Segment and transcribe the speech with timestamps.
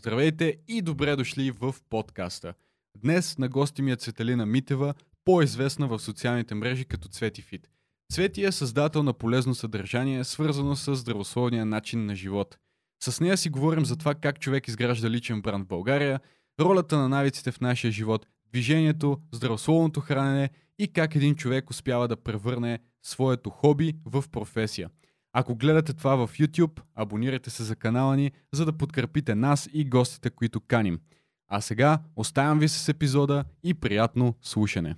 [0.00, 2.54] Здравейте и добре дошли в подкаста.
[2.98, 7.70] Днес на гости ми е Цветелина Митева, по-известна в социалните мрежи като Цвети Фит.
[8.12, 12.58] Цвети е създател на полезно съдържание, свързано с здравословния начин на живот.
[13.02, 16.20] С нея си говорим за това как човек изгражда личен бранд в България,
[16.60, 22.16] ролята на навиците в нашия живот, движението, здравословното хранене и как един човек успява да
[22.16, 24.90] превърне своето хоби в професия.
[25.32, 29.84] Ако гледате това в YouTube, абонирайте се за канала ни, за да подкрепите нас и
[29.84, 31.00] гостите, които каним.
[31.48, 34.96] А сега оставям ви с епизода и приятно слушане.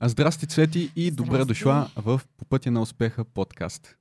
[0.00, 1.48] А здрасти, Цвети, и добре Здрасти.
[1.48, 3.96] дошла в По пътя на успеха подкаст.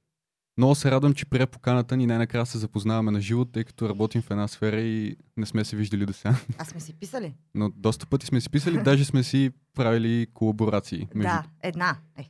[0.58, 4.22] Много се радвам, че прие поканата ни най-накрая се запознаваме на живо, тъй като работим
[4.22, 6.36] в една сфера и не сме се виждали до сега.
[6.58, 7.34] А сме си писали?
[7.56, 11.08] Но доста пъти сме си писали, даже сме си правили колаборации.
[11.16, 11.30] Между...
[11.30, 11.98] Да, една.
[12.18, 12.30] Е.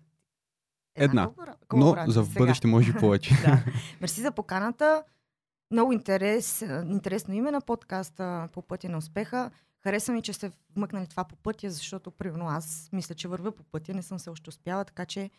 [0.99, 1.30] Една.
[1.73, 3.34] Но за в бъдеще може повече.
[3.45, 3.63] да.
[4.02, 5.03] Мерси за поканата.
[5.72, 9.52] Много интерес, интересно име на подкаста по пътя на успеха.
[9.83, 13.64] Хареса ми, че сте вмъкнали това по пътя, защото примерно аз мисля, че вървя по
[13.64, 15.30] пътя, не съм се още успяла, така че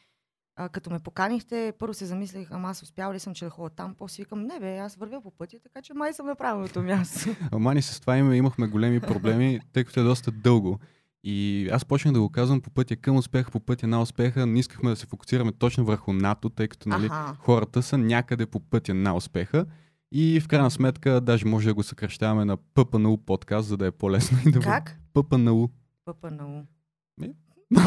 [0.56, 3.74] а, като ме поканихте, първо се замислих, ама аз успяла ли съм, че да ходя
[3.74, 6.82] там, после викам, не бе, аз вървя по пътя, така че май съм на правилното
[6.82, 7.36] място.
[7.52, 10.78] Ама ни с това име имахме големи проблеми, тъй като е доста дълго.
[11.24, 14.46] И аз почнах да го казвам по пътя към успеха, по пътя на успеха.
[14.46, 17.36] Не искахме да се фокусираме точно върху НАТО, тъй като нали, Аха.
[17.38, 19.66] хората са някъде по пътя на успеха.
[20.12, 23.90] И в крайна сметка, даже може да го съкръщаваме на ППНУ подкаст, за да е
[23.90, 24.98] по-лесно и да Как?
[25.14, 25.68] ППНУ.
[26.04, 26.62] ППНУ.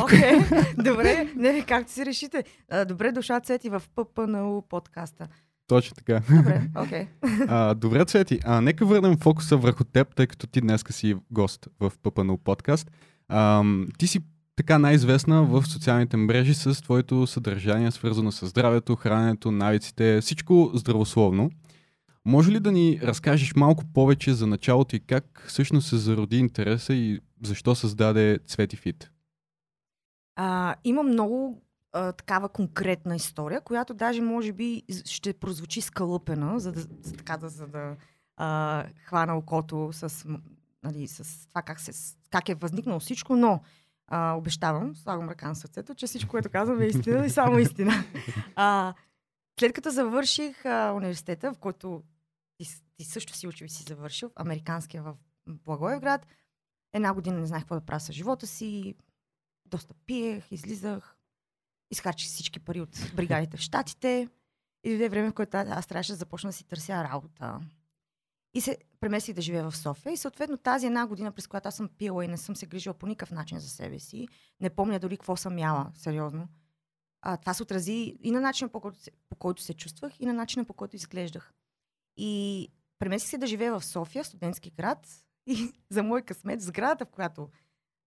[0.04, 0.32] Окей,
[0.78, 2.44] добре, не, както си решите.
[2.88, 5.28] Добре дошла Цвети в ППНУ подкаста.
[5.68, 6.22] Точно така.
[6.38, 7.08] Добре, окей.
[7.48, 8.40] А, добре, Цвети.
[8.44, 12.92] А, нека върнем фокуса върху теб, тъй като ти днеска си гост в ППНУ подкаст.
[13.28, 13.64] А,
[13.98, 14.20] ти си
[14.56, 21.52] така най-известна в социалните мрежи с твоето съдържание, свързано с здравето, храненето, навиците, всичко здравословно.
[22.26, 26.94] Може ли да ни разкажеш малко повече за началото и как всъщност се зароди интереса
[26.94, 29.12] и защо създаде Цвети Фит?
[30.36, 31.62] А, има много
[31.94, 37.38] а, такава конкретна история, която даже може би ще прозвучи скалъпена, за да, за, така
[37.38, 37.96] да, за да
[38.38, 40.26] а, хвана окото с,
[40.84, 43.62] нали, с това как, се, как е възникнало всичко, но
[44.08, 47.94] а, обещавам, слагам ръка на сърцето, че всичко, което казвам е истина и само истина.
[48.56, 48.94] А,
[49.60, 52.04] след като завърших а, университета, в който
[52.58, 52.68] ти,
[52.98, 55.16] ти също си учил и си завършил, американския в
[55.48, 56.28] Благоевград,
[56.94, 58.96] една година не знаех какво да правя с живота си,
[59.66, 61.18] доста пиех, излизах,
[61.92, 64.30] изхарчих всички пари от бригадите в Штатите
[64.84, 67.60] и дойде време, в което аз трябваше да започна да си търся работа.
[68.54, 71.76] И се преместих да живея в София и съответно тази една година, през която аз
[71.76, 74.28] съм пила и не съм се грижила по никакъв начин за себе си,
[74.60, 76.48] не помня дори какво съм яла, сериозно.
[77.22, 80.26] А, това се отрази и на начина по който, се, по който се чувствах, и
[80.26, 81.54] на начина по който изглеждах.
[82.18, 82.68] И
[83.00, 85.08] преместих се да живея в София, студентски град,
[85.48, 87.50] и за мой късмет, сградата, в която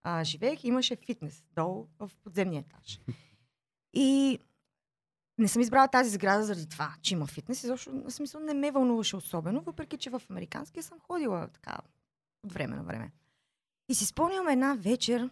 [0.03, 2.99] а, живеех, имаше фитнес долу в подземния етаж.
[3.93, 4.39] И
[5.37, 7.63] не съм избрала тази сграда заради това, че има фитнес.
[7.63, 11.77] Изобщо, на смисъл, не ме вълнуваше особено, въпреки че в американския съм ходила така
[12.43, 13.11] от време на време.
[13.89, 15.29] И си спомням една вечер,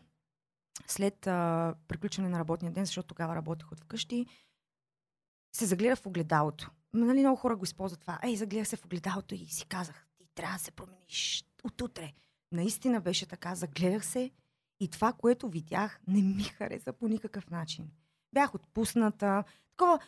[0.88, 4.26] след а, приключване на работния ден, защото тогава работех от вкъщи,
[5.52, 6.72] се загледах в огледалото.
[6.94, 8.20] Нали, много хора го използват това.
[8.24, 12.14] Ей, загледах се в огледалото и си казах, ти трябва да се промениш от утре.
[12.52, 14.32] Наистина беше така, загледах се
[14.80, 17.92] и това, което видях, не ми хареса по никакъв начин.
[18.36, 19.44] Бях отпусната.
[19.70, 20.00] Такова,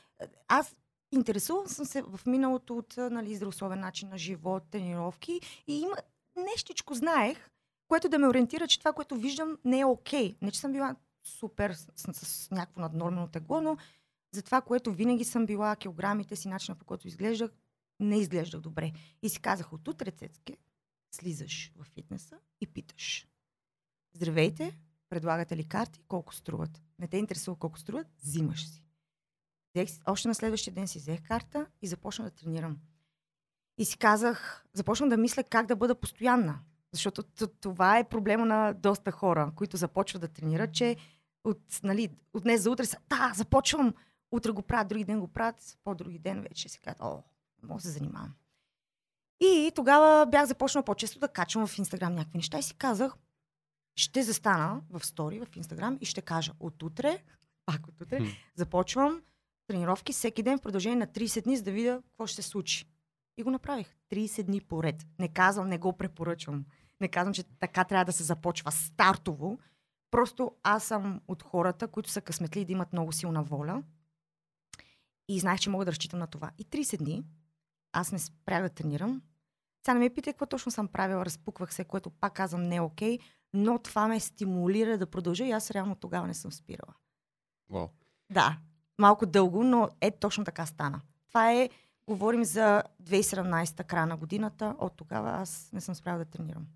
[0.48, 0.76] аз
[1.12, 5.96] интересувам съм се в миналото от нали, здравословен начин на живот, тренировки и има
[6.36, 7.50] нещичко знаех,
[7.88, 10.36] което да ме ориентира, че това, което виждам, не е окей.
[10.42, 13.78] Не, че съм била супер с, с, с някакво наднормено тегло, но
[14.32, 17.52] за това, което винаги съм била, килограмите си, начина по който изглеждах,
[18.00, 18.92] не изглеждах добре.
[19.22, 20.58] И си казах, от утре, Цецке,
[21.12, 23.28] слизаш в фитнеса и питаш.
[24.14, 24.78] Здравейте,
[25.10, 26.82] предлагате ли карти, колко струват?
[27.00, 28.84] Не те интересува колко струват, взимаш си.
[29.76, 32.78] Взех, още на следващия ден си взех карта и започнах да тренирам.
[33.78, 36.60] И си казах, започнах да мисля как да бъда постоянна.
[36.92, 40.96] Защото това е проблема на доста хора, които започват да тренират, че
[41.44, 43.94] от, нали, от днес за утре са, да, започвам,
[44.32, 47.24] утре го правят, други ден го правят, по-други ден вече си казват, о,
[47.64, 48.34] мога да се занимавам.
[49.40, 53.14] И тогава бях започнала по-често да качвам в Инстаграм някакви неща и си казах,
[53.98, 57.24] ще застана в стори в Инстаграм и ще кажа от утре,
[57.66, 58.20] пак от утре,
[58.56, 59.22] започвам
[59.68, 62.86] тренировки всеки ден в продължение на 30 дни, за да видя какво ще се случи.
[63.38, 63.96] И го направих.
[64.12, 65.06] 30 дни поред.
[65.20, 66.66] Не казвам, не го препоръчвам.
[67.02, 69.60] Не казвам, че така трябва да се започва стартово.
[70.12, 73.84] Просто аз съм от хората, които са късметли да имат много силна воля.
[75.28, 76.52] И знаех, че мога да разчитам на това.
[76.58, 77.24] И 30 дни
[77.94, 79.22] аз не спрях да тренирам.
[79.86, 82.82] Сега не ме питай какво точно съм правила, разпуквах се, което пак казвам не е
[82.82, 83.20] окей,
[83.54, 86.94] но това ме стимулира да продължа и аз реално тогава не съм спирала.
[87.70, 87.88] Вау.
[88.30, 88.58] Да,
[88.98, 91.02] малко дълго, но е точно така стана.
[91.28, 91.70] Това е,
[92.08, 96.68] говорим за 2017 края на годината, от тогава аз не съм спряла да тренирам.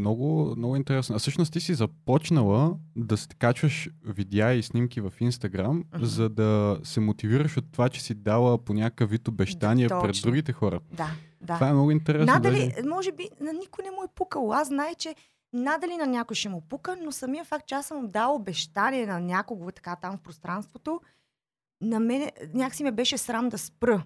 [0.00, 1.16] Много, много интересно.
[1.16, 6.04] А всъщност ти си започнала да качваш видеа и снимки в Инстаграм, Мгм.
[6.04, 10.16] за да се мотивираш от това, че си дала по някакъв вид обещания Да, пред
[10.22, 10.80] другите хора.
[10.92, 11.10] Да,
[11.40, 11.54] да.
[11.54, 12.26] Това е много интересно.
[12.34, 12.88] Надали, даже.
[12.88, 14.52] може би, на никой не му е пукало.
[14.52, 15.14] Аз знае, че
[15.52, 19.20] надали на някой ще му пука, но самия факт, че аз съм дал обещание на
[19.20, 21.00] някого така там в пространството,
[21.82, 24.02] на мен някакси ме беше срам да спра.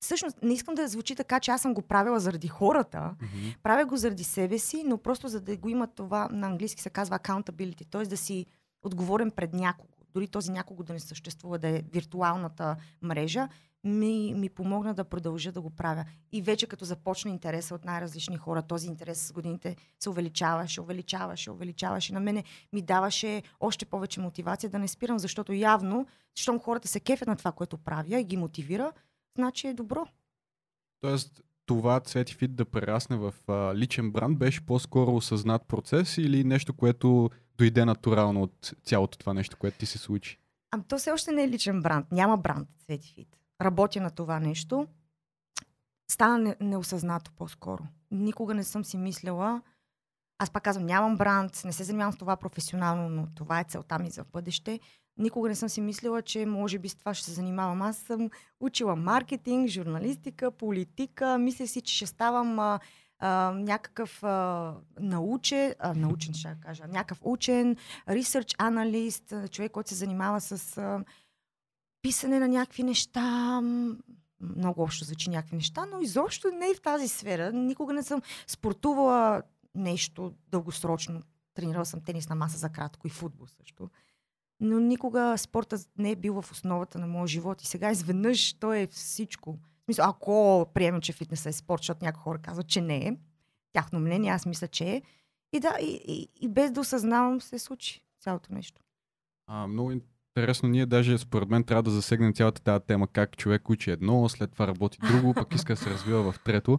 [0.00, 3.14] Всъщност, не искам да звучи така, че аз съм го правила заради хората.
[3.22, 3.48] Мгм.
[3.62, 6.90] Правя го заради себе си, но просто за да го има това, на английски се
[6.90, 8.02] казва accountability, т.е.
[8.02, 8.46] да си
[8.82, 9.92] отговорен пред някого.
[10.14, 13.48] Дори този някого да не съществува, да е виртуалната мрежа,
[13.84, 16.04] ми, ми помогна да продължа да го правя.
[16.32, 21.50] И вече като започна интереса от най-различни хора, този интерес с годините се увеличаваше, увеличаваше,
[21.50, 22.14] увеличаваше.
[22.14, 27.00] На мене ми даваше още повече мотивация да не спирам, защото явно, щом хората се
[27.00, 28.92] кефят на това, което правя и ги мотивира,
[29.36, 30.06] значи е добро.
[31.00, 36.44] Тоест, това Цвети Фит да прерасне в а, личен бранд беше по-скоро осъзнат процес или
[36.44, 40.38] нещо, което дойде натурално от цялото това нещо, което ти се случи?
[40.70, 42.12] Ами то все още не е личен бранд.
[42.12, 43.38] Няма бранд Цвети Фит.
[43.60, 44.86] Работя на това нещо.
[46.10, 47.82] Стана не, неосъзнато по-скоро.
[48.10, 49.62] Никога не съм си мислила.
[50.38, 53.98] Аз пак казвам, нямам бранд, не се занимавам с това професионално, но това е целта
[53.98, 54.80] ми за бъдеще.
[55.18, 57.82] Никога не съм си мислила, че може би с това ще се занимавам.
[57.82, 58.30] Аз съм
[58.60, 61.38] учила маркетинг, журналистика, политика.
[61.38, 62.80] Мисля си, че ще ставам а,
[63.18, 67.76] а, някакъв а, научен, а, научен ще кажа, някакъв учен,
[68.08, 71.04] research аналист, човек, който се занимава с а,
[72.02, 73.60] писане на някакви неща.
[74.40, 77.52] Много общо звучи някакви неща, но изобщо не е в тази сфера.
[77.52, 79.42] Никога не съм спортувала
[79.74, 81.22] нещо дългосрочно.
[81.54, 83.90] Тренирала съм тенис на маса за кратко и футбол също.
[84.60, 87.62] Но никога спортът не е бил в основата на моя живот.
[87.62, 89.58] И сега изведнъж той е всичко.
[89.88, 93.16] В ако приемем, че фитнесът е спорт, защото някои хора казват, че не е.
[93.72, 95.02] Тяхно мнение, аз мисля, че е.
[95.52, 98.82] И да, и, и, и без да осъзнавам се случи цялото нещо.
[99.46, 99.92] А, много
[100.36, 100.68] интересно.
[100.68, 104.52] Ние даже според мен трябва да засегнем цялата тази тема, как човек учи едно, след
[104.52, 106.78] това работи друго, пък иска да се развива в трето.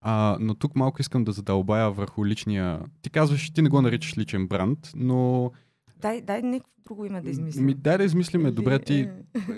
[0.00, 2.80] А, но тук малко искам да задълбая върху личния...
[3.02, 5.52] Ти казваш, ти не го наричаш личен бранд, но
[6.04, 7.64] Дай, дай някакво друго име да измислим.
[7.64, 8.50] ми, дай да измислиме.
[8.50, 9.12] Добре, ти Е,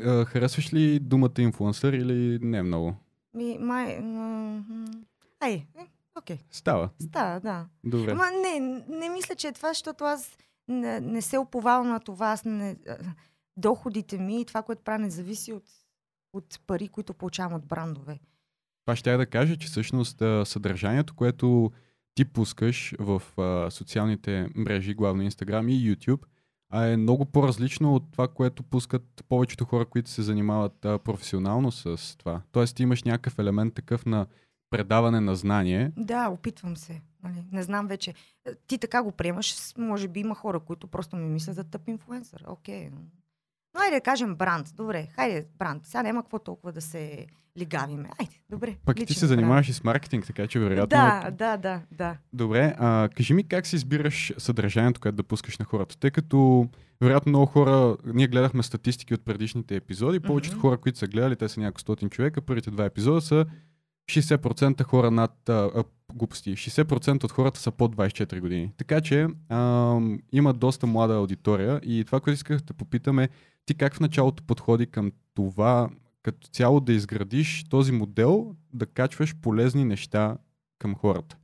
[0.04, 2.94] а, харесваш ли думата инфлуенсър или не много?
[3.34, 3.98] Ми, май...
[5.40, 5.86] Ай, е,
[6.18, 6.38] окей.
[6.50, 6.90] Става.
[7.02, 7.66] Става, да.
[7.84, 8.10] Добре.
[8.10, 10.38] Ама не, не мисля, че е това, защото аз
[10.68, 12.26] не, не се оповавам на това.
[12.26, 12.76] Аз не,
[13.56, 15.64] доходите ми и това, което правя, не зависи от,
[16.32, 18.18] от пари, които получавам от брандове.
[18.84, 21.70] Това ще я да кажа, че всъщност съдържанието, което
[22.14, 26.20] ти пускаш в а, социалните мрежи, главно Instagram и YouTube,
[26.70, 31.72] а е много по-различно от това, което пускат повечето хора, които се занимават а, професионално
[31.72, 32.42] с това.
[32.52, 34.26] Тоест ти имаш някакъв елемент такъв на
[34.70, 35.92] предаване на знание.
[35.96, 37.00] Да, опитвам се.
[37.22, 37.44] Нали?
[37.52, 38.14] Не знам вече.
[38.44, 39.54] Е, Ти така го приемаш.
[39.78, 42.44] Може би има хора, които просто ми мислят за тъп инфлуенсър.
[42.46, 42.90] Окей.
[42.90, 43.00] но-
[43.74, 44.74] Но айде да кажем бранд.
[44.74, 45.86] Добре, хайде бранд.
[45.86, 47.26] Сега няма какво толкова да се
[47.58, 48.08] лигавиме.
[48.20, 48.76] Айде, добре.
[48.84, 50.86] Пък ти се занимаваш и с маркетинг, така че вероятно...
[50.86, 52.16] Да, да, да, да.
[52.32, 56.68] Добре, а, кажи ми как си избираш съдържанието, което да пускаш на хората, тъй като
[57.00, 60.60] вероятно много хора, ние гледахме статистики от предишните епизоди, повечето Мгм.
[60.60, 63.46] хора, които са гледали, те са няколко стотин човека, първите два епизода са
[64.10, 65.84] 60% хора над а, а,
[66.14, 68.72] глупости, 60% от хората са под 24 години.
[68.76, 70.00] Така че а,
[70.32, 73.28] има доста млада аудитория и това, което исках да попитаме,
[73.66, 75.88] ти как в началото подходи към това,
[76.26, 80.36] като цяло да изградиш този модел, да качваш полезни неща
[80.78, 81.36] към хората.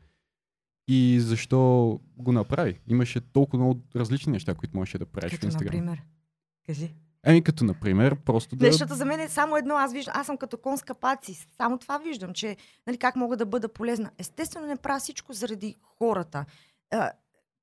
[0.89, 2.81] И защо го направи?
[2.89, 5.75] Имаше толкова много различни неща, които можеше да правиш в Като, Инстаграм.
[5.75, 6.03] например.
[6.67, 6.95] Кажи.
[7.25, 8.73] Еми, като например, просто да...
[8.73, 11.47] Защото за мен е само едно, аз виждам, аз съм като кон с капаци.
[11.57, 14.11] Само това виждам, че нали, как мога да бъда полезна.
[14.19, 16.45] Естествено не правя всичко заради хората.
[16.91, 17.11] А,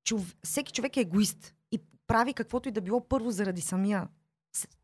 [0.04, 0.36] чов...
[0.44, 4.08] Всеки човек е егоист и прави каквото и да било първо заради самия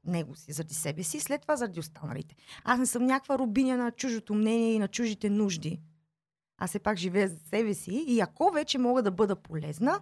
[0.05, 2.37] него си, заради себе си, след това заради останалите.
[2.65, 5.81] Аз не съм някаква рубиня на чужото мнение и на чужите нужди.
[6.59, 10.01] Аз все пак живея за себе си и ако вече мога да бъда полезна,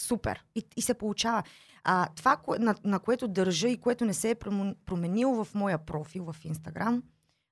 [0.00, 0.44] супер.
[0.54, 1.42] И, и се получава.
[1.84, 4.34] А, това, кое, на, на което държа и което не се е
[4.84, 7.02] променило в моя профил в Инстаграм,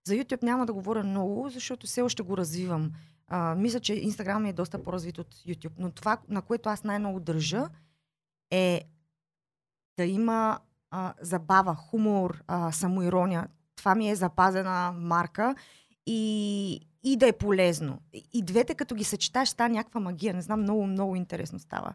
[0.07, 2.93] за YouTube няма да говоря много, защото все още го развивам.
[3.29, 5.73] А, мисля, че Инстаграм е доста по-развит от YouTube.
[5.79, 7.69] Но това, на което аз най-много държа,
[8.51, 8.83] е
[9.97, 10.61] да има
[10.93, 13.47] а, забава, хумор, а, самоирония.
[13.77, 15.55] Това ми е запазена марка
[16.07, 17.99] и, и да е полезно.
[18.33, 20.35] И двете, като ги съчеташ, става някаква магия.
[20.35, 21.95] Не знам, много, много интересно става.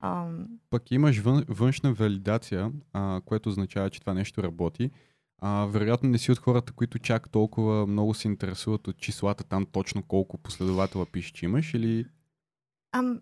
[0.00, 4.90] Ам, Пък имаш вън, външна валидация, а, което означава, че това нещо работи.
[5.38, 9.66] А, вероятно не си от хората, които чак толкова много се интересуват от числата там
[9.66, 12.06] точно колко последователя пише, че имаш или...
[12.92, 13.20] ам,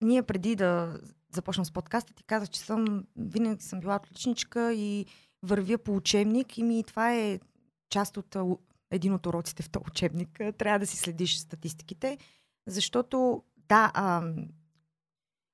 [0.00, 1.00] ние преди да
[1.36, 5.06] започнем с подкаста, ти казах, че съм, винаги съм била отличничка и
[5.42, 7.40] вървя по учебник и ми това е
[7.90, 8.36] част от
[8.90, 10.40] един от уроците в този учебник.
[10.58, 12.18] Трябва да си следиш статистиките,
[12.66, 13.92] защото да,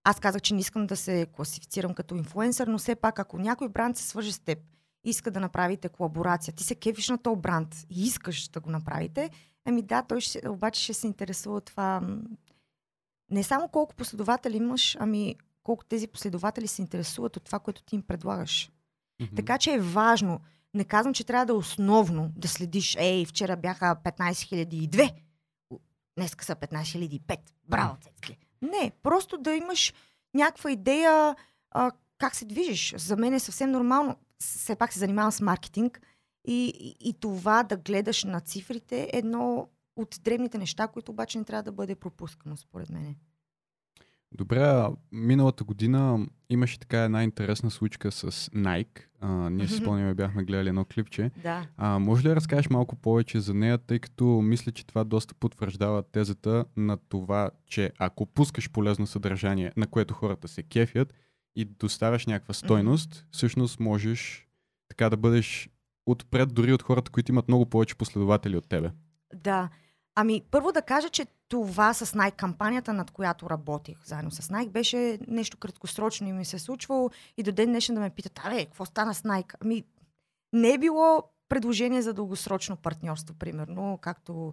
[0.04, 3.68] аз казах, че не искам да се класифицирам като инфлуенсър, но все пак, ако някой
[3.68, 4.58] бранд се свърже с теб,
[5.04, 9.30] иска да направите колаборация, ти се кефиш на този бранд и искаш да го направите,
[9.64, 12.00] ами да, той ще, обаче ще се интересува това
[13.32, 17.94] не само колко последователи имаш, ами колко тези последователи се интересуват от това, което ти
[17.94, 18.70] им предлагаш.
[19.36, 20.40] Така че е важно.
[20.74, 22.96] Не казвам, че трябва да е основно да следиш.
[22.98, 25.14] Ей, вчера бяха 15 002.
[26.16, 27.38] Днеска са 15 005.
[27.68, 28.38] Браво, цецки.
[28.62, 29.94] Не, просто да имаш
[30.34, 31.36] някаква идея
[31.70, 32.94] а, как се движиш.
[32.96, 34.16] За мен е съвсем нормално.
[34.38, 36.00] Все пак се занимавам с маркетинг
[36.44, 41.38] и, и, и това да гледаш на цифрите е едно от древните неща, които обаче
[41.38, 43.16] не трябва да бъде пропускано, според мен.
[44.34, 49.00] Добре, миналата година имаше така една интересна случка с Nike.
[49.20, 51.30] А, ние си спомняме, бяхме гледали едно клипче.
[51.42, 51.66] Да.
[51.76, 55.34] А, може ли да разкажеш малко повече за нея, тъй като мисля, че това доста
[55.34, 61.14] потвърждава тезата на това, че ако пускаш полезно съдържание, на което хората се кефят
[61.56, 64.48] и доставяш някаква стойност, всъщност можеш
[64.88, 65.68] така да бъдеш
[66.06, 68.90] отпред дори от хората, които имат много повече последователи от тебе.
[69.34, 69.68] Да.
[70.14, 74.70] Ами, първо да кажа, че това с Nike кампанията, над която работих заедно с Nike,
[74.70, 78.40] беше нещо краткосрочно и ми се е случвало и до ден днешен да ме питат,
[78.44, 79.54] абе, какво стана с Nike?
[79.60, 79.84] Ами,
[80.52, 84.52] не е било предложение за дългосрочно партньорство, примерно, както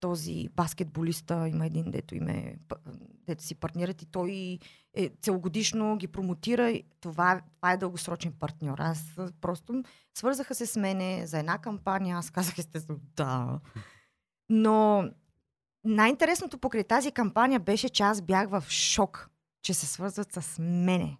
[0.00, 2.56] този баскетболиста има един, дето, име,
[3.26, 4.58] дето си партнират и той
[4.94, 6.80] е, целогодишно ги промотира.
[7.00, 8.78] Това, това е дългосрочен партньор.
[8.78, 9.82] Аз просто
[10.14, 12.16] свързаха се с мене за една кампания.
[12.16, 13.60] Аз казах естествено да.
[14.48, 15.10] Но
[15.84, 19.30] най-интересното покрай тази кампания беше, че аз бях в шок,
[19.62, 21.18] че се свързват с мене.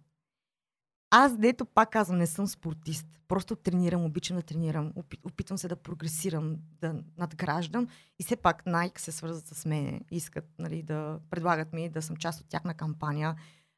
[1.09, 3.07] Аз, дето пак казвам, не съм спортист.
[3.27, 7.87] Просто тренирам, обичам да тренирам, опи- опитвам се да прогресирам, да надграждам
[8.19, 10.01] и все пак Nike се свързват с мене.
[10.11, 13.35] Искат нали, да предлагат ми да съм част от тяхна кампания.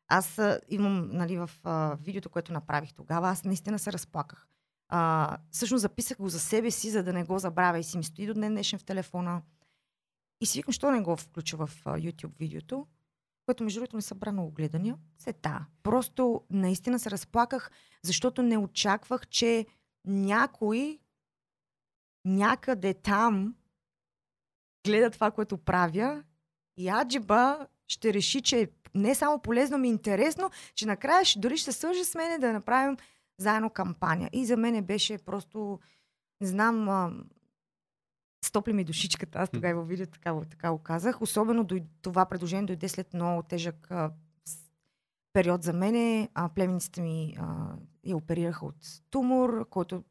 [0.07, 4.47] Аз а, имам нали, в а, видеото, което направих тогава, аз наистина се разплаках.
[4.89, 8.03] А, всъщност записах го за себе си, за да не го забравя и си ми
[8.03, 9.41] стои до днес днешен в телефона.
[10.41, 12.87] И си викам, що не го включа в YouTube видеото,
[13.45, 14.97] което между другото не събра много гледания.
[15.17, 15.65] Се та.
[15.83, 17.71] Просто наистина се разплаках,
[18.03, 19.65] защото не очаквах, че
[20.05, 20.99] някой
[22.25, 23.55] някъде там
[24.85, 26.23] гледа това, което правя
[26.77, 31.57] и аджиба ще реши, че е не само полезно, ми интересно, че накрая ще, дори
[31.57, 32.97] ще се свържи с мене да направим
[33.37, 34.29] заедно кампания.
[34.33, 35.79] И за мен беше просто,
[36.41, 37.23] не знам,
[38.45, 39.39] стопли ми душичката.
[39.39, 41.21] Аз тогава във видео така, така го казах.
[41.21, 44.11] Особено дой, това предложение дойде след много тежък а,
[45.33, 46.29] период за мене.
[46.33, 50.03] А, племенниците ми а, я оперираха от тумор, който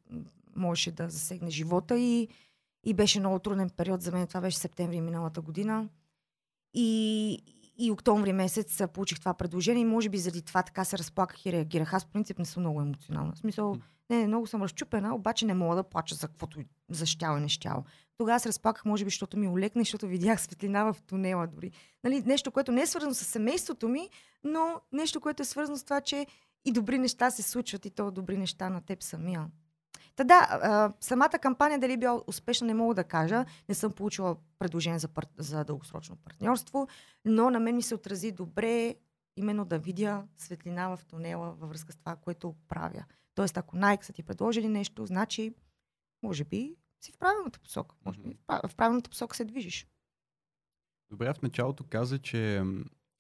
[0.57, 2.29] можеше да засегне живота и,
[2.85, 4.27] и беше много труден период за мен.
[4.27, 5.89] Това беше септември миналата година.
[6.75, 7.39] И,
[7.79, 11.53] и октомври месец получих това предложение и може би заради това така се разплаках и
[11.53, 11.95] реагирах.
[11.95, 13.33] Аз в принцип не съм много емоционална.
[13.33, 13.77] В смисъл,
[14.11, 16.59] не, много съм разчупена, обаче не мога да плача за каквото
[16.91, 17.85] за щяло и не щяло.
[18.19, 21.71] Тогава се разплаках, може би, защото ми олекна, и защото видях светлина в тунела дори.
[22.05, 24.09] Нали, нещо, което не е свързано с семейството ми,
[24.45, 26.27] но нещо, което е свързано с това, че
[26.65, 29.47] и добри неща се случват и то добри неща на теб самия.
[30.17, 33.45] Та да, а, самата кампания дали била успешна, не мога да кажа.
[33.69, 35.27] Не съм получила предложение за, пар...
[35.39, 36.89] за дългосрочно партньорство,
[37.25, 38.95] но на мен ми се отрази добре
[39.37, 43.05] именно да видя светлина в тунела във връзка с това, което правя.
[43.35, 45.55] Тоест, ако Nike са ти предложили нещо, значи,
[46.23, 47.97] може би си в правилната посока.
[48.05, 49.87] Може би в прав- в правилната посока се движиш.
[51.11, 52.63] Добре, в началото каза, че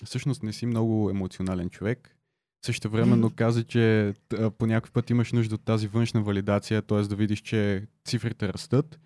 [0.04, 2.16] всъщност не си много емоционален човек.
[2.64, 4.14] Също времено каза, че
[4.58, 7.02] по някой път имаш нужда от тази външна валидация, т.е.
[7.02, 9.00] да видиш, че цифрите растат.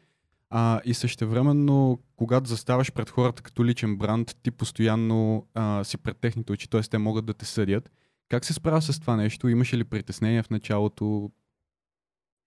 [0.50, 5.98] А, и също времено, когато заставаш пред хората като личен бранд, ти постоянно а, си
[5.98, 6.82] пред техните очи, т.е.
[6.82, 7.90] те могат да те съдят.
[8.28, 9.48] Как се справя с това нещо?
[9.48, 11.30] Имаше ли притеснения в началото?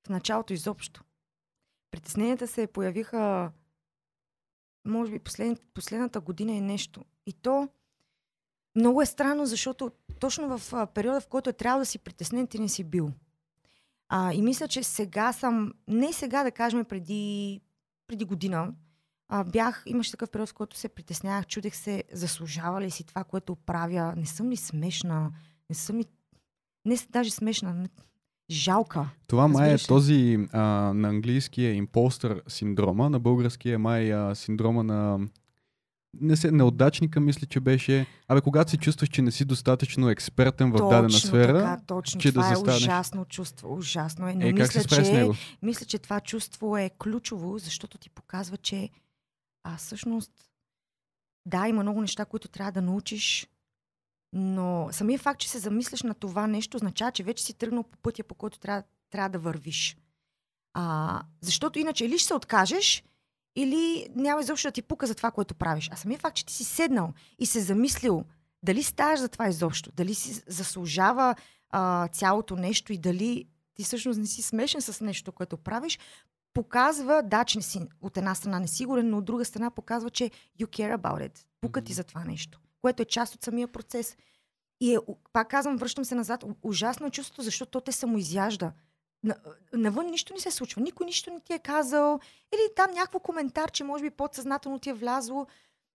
[0.08, 1.04] В началото изобщо.
[1.92, 3.51] Притесненията се появиха,
[4.86, 7.06] може би, послед, последната година и нещо.
[7.25, 7.70] И то
[8.76, 12.60] много е странно, защото точно в периода, в който е трябвало да си притеснен, ти
[12.60, 13.12] не си бил.
[14.10, 17.62] А, и мисля, че сега съм, не сега да кажем преди
[18.08, 18.74] преди година
[19.30, 23.24] а, бях, имаше такъв период, в който се притеснявах, чудех се, заслужава ли си това,
[23.24, 25.32] което правя, не съм ли смешна,
[25.70, 26.06] не съм ли,
[26.86, 27.90] не даже смешна, не,
[28.52, 29.10] жалка.
[29.28, 30.62] Това май е този а,
[30.94, 35.20] на английски е импостър синдрома, на български е май а, синдрома на
[36.13, 38.06] не се, неудачника, мисля, че беше.
[38.28, 42.22] Абе, когато си чувстваш, че не си достатъчно експертен в дадена точно сфера, така, точно.
[42.22, 42.82] че да това е застанеш.
[42.82, 44.34] ужасно чувство, ужасно е.
[44.34, 45.34] Но е, се мисля, справиш с че, него?
[45.62, 48.89] мисля, че това чувство е ключово, защото ти показва, че
[49.63, 50.32] а, всъщност
[51.46, 53.48] да, има много неща, които трябва да научиш,
[54.34, 57.98] но самия факт, че се замисляш на това нещо, означава, че вече си тръгнал по
[57.98, 59.98] пътя, по който трябва, трябва да вървиш.
[60.74, 63.04] А, защото иначе или ще се откажеш,
[63.62, 65.89] или няма изобщо да ти пука за това, което правиш.
[65.94, 68.24] А самия факт, че ти си седнал и се замислил
[68.63, 71.36] дали ставаш за това изобщо, дали си заслужава
[71.70, 76.00] а, цялото нещо и дали ти всъщност не си смешен с нещо, което правиш,
[76.54, 80.32] показва, да, че не си от една страна несигурен, но от друга страна показва, че
[80.60, 81.46] you care about it.
[81.62, 81.96] Пука ти Мгм.
[81.96, 84.18] за това нещо, което е част от самия процес.
[84.82, 84.98] И е,
[85.34, 88.66] пак казвам, връщам се назад, ужасно е чувството, защото то те самоизяжда.
[88.66, 88.74] На,
[89.74, 92.20] навън нищо не се случва, никой нищо не ти е казал,
[92.54, 95.48] или там някакво коментар, че може би подсъзнателно ти е влязло,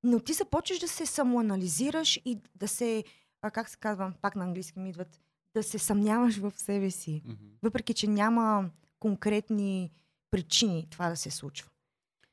[0.02, 3.04] но ти започваш да се самоанализираш и да се,
[3.42, 5.20] а, как се казва, пак на английски ми идват,
[5.54, 7.22] да се съмняваш в себе си.
[7.24, 7.44] Мгм.
[7.62, 9.90] Въпреки, че няма конкретни
[10.30, 11.70] причини това да се случва.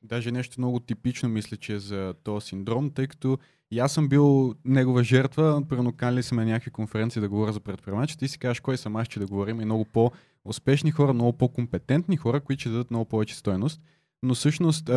[0.02, 3.38] Даже нещо много типично мисля, че е за този синдром, тъй като
[3.72, 7.52] и аз съм бил негова жертва, примерно канали са ме на някакви конференции да говоря
[7.52, 9.60] за предприемачите, ти си кажеш кой съм аз, че да говорим?
[9.60, 13.80] И много по-успешни хора, много по-компетентни хора, които ще дадат много повече стойност.
[14.22, 14.90] Но всъщност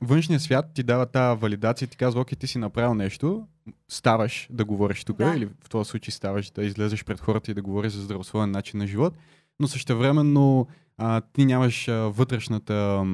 [0.00, 3.46] външният свят ти дава тази валидация ти казва, окей, ти си направил нещо,
[3.88, 5.34] ставаш да говориш тук, Да.
[5.36, 8.78] или в този случай ставаш да излезеш пред хората и да говориш за здравословен начин
[8.78, 9.14] на живот,
[9.60, 10.66] но същевременно
[10.98, 13.04] а, ти нямаш а, вътрешната,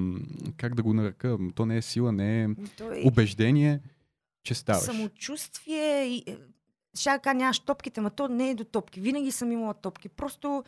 [0.57, 2.49] как да го нарека, м, то не е сила, не е е
[3.05, 3.81] убеждение,
[4.49, 4.85] че ставаш.
[4.85, 6.25] самочувствие и...
[6.27, 6.37] е,
[6.99, 9.01] Ще нямаш топките, ма то не е до топки.
[9.01, 10.09] Винаги съм имала топки.
[10.09, 10.65] Просто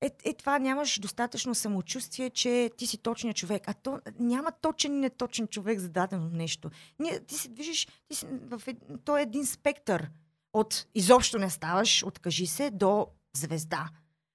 [0.00, 3.62] е, е това нямаш достатъчно самочувствие, че ти си точният човек.
[3.68, 6.70] А то няма точен и неточен човек за дадено нещо.
[6.98, 10.10] Ние, ти се движиш, ти си в, ед- то е един спектър
[10.52, 13.06] от изобщо не ставаш, откажи се, до
[13.36, 13.88] звезда.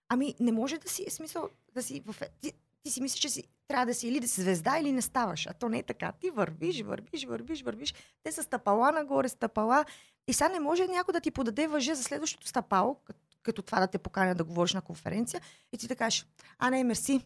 [0.10, 2.16] Ами не може да си, в смисъл, да си в...
[2.22, 2.54] е-
[2.88, 5.48] ти си мислиш, че си, трябва да си или да си звезда, или не ставаш.
[5.48, 6.12] А то не е така.
[6.12, 7.94] Ти вървиш, вървиш, вървиш, вървиш.
[8.24, 9.86] Те са стъпала нагоре, стъпала.
[10.28, 13.80] И сега не може някой да ти подаде въже за следващото стъпало, като, като това
[13.80, 15.42] да те поканя да говориш на конференция,
[15.74, 16.28] и ти да кажеш,
[16.60, 17.22] а не, мерси,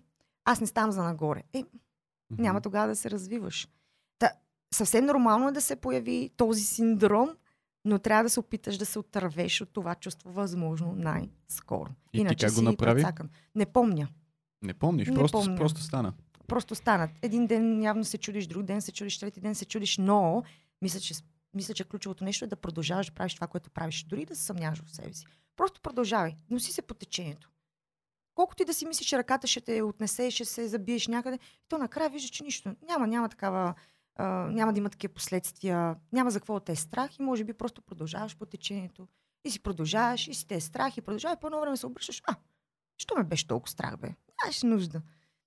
[0.45, 1.43] аз не ставам за нагоре.
[1.53, 1.63] Е,
[2.29, 3.67] няма тогава да се развиваш.
[4.19, 4.31] Та,
[4.73, 7.29] съвсем нормално е да се появи този синдром,
[7.85, 11.89] но трябва да се опиташ да се отървеш от това чувство възможно най-скоро.
[12.13, 13.01] И ти Иначе как го направи?
[13.01, 13.29] прецакан.
[13.55, 14.07] Не помня.
[14.61, 15.55] Не помниш, Не просто, помня.
[15.55, 16.13] просто стана.
[16.47, 17.09] Просто станат.
[17.21, 20.43] Един ден явно се чудиш, друг ден се чудиш, трети ден се чудиш, но
[20.81, 21.13] мисля, че,
[21.53, 24.43] мисля, че ключовото нещо е да продължаваш да правиш това, което правиш, дори да се
[24.43, 25.25] съмняваш в себе си.
[25.55, 26.35] Просто продължавай.
[26.49, 27.49] Носи се по течението.
[28.35, 31.77] Колкото и да си мислиш, че ръката ще те отнесе, ще се забиеш някъде, то
[31.77, 32.75] накрая виждаш, че нищо.
[32.87, 33.73] Няма, няма такава.
[34.15, 37.53] А, няма да има такива последствия, няма за какво те е страх и може би
[37.53, 39.07] просто продължаваш по течението.
[39.45, 42.21] И си продължаваш, и си те е страх, и продължаваш, по едно време се обръщаш.
[42.25, 42.35] А,
[42.97, 44.15] що ме беше толкова страх, бе?
[44.43, 45.01] Нямаше нужда.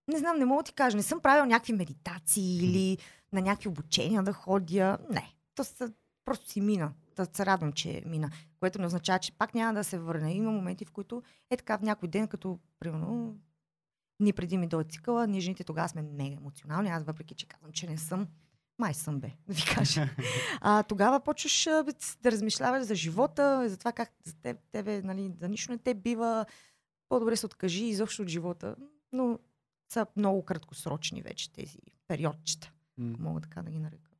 [0.08, 0.96] Не знам, не мога да ти кажа.
[0.96, 2.98] Не съм правил някакви медитации или
[3.32, 4.98] на някакви обучения да ходя.
[5.10, 5.34] Не.
[5.54, 5.92] То са,
[6.24, 6.92] просто си мина.
[7.16, 8.30] Да се радвам, че мина.
[8.60, 10.34] Което не означава, че пак няма да се върне.
[10.34, 13.36] Има моменти, в които е така в някой ден, като примерно
[14.20, 16.88] ни преди ми дойде цикъла, ние жените тогава сме мега емоционални.
[16.90, 18.28] Аз въпреки, че казвам, че не съм,
[18.78, 20.08] май съм бе, да ви кажа.
[20.60, 21.64] А, тогава почваш
[22.22, 25.94] да размишляваш за живота, за това как за теб, тебе, нали, за нищо не те
[25.94, 26.46] бива.
[27.14, 28.76] По-добре се откажи изобщо от живота.
[29.12, 29.38] Но
[29.92, 33.16] са много краткосрочни вече тези периодчета, М.
[33.18, 34.10] мога така да ги нарека.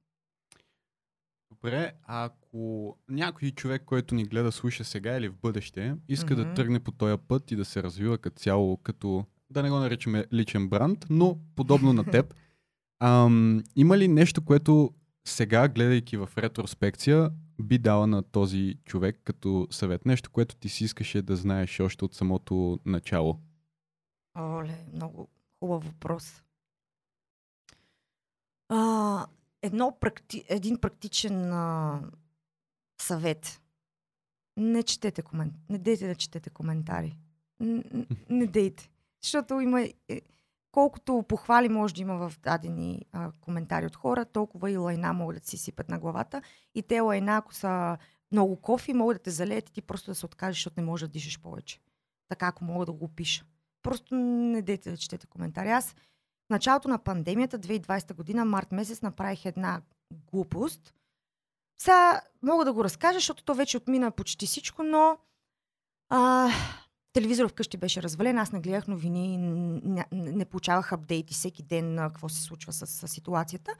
[1.50, 6.54] Добре, ако някой човек, който ни гледа, слуша сега или в бъдеще, иска да Мгм.
[6.54, 10.26] тръгне по този път и да се развива като цяло, като, да не го наричаме
[10.32, 12.34] личен бранд, но подобно на теб,
[13.00, 14.90] ам, има ли нещо, което
[15.24, 17.30] сега, гледайки в ретроспекция,
[17.62, 20.06] би дала на този човек като съвет?
[20.06, 23.40] Нещо, което ти си искаше да знаеш още от самото начало?
[24.38, 25.28] Оле, много
[25.60, 26.42] хубав въпрос.
[28.68, 29.26] А,
[29.62, 30.44] едно практи...
[30.48, 32.02] Един практичен а,
[33.00, 33.60] съвет.
[34.56, 35.54] Не четете комент...
[35.68, 37.16] Не дейте да четете коментари.
[37.60, 38.90] Н- н- Не дейте.
[39.22, 39.88] Защото има...
[40.74, 45.42] Колкото похвали може да има в дадени а, коментари от хора, толкова и лайна могат
[45.42, 46.42] да си сипят на главата.
[46.74, 47.98] И те лайна, ако са
[48.32, 51.08] много кофи, могат да те залеят и ти просто да се откажеш, защото не можеш
[51.08, 51.80] да дишаш повече.
[52.28, 53.44] Така, ако мога да го опиша.
[53.82, 55.70] Просто не дейте да четете коментари.
[55.70, 55.92] Аз
[56.46, 59.82] В началото на пандемията, 2020 година, март месец, направих една
[60.32, 60.94] глупост.
[61.82, 65.18] Сега мога да го разкажа, защото то вече отмина почти всичко, но
[66.08, 66.50] а,
[67.14, 72.08] телевизор вкъщи беше развален, аз не гледах новини, не, не получавах апдейти всеки ден на
[72.08, 73.74] какво се случва с, с ситуацията.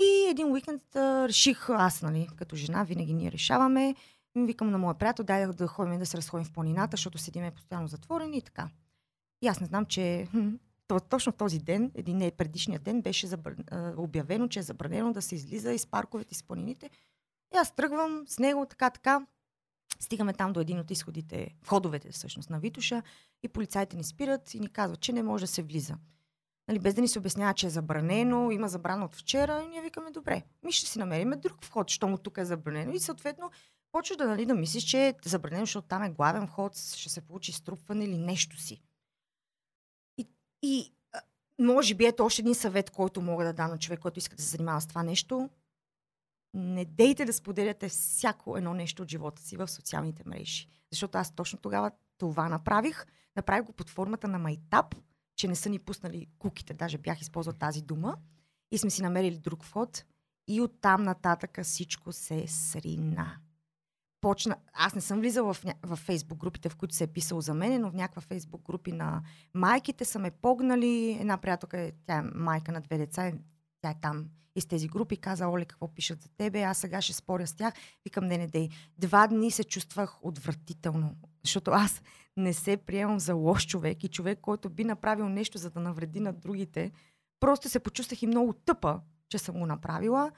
[0.00, 3.94] И един уикенд а, реших, аз, нали, като жена, винаги ние решаваме,
[4.36, 7.88] викам на моя приятел, дай да ходим да се разходим в планината, защото седиме постоянно
[7.88, 8.68] затворени и така.
[9.42, 10.28] И аз не знам, че
[10.88, 13.54] то, точно този ден, един не предишния ден, беше забр...
[13.96, 16.90] обявено, че е забранено да се излиза из парковете, из планините.
[17.54, 19.26] И аз тръгвам с него, така, така.
[20.00, 23.02] Стигаме там до един от изходите, входовете всъщност на Витуша
[23.42, 25.96] и полицайите ни спират и ни казват, че не може да се влиза.
[26.68, 29.82] Нали, без да ни се обяснява, че е забранено, има забрана от вчера, и ние
[29.82, 32.92] викаме, добре, ми ще си намерим друг вход, що му тук е забранено.
[32.92, 33.50] И съответно,
[33.92, 37.20] почваш да, нали, да мислиш, че е забранено, защото там е главен вход, ще се
[37.20, 38.82] получи струпване или нещо си.
[40.18, 40.28] И,
[40.62, 40.92] и
[41.58, 44.42] може би ето още един съвет, който мога да дам на човек, който иска да
[44.42, 45.50] се занимава с това нещо
[46.56, 50.68] не дейте да споделяте всяко едно нещо от живота си в социалните мрежи.
[50.90, 53.06] Защото аз точно тогава това направих.
[53.36, 54.94] Направих го под формата на майтап,
[55.36, 58.16] че не са ни пуснали куките, даже бях използвал тази дума.
[58.72, 60.04] И сме си намерили друг вход.
[60.48, 63.36] И оттам нататък всичко се срина.
[64.20, 64.56] Почна...
[64.72, 65.74] Аз не съм влизала в, ня...
[65.82, 68.92] в фейсбук групите, в които се е писало за мен, но в някаква фейсбук групи
[68.92, 69.22] на
[69.54, 71.18] майките са ме погнали.
[71.20, 73.32] Една приятелка, тя е майка на две деца,
[73.80, 77.12] тя е там из тези групи, каза, Оле, какво пишат за тебе, аз сега ще
[77.12, 77.74] споря с тях.
[78.04, 78.68] Викам, не, не, дей.
[78.98, 81.14] Два дни се чувствах отвратително,
[81.44, 82.02] защото аз
[82.36, 86.20] не се приемам за лош човек и човек, който би направил нещо, за да навреди
[86.20, 86.92] на другите.
[87.40, 90.30] Просто се почувствах и много тъпа, че съм го направила.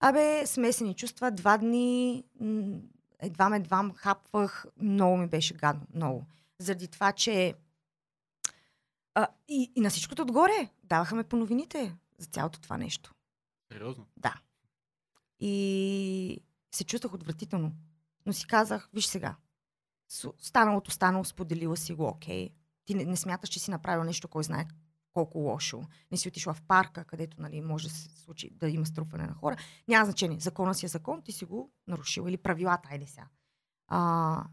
[0.00, 2.24] Абе, смесени чувства, два дни
[3.20, 6.26] едва едва хапвах, много ми беше гадно, много.
[6.58, 7.54] Заради това, че
[9.14, 13.14] а, и, и на всичкото отгоре даваха ме по новините за цялото това нещо.
[13.72, 14.06] Сериозно?
[14.16, 14.40] Да.
[15.40, 16.40] И
[16.74, 17.72] се чувствах отвратително.
[18.26, 19.36] Но си казах, виж сега,
[20.38, 22.50] станалото станало, споделила си го, окей.
[22.84, 24.66] Ти не, не смяташ, че си направил нещо, кой знае
[25.12, 25.82] колко лошо.
[26.10, 29.34] Не си отишла в парка, където нали, може да се случи да има струпване на
[29.34, 29.56] хора.
[29.88, 30.40] Няма значение.
[30.40, 32.24] Закона си е закон, ти си го нарушил.
[32.28, 33.28] Или правилата, айде сега.
[33.88, 34.44] А,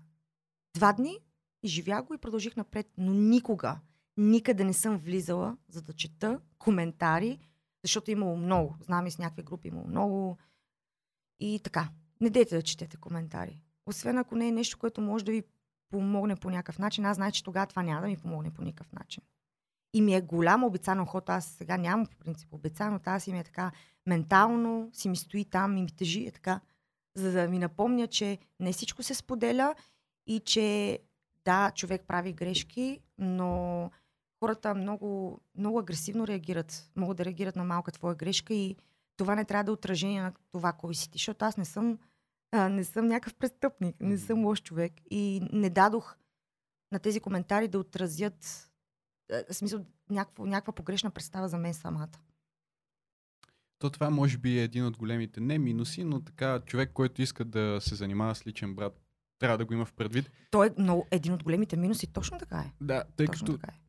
[0.74, 1.18] два дни
[1.64, 2.88] изживях го и продължих напред.
[2.98, 3.80] Но никога,
[4.18, 7.40] никъде не съм влизала, за да чета коментари
[7.84, 8.76] защото имало много.
[8.82, 10.38] Знам и с някакви групи имало много.
[11.40, 11.90] И така.
[12.22, 13.62] Не дейте да четете коментари.
[13.86, 15.44] Освен ако не е нещо, което може да ви
[15.90, 17.06] помогне по някакъв начин.
[17.06, 19.24] Аз знае, че тогава това няма да ми помогне по никакъв начин.
[19.94, 21.30] И ми е голямо обицано ход.
[21.30, 23.00] Аз сега нямам по принцип обицано.
[23.00, 23.72] Тази си ми е така
[24.06, 26.60] ментално, си ми стои там и ми тежи е така,
[27.16, 29.76] за да ми напомня, че не всичко се споделя
[30.28, 31.00] и че
[31.46, 33.92] да, човек прави грешки, но
[34.44, 36.92] хората много, много агресивно реагират.
[36.96, 38.76] Могат да реагират на малка твоя грешка и
[39.18, 41.18] това не трябва да е отражение на това, кой си ти.
[41.18, 42.00] Защото аз не съм,
[42.52, 46.16] а, не съм някакъв престъпник, не съм лош човек и не дадох
[46.92, 48.68] на тези коментари да отразят
[49.50, 52.20] в смисъл някаква, някаква погрешна представа за мен самата.
[53.80, 57.46] То това може би е един от големите не минуси, но така човек, който иска
[57.46, 59.02] да се занимава с личен брат,
[59.40, 60.32] трябва да го има в предвид.
[60.52, 62.72] Той е много, един от големите минуси, точно така е.
[62.82, 63.81] Да, тъй точно като така е.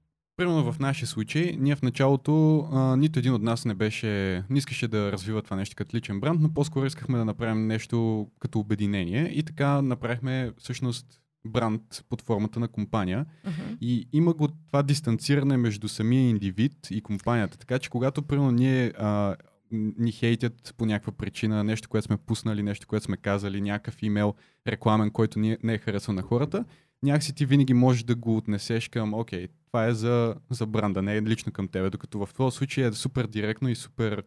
[0.43, 4.59] Примерно в нашия случай, ние в началото а, нито един от нас не беше, не
[4.59, 8.59] искаше да развива това нещо като личен бранд, но по-скоро искахме да направим нещо като
[8.59, 11.07] обединение и така направихме всъщност
[11.47, 13.27] бранд под формата на компания.
[13.47, 13.79] Uh-huh.
[13.81, 17.59] И има го това дистанциране между самия индивид и компанията.
[17.59, 19.37] Така че когато примерно ние а,
[19.73, 24.35] ни хейтят по някаква причина, нещо, което сме пуснали, нещо, което сме казали, някакъв имейл
[24.67, 26.65] рекламен, който не, не е харесал на хората,
[27.03, 31.17] някакси ти винаги можеш да го отнесеш към, окей, това е за, за бранда, не
[31.17, 34.25] е лично към тебе, докато в този случай е супер директно и супер...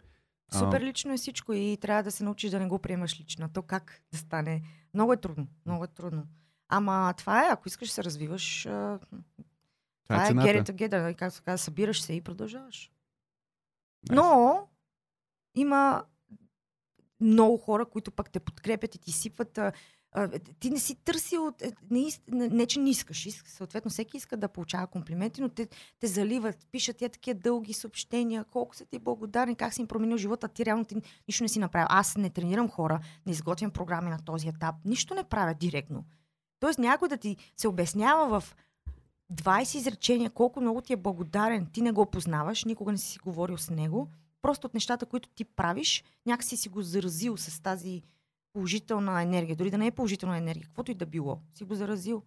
[0.52, 0.60] А...
[0.60, 3.50] Супер лично е всичко и трябва да се научиш да не го приемаш лично.
[3.50, 4.62] То как да стане?
[4.94, 6.24] Много е трудно, много е трудно.
[6.70, 9.00] Ама това е, ако искаш да се развиваш, това,
[10.08, 12.92] това е, е get it together, нали, как се казва, събираш се и продължаваш.
[14.10, 14.16] Nice.
[14.16, 14.68] Но
[15.56, 16.06] има
[17.20, 19.60] много хора, които пък те подкрепят и ти сипват
[20.60, 24.88] ти не си търсил, е, не, не, че не искаш, съответно всеки иска да получава
[24.88, 25.68] комплименти, но те,
[26.00, 30.18] те заливат, пишат я такива дълги съобщения, колко са ти благодарни, как си им променил
[30.18, 30.96] живота, ти реално ти
[31.28, 31.88] нищо не си направил.
[31.90, 36.06] Аз не тренирам хора, не изготвям програми на този етап, нищо не правя директно.
[36.60, 38.56] Тоест някой да ти се обяснява в
[39.34, 43.20] 20 изречения колко много ти е благодарен, ти не го познаваш, никога не си си
[43.20, 44.10] говорил с него,
[44.42, 48.04] просто от нещата, които ти правиш, някакси си го заразил с тази
[48.56, 52.24] положителна енергия, дори да не е положителна енергия, каквото и да било, си го заразил.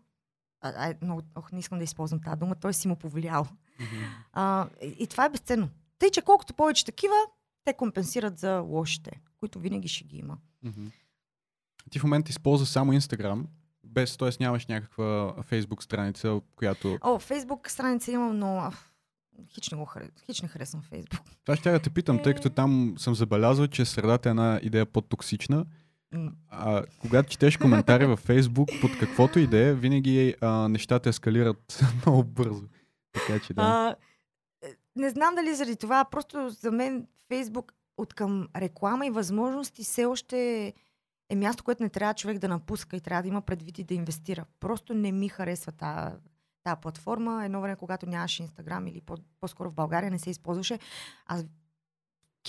[0.60, 3.44] А, а, но, ох, не искам да използвам тази дума, той си му повлиял.
[3.44, 4.08] Mm-hmm.
[4.32, 5.68] А, и, и това е безценно.
[5.98, 7.14] Тъй, че колкото повече такива,
[7.64, 10.38] те компенсират за лошите, които винаги ще ги има.
[10.62, 10.86] Мгм.
[11.90, 13.44] Ти в момента използваш само Instagram,
[13.84, 14.30] без, т.е.
[14.40, 16.98] нямаш някаква Facebook страница, която...
[17.00, 18.72] О, Фейсбук страница имам, но
[19.48, 20.10] хич не, го харес...
[20.26, 21.20] хич не харесвам Фейсбук.
[21.44, 24.86] Това ще да те питам, тъй като там съм забелязал, че средата е една идея
[24.86, 25.66] по-токсична.
[26.50, 32.62] А когато четеш коментари във Фейсбук, под каквото идея, винаги а, нещата ескалират много бързо.
[33.12, 33.62] Така че да.
[33.62, 33.96] А,
[34.68, 39.84] е, не знам дали заради това, просто за мен Фейсбук от към реклама и възможности
[39.84, 40.66] все още
[41.30, 43.94] е място, което не трябва човек да напуска и трябва да има предвид и да
[43.94, 44.44] инвестира.
[44.60, 46.16] Просто не ми харесва тази,
[46.76, 47.44] платформа.
[47.44, 50.78] Едно време, когато нямаше Инстаграм или по- по-скоро в България не се използваше,
[51.26, 51.44] аз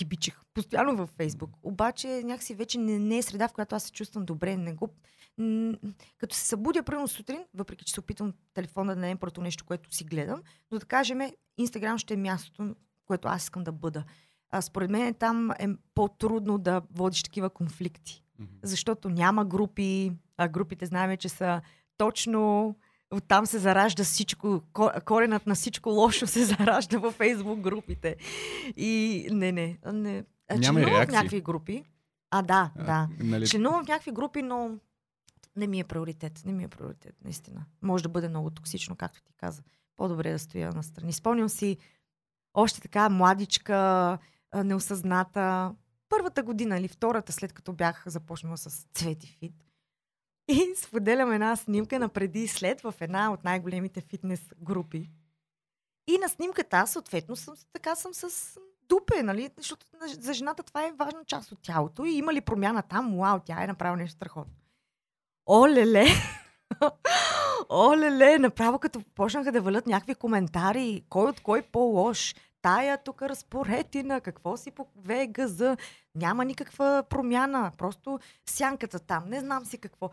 [0.00, 1.50] кибичих постоянно във Фейсбук.
[1.62, 4.56] Обаче някакси вече не, не е среда, в която аз се чувствам добре.
[4.56, 4.88] Не го...
[5.38, 5.72] м,
[6.18, 9.64] Като се събудя примерно сутрин, въпреки че се опитвам телефона да не е първото нещо,
[9.64, 11.20] което си гледам, но да кажем,
[11.58, 12.74] Инстаграм ще е мястото,
[13.06, 14.04] което аз искам да бъда.
[14.50, 18.50] А, според мен там е по-трудно да водиш такива конфликти, Мгм.
[18.62, 21.60] защото няма групи, а групите знаем, че са
[21.96, 22.74] точно
[23.10, 28.16] оттам се заражда всичко, ко- коренът на всичко лошо се заражда във Фейсбук групите.
[28.76, 30.24] И не, не, не.
[30.50, 31.84] Няма и членувам в някакви групи.
[32.30, 33.08] А, да, А, да.
[33.18, 34.70] Нали, Членувам в някакви групи, но
[35.56, 36.42] не ми е приоритет.
[36.44, 37.64] Не ми е приоритет, наистина.
[37.82, 39.62] Може да бъде много токсично, както ти каза.
[39.96, 41.12] По-добре е да стоя настрани.
[41.12, 41.76] Спомням си
[42.54, 44.18] още така младичка,
[44.56, 45.74] неосъзната.
[46.08, 49.54] Първата година или втората, след като бях започнала с Цвети Фит.
[50.50, 55.10] И споделям една снимка на преди и след в една от най-големите фитнес групи.
[56.06, 58.58] И на снимката аз съответно съм, така съм с
[58.88, 59.50] дупе, нали?
[59.56, 62.04] Защото за жената това е важна част от тялото.
[62.04, 63.18] И има ли промяна там?
[63.18, 64.54] Вау, тя е направила нещо страхотно.
[65.46, 66.06] Олеле!
[67.70, 68.38] Олеле!
[68.38, 71.04] Направо като почнаха да валят някакви коментари.
[71.08, 72.34] Кой от кой по-лош?
[72.62, 75.62] Тая тук разпоредина, какво си по ВГЗ?
[76.14, 77.72] Няма никаква промяна.
[77.78, 79.24] Просто сянката там.
[79.28, 80.10] Не знам си какво.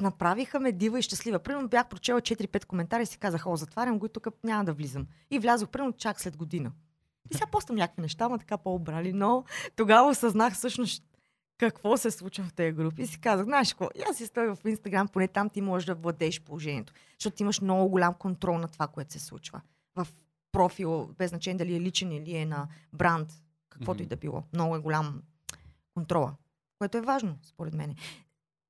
[0.00, 1.38] Направиха ме дива и щастлива.
[1.38, 4.72] Примерно бях прочела 4-5 коментари и си казах, о, затварям го и тук няма да
[4.72, 5.06] влизам.
[5.30, 6.72] И влязох, примерно, чак след година.
[7.30, 9.12] И сега постам някакви неща, ама така по-обрали.
[9.12, 9.44] Но
[9.76, 11.04] тогава осъзнах всъщност
[11.58, 13.02] какво се случва в тези групи.
[13.02, 15.94] И си казах, знаеш какво, аз си стоя в Инстаграм, поне там ти можеш да
[15.94, 16.92] владееш положението.
[17.18, 19.60] Защото ти имаш много голям контрол на това, което се случва.
[19.94, 20.06] В
[20.52, 23.28] профил, без значение дали е личен или е на бранд,
[23.68, 24.02] каквото Мгм.
[24.02, 24.42] и да било.
[24.52, 25.22] Много е голям
[25.94, 26.34] контрола,
[26.78, 27.94] което е важно, според мен.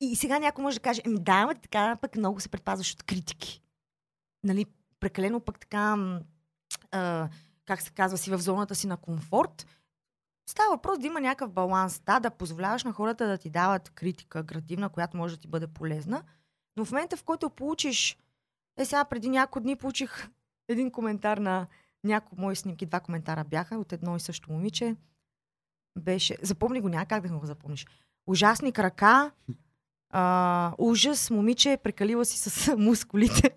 [0.05, 3.03] И сега някой може да каже, еми да, ама така пък много се предпазваш от
[3.03, 3.63] критики.
[4.45, 4.67] Нали,
[5.01, 6.19] прекалено пък така,
[6.91, 7.29] а,
[7.65, 9.67] как се казва си, в зоната си на комфорт.
[10.47, 12.01] Става въпрос да има някакъв баланс.
[12.01, 15.67] Да, да позволяваш на хората да ти дават критика градивна, която може да ти бъде
[15.67, 16.23] полезна.
[16.77, 18.17] Но в момента, в който получиш...
[18.79, 20.29] Е, сега преди няколко дни получих
[20.69, 21.67] един коментар на
[22.05, 22.87] няколко мои снимки.
[22.87, 24.97] Два коментара бяха от едно и също момиче.
[25.99, 26.37] Беше...
[26.43, 27.87] Запомни го, няма как да го запомниш.
[28.27, 29.31] Ужасни крака,
[30.13, 33.51] а, ужас, момиче, прекалила си с мускулите.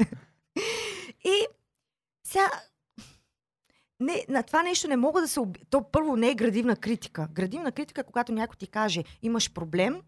[1.26, 1.48] и
[2.28, 2.50] сега
[4.00, 5.40] не, на това нещо не мога да се...
[5.40, 5.58] Об...
[5.70, 7.28] То първо не е градивна критика.
[7.32, 10.02] Градивна критика е когато някой ти каже, имаш проблем,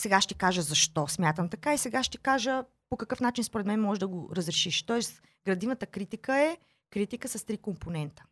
[0.00, 3.80] сега ще кажа защо смятам така и сега ще кажа по какъв начин според мен
[3.80, 4.82] можеш да го разрешиш.
[4.82, 6.58] Тоест, градивната критика е
[6.90, 8.24] критика с три компонента.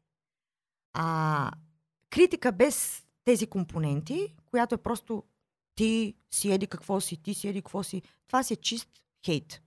[0.95, 1.51] А
[2.11, 5.23] критика без тези компоненти, която е просто
[5.79, 8.89] ти си еди какво си, ти си еди какво си, това си е чист
[9.27, 9.63] хейт.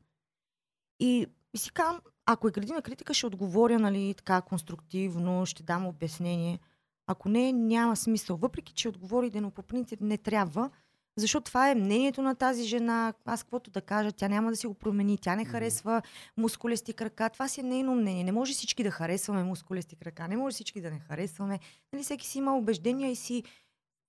[1.00, 5.86] И, и си казвам, ако е градивна критика, ще отговоря, нали, така конструктивно, ще дам
[5.86, 6.60] обяснение.
[7.08, 8.38] Ако не, няма смисъл.
[8.38, 10.70] Въпреки, че отговорите, но по принцип не трябва,
[11.18, 13.14] защото това е мнението на тази жена.
[13.26, 15.18] Аз каквото да кажа, тя няма да си го промени.
[15.18, 16.02] Тя не харесва
[16.38, 17.30] мускулести крака.
[17.30, 18.24] Това си е нейно мнение.
[18.24, 20.28] Не може всички да харесваме мускулести крака.
[20.28, 21.60] Не може всички да не харесваме.
[21.94, 23.44] Нали, всеки си има убеждения и си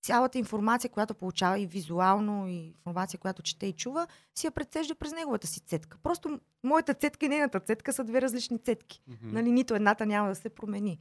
[0.03, 4.95] цялата информация, която получава и визуално, и информация, която чете и чува, си я прецежда
[4.95, 5.97] през неговата си цетка.
[6.03, 9.01] Просто моята цетка и нейната цетка са две различни цетки.
[9.07, 9.33] Мгм.
[9.33, 10.99] Нали, нито едната няма да се промени.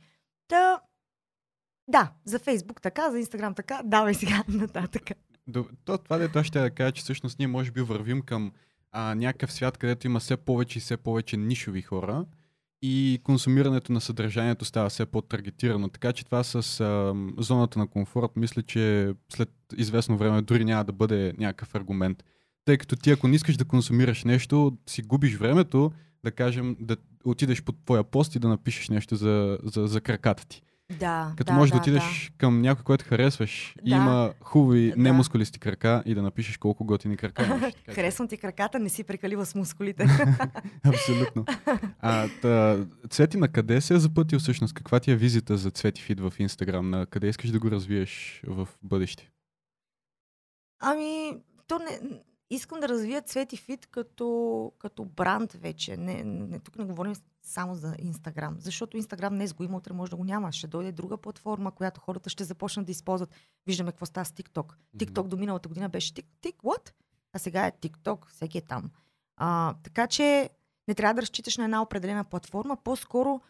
[0.49, 0.81] Та,
[1.89, 5.11] да, за Фейсбук така, за Инстаграм така, давай сега нататък.
[5.85, 8.53] То, това дето ще да кажа, че всъщност ние може би вървим към
[8.93, 12.27] а, някакъв свят, където има все повече и все повече нишови хора
[12.83, 15.89] и консумирането на съдържанието става все по-таргетирано.
[15.89, 20.85] Така че това с а, зоната на комфорт, мисля, че след известно време дори няма
[20.85, 22.25] да бъде някакъв аргумент.
[22.65, 25.93] Тъй като ти, ако не искаш да консумираш нещо, си губиш времето,
[26.25, 30.47] да кажем, да отидеш под твоя пост и да напишеш нещо за, за, за краката
[30.47, 30.63] ти.
[30.99, 33.97] Да, Като да, можеш да, да отидеш към някой, който харесваш и Да.
[33.97, 35.03] има хубави, Да.
[35.03, 37.75] немускулисти крака и да напишеш колко готини крака имаш.
[37.91, 40.07] Харесвам ти краката, не си прекалива с мускулите.
[40.85, 41.45] Абсолютно.
[42.01, 42.79] А, та,
[43.11, 44.75] Цвети, на къде се е запътил всъщност?
[44.75, 46.91] Каква ти е визита за Цвети Фит в Инстаграм?
[46.91, 49.31] На къде искаш да го развиеш в бъдеще?
[50.81, 51.33] Ами,
[51.67, 52.21] то не,
[52.55, 55.97] искам да развия Цвети Фит като, като бранд вече.
[55.97, 60.11] Не, не, тук не говорим само за Инстаграм, защото Инстаграм днес го има, утре може
[60.11, 60.53] да го няма.
[60.53, 63.31] Ще дойде друга платформа, която хората ще започнат да използват.
[63.67, 64.75] Виждаме какво става с TikTok.
[64.97, 66.93] TikTok до миналата година беше Tik, Tik, what?
[67.33, 68.91] А сега е TikTok, всеки е там.
[69.37, 70.51] А, така че
[70.89, 73.41] не трябва да разчиташ на една определена платформа, по-скоро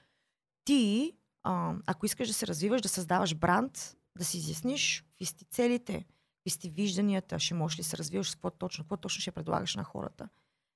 [0.64, 1.12] ти,
[1.42, 6.04] а, ако искаш да се развиваш, да създаваш бранд, да си изясниш какви сте целите,
[6.42, 9.84] какви сте вижданията, ще можеш ли се развиваш какво точно, какво точно ще предлагаш на
[9.84, 10.28] хората.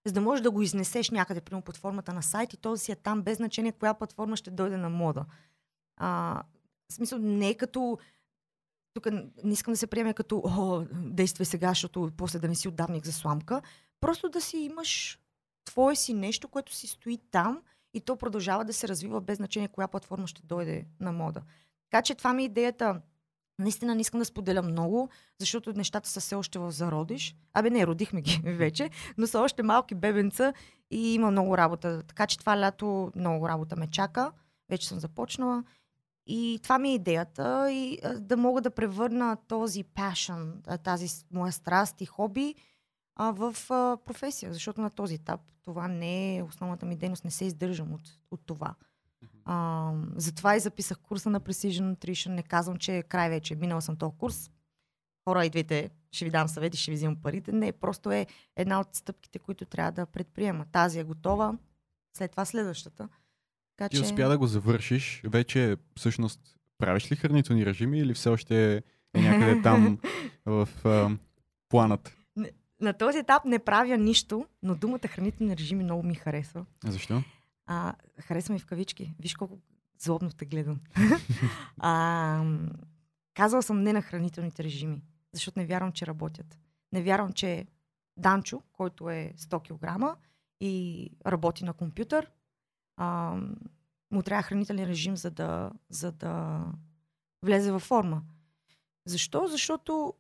[0.07, 2.79] За да можеш да го изнесеш някъде, примерно под формата на сайт и то да
[2.79, 5.25] си е там, без значение коя платформа ще дойде на мода.
[5.97, 6.43] А,
[6.91, 7.99] в смисъл, не е като
[8.95, 9.07] тук
[9.45, 13.07] не искам да се приеме като О, действай сега, защото после да не си отдавник
[13.07, 13.63] за сламка.
[14.01, 15.21] Просто да си имаш
[15.65, 17.63] твое си нещо, което си стои там
[17.95, 21.43] и то продължава да се развива без значение коя платформа ще дойде на мода.
[21.91, 23.01] Така че това ми е идеята.
[23.59, 27.37] Наистина не искам да споделя много, защото нещата са все още в зародиш.
[27.55, 30.53] Абе не, родихме ги вече, но са още малки бебенца
[30.91, 32.03] и има много работа.
[32.03, 34.33] Така че това лято много работа ме чака.
[34.69, 35.65] Вече съм започнала.
[36.27, 39.85] И това ми е идеята и да мога да превърна този
[40.67, 42.55] а, тази моя страст и хоби
[43.19, 43.57] в
[44.05, 48.03] професия, защото на този етап това не е основната ми дейност, не се издържам от,
[48.31, 48.75] от това.
[49.49, 52.29] А, затова и записах курса на Precision Nutrition.
[52.29, 53.55] Не казвам, че е край вече.
[53.55, 54.51] Минала съм този курс.
[55.25, 57.53] Хора, идвайте, ще ви дам съвети, ще ви взимам парите.
[57.53, 60.65] Не, просто е една от стъпките, които трябва да предприема.
[60.73, 61.59] Тази е готова,
[62.17, 63.09] след това следващата.
[63.77, 65.23] Така, Ти успя да го завършиш.
[65.25, 66.41] Вече всъщност
[66.79, 68.77] правиш ли хранителни режими или все още
[69.15, 69.99] е някъде там
[70.47, 71.11] в а,
[71.69, 72.17] планът?
[72.81, 76.65] На този етап не правя нищо, но думата хранителни режими много ми харесва.
[76.85, 77.23] Защо?
[77.67, 79.15] А, харесва ми в кавички.
[79.19, 79.59] Виж колко
[79.99, 80.81] злобно те гледам.
[81.79, 82.45] а,
[83.35, 85.03] казала съм не на хранителните режими,
[85.33, 86.59] защото не вярвам, че работят.
[86.93, 87.67] Не вярвам, че
[88.17, 90.19] Данчо, който е 100 кг
[90.61, 92.31] и работи на компютър,
[92.97, 93.37] а,
[94.11, 96.65] му трябва хранителен режим, за да, за да
[97.43, 98.23] влезе във форма.
[99.07, 99.47] Защо?
[99.47, 100.15] Защото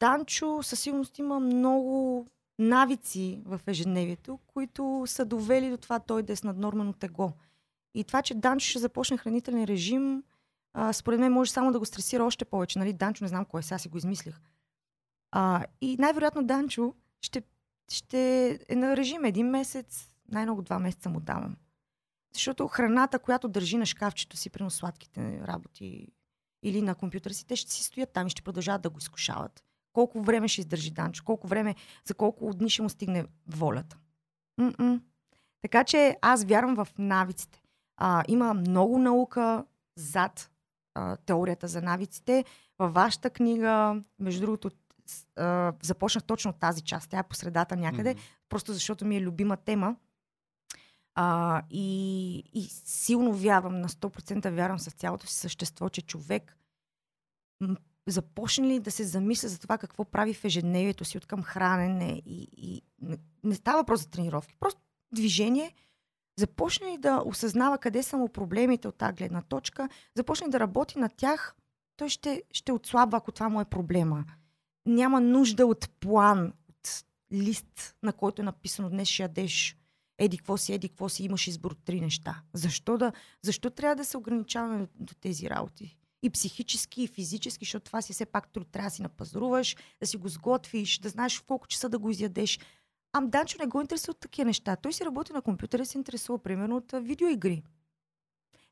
[0.00, 2.26] Данчо със сигурност има много
[2.58, 7.32] навици в ежедневието, които са довели до това той да е с наднормено тегло.
[7.94, 10.22] И това, че Данчо ще започне хранителен режим,
[10.72, 12.78] а, според мен може само да го стресира още повече.
[12.78, 12.92] Нали?
[12.92, 14.40] Данчо не знам кой е, сега си го измислих.
[15.30, 17.42] А, и най-вероятно Данчо ще,
[17.92, 21.56] ще е на режим един месец, най-много два месеца му давам.
[22.34, 26.08] Защото храната, която държи на шкафчето си, при сладките работи
[26.62, 29.64] или на компютъра си, те ще си стоят там и ще продължават да го изкушават.
[29.98, 31.24] Колко време ще издържи Данчо?
[31.24, 33.98] Колко време, за колко дни ще му стигне волята?
[34.58, 35.00] М-м.
[35.62, 37.62] Така че аз вярвам в навиците.
[37.96, 39.64] А, има много наука
[39.96, 40.50] зад
[40.94, 42.44] а, теорията за навиците.
[42.78, 44.70] Във вашата книга, между другото,
[45.36, 47.10] а, започнах точно тази част.
[47.10, 48.20] Тя е по средата някъде, Мгм.
[48.48, 49.96] просто защото ми е любима тема.
[51.14, 56.58] А, и, и силно вярвам, на 100% вярвам с цялото си същество, че човек
[58.08, 62.22] започне ли да се замисля за това какво прави в ежедневието си от към хранене
[62.26, 64.80] и, и не, не става въпрос за тренировки, просто
[65.14, 65.74] движение,
[66.38, 70.60] започне ли да осъзнава къде са му проблемите от тази гледна точка, започне ли да
[70.60, 71.54] работи на тях,
[71.96, 74.24] той ще, ще отслабва, ако това му е проблема.
[74.86, 79.76] Няма нужда от план, от лист, на който е написано днес ще ядеш
[80.18, 82.42] еди какво си, еди какво си, имаш избор от три неща.
[82.52, 85.97] Защо, да, защо трябва да се ограничаваме до тези работи?
[86.22, 88.68] И психически, и физически, защото това си все пак труд.
[88.72, 92.10] Трябва да си напазаруваш, да си го сготвиш, да знаеш в колко часа да го
[92.10, 92.58] изядеш.
[93.12, 94.76] Ам Данчо не го интересуват такива неща.
[94.76, 97.62] Той си работи на компютъра и се интересува примерно от видеоигри.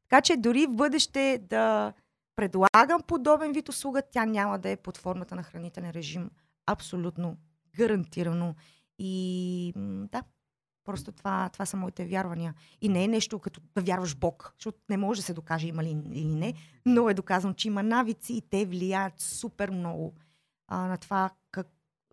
[0.09, 1.93] Така че дори в бъдеще да
[2.37, 6.31] предлагам подобен вид услуга, тя няма да е под формата на хранителен режим.
[6.67, 7.37] Абсолютно
[7.77, 8.55] гарантирано.
[8.99, 9.73] И
[10.13, 10.23] да,
[10.87, 12.55] просто това, това са моите вярвания.
[12.81, 15.85] И не е нещо като да вярваш Бог, защото не може да се докаже има
[15.85, 16.55] ли или не,
[16.87, 20.15] но е доказано, че има навици и те влияят супер много
[20.69, 21.67] а, на това как,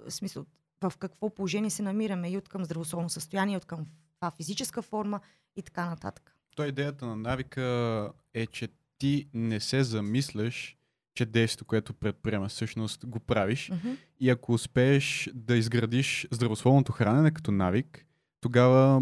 [0.07, 0.45] в смисъл,
[0.81, 4.81] в какво положение се намираме и от към здравословно състояние, и от към това физическа
[4.81, 5.19] форма
[5.55, 6.35] и така нататък.
[6.55, 8.67] То идеята на навика е, че
[8.97, 10.77] ти не се замисляш,
[11.15, 13.69] че действието, което предприемаш, всъщност го правиш.
[13.69, 13.91] Мгм.
[14.19, 18.05] И ако успееш да изградиш здравословното хранене като навик,
[18.43, 19.01] тогава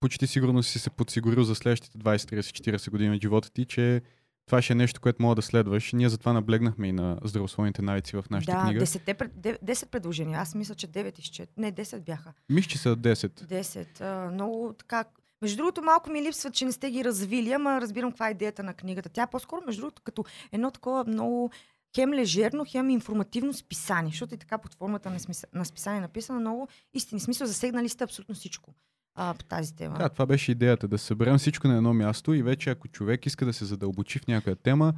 [0.00, 4.02] почти сигурно си се подсигурил за следващите 20, 30, 40 години от живота ти, че
[4.46, 5.92] това ще е нещо, което мога да следваш.
[5.92, 8.86] Ние затова наблегнахме и на здравословните навици в нашата да, книга.
[8.86, 10.40] 10, пред- де- 10 предложения.
[10.40, 11.50] Аз мисля, че 9 изчет.
[11.56, 12.32] Не, 10 бяха.
[12.48, 13.28] Мисля, че са 10.
[13.42, 14.00] 10.
[14.00, 15.04] А, много така.
[15.42, 18.62] Между другото, малко ми липсва, че не сте ги развили, ама разбирам каква е идеята
[18.62, 19.08] на книгата.
[19.08, 21.50] Тя е по-скоро, между другото, като едно такова много
[21.94, 25.46] хем лежерно, хем информативно списание, защото и така под формата на, смис...
[25.54, 27.20] на списание е написано много истини.
[27.20, 28.74] Смисъл, засегнали сте абсолютно всичко
[29.14, 29.98] а, по тази тема.
[29.98, 33.46] Да, това беше идеята, да съберем всичко на едно място и вече ако човек иска
[33.46, 34.92] да се задълбочи в някоя тема,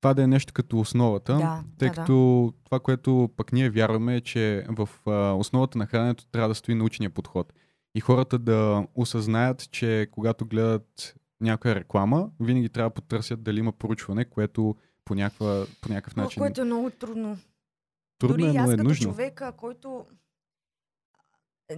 [0.00, 2.00] това да е нещо като основата, Да, тъй да, да.
[2.00, 6.54] като това, което пък ние вярваме е, че в а, основата на храненето трябва да
[6.54, 7.52] стои научния подход.
[7.94, 13.72] И хората да осъзнаят, че когато гледат някоя реклама, винаги трябва да потърсят дали има
[13.72, 17.38] поручване, което по, някаква, по някакъв начин което е много трудно.
[18.18, 19.10] трудно Дори е, и аз но е като нужно.
[19.10, 20.06] човека, който...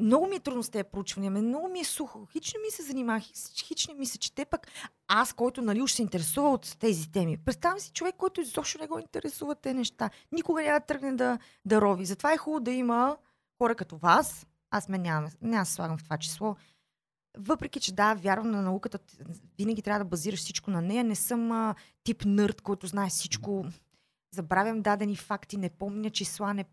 [0.00, 2.26] Много ми е трудно с тези проучвания, много ми е сухо.
[2.32, 3.20] Хич не ми се занимава,
[3.66, 4.66] хич, не ми се чете, пък
[5.08, 7.36] аз, който нали, уж се интересува от тези теми.
[7.36, 10.10] Представям си човек, който изобщо не го интересува тези неща.
[10.32, 12.04] Никога няма да тръгне да, да рови.
[12.04, 13.16] Затова е хубаво да има
[13.58, 14.46] хора като вас.
[14.70, 16.56] Аз ме няма, няма се слагам в това число.
[17.38, 18.98] Въпреки, че да, вярвам на науката,
[19.58, 21.04] винаги трябва да базираш всичко на нея.
[21.04, 21.74] Не съм а,
[22.04, 23.64] тип нърд, който знае всичко.
[24.34, 26.64] Забравям дадени факти, не помня числа, не,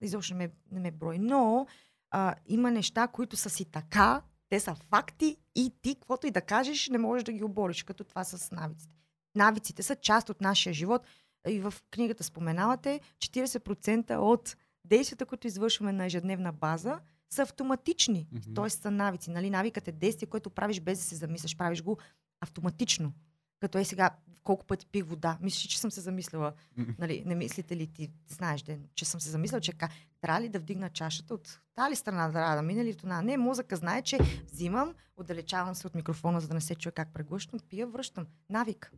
[0.00, 1.18] изобщо не ме, не ме брой.
[1.18, 1.66] Но
[2.10, 6.40] а, има неща, които са си така, те са факти и ти, каквото и да
[6.40, 8.94] кажеш, не можеш да ги обориш, като това с навиците.
[9.34, 11.06] Навиците са част от нашия живот.
[11.48, 17.00] И в книгата споменавате, 40% от действията, които извършваме на ежедневна база,
[17.30, 18.28] са автоматични.
[18.34, 18.54] Mm-hmm.
[18.54, 19.30] Тоест са навици.
[19.30, 19.50] Нали?
[19.50, 21.56] Навикът е действие, което правиш без да се замисляш.
[21.56, 21.98] Правиш го
[22.40, 23.12] автоматично.
[23.60, 24.10] Като е сега,
[24.42, 25.38] колко пъти пих вода.
[25.40, 26.52] Мислиш, че съм се замислила.
[26.98, 29.88] Нали, не мислите ли ти, знаеш, ден, че съм се замислила, че ка,
[30.20, 33.22] трябва ли да вдигна чашата от тази ли страна трябва да мине или от една.
[33.22, 34.18] Не, мозъка знае, че
[34.52, 38.26] взимам, отдалечавам се от микрофона, за да не се чуе как преглъщам, пия, връщам.
[38.50, 38.92] Навик.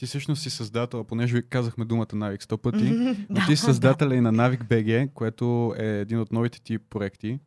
[0.00, 2.92] Ти всъщност си създател, понеже казахме думата навик сто пъти,
[3.30, 7.40] но ти си създател и на Навик BG, което е един от новите ти проекти.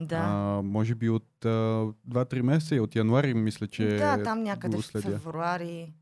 [0.00, 0.16] Да.
[0.16, 4.76] А, може би от а, 2-3 месеца и от януари, мисля, че да, там някъде
[4.76, 5.92] в февруари.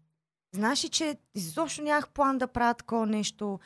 [0.55, 3.61] Знаеш ли, че изобщо нямах план да правя такова нещо.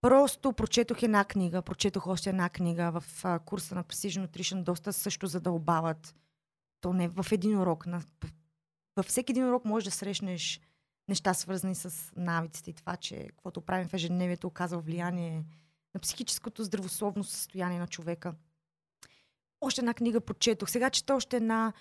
[0.00, 4.92] Просто прочетох една книга, прочетох още една книга в а, курса на Precision Nutrition, доста
[4.92, 6.14] също задълбават.
[6.80, 7.86] То не в един урок.
[7.86, 8.02] На,
[8.96, 10.60] във всеки един урок можеш да срещнеш
[11.08, 15.44] неща, свързани с навиците и това, че каквото правим в ежедневието оказва влияние
[15.94, 18.34] на психическото здравословно състояние на човека.
[19.60, 20.70] Още една книга прочетох.
[20.70, 21.72] Сега чета още една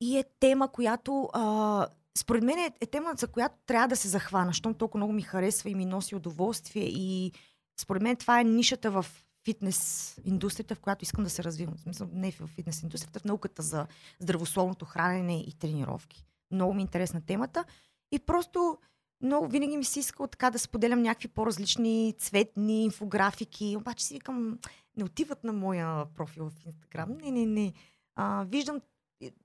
[0.00, 1.88] и е тема, която а,
[2.18, 5.22] според мен е, е тема, за която трябва да се захвана, защото толкова много ми
[5.22, 7.32] харесва и ми носи удоволствие и
[7.80, 9.06] според мен това е нишата в
[9.44, 11.74] фитнес индустрията, в която искам да се развивам.
[11.76, 13.86] В смисъл, не в фитнес индустрията, в науката за
[14.20, 16.24] здравословното хранене и тренировки.
[16.50, 17.64] Много ми е интересна темата
[18.12, 18.78] и просто
[19.22, 24.58] много винаги ми се искало така да споделям някакви по-различни цветни инфографики, обаче си викам,
[24.96, 27.16] не отиват на моя профил в Инстаграм.
[27.22, 27.72] Не, не, не.
[28.16, 28.80] А, виждам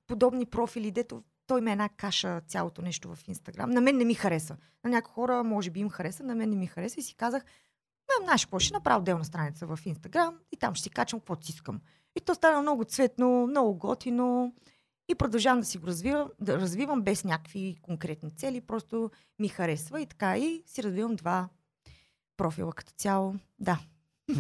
[0.08, 3.70] подобни профили, дето той ме е една каша цялото нещо в Инстаграм.
[3.70, 4.58] На мен не ми хареса.
[4.84, 7.44] На някои хора може би им хареса, на мен не ми хареса и си казах,
[7.44, 11.46] ме, знаеш какво, ще направя отделна страница в Инстаграм и там ще си качвам каквото
[11.46, 11.82] си искам.
[12.16, 14.54] И то стана много цветно, много готино
[15.10, 20.02] и продължавам да си го развивам, да развивам без някакви конкретни цели, просто ми харесва
[20.02, 21.50] и така и си развивам два
[22.38, 23.36] профила като цяло.
[23.60, 23.80] Да.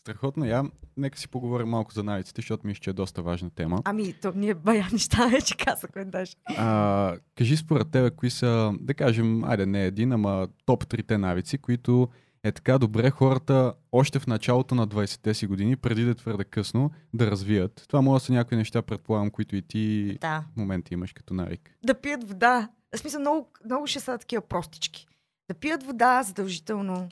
[0.00, 0.44] Страхотно.
[0.44, 0.64] Я,
[0.96, 3.82] нека си поговорим малко за навиците, защото мисля, че е доста важна тема.
[3.84, 6.32] Ами, то ние бая неща вече казахме даже.
[6.46, 11.58] А, кажи според тебе, кои са, да кажем, айде не един, ама топ трите навици,
[11.58, 12.08] които
[12.44, 16.44] е така добре хората още в началото на 20-те си години, преди да е твърде
[16.44, 17.84] късно, да развият.
[17.88, 20.44] Това може да са някои неща, предполагам, които и ти Да.
[20.52, 21.76] в момента имаш като навик.
[21.84, 22.68] Да пият вода.
[22.94, 25.06] В смисъл, много, много ще са такива простички.
[25.48, 27.08] Да пият вода задължително,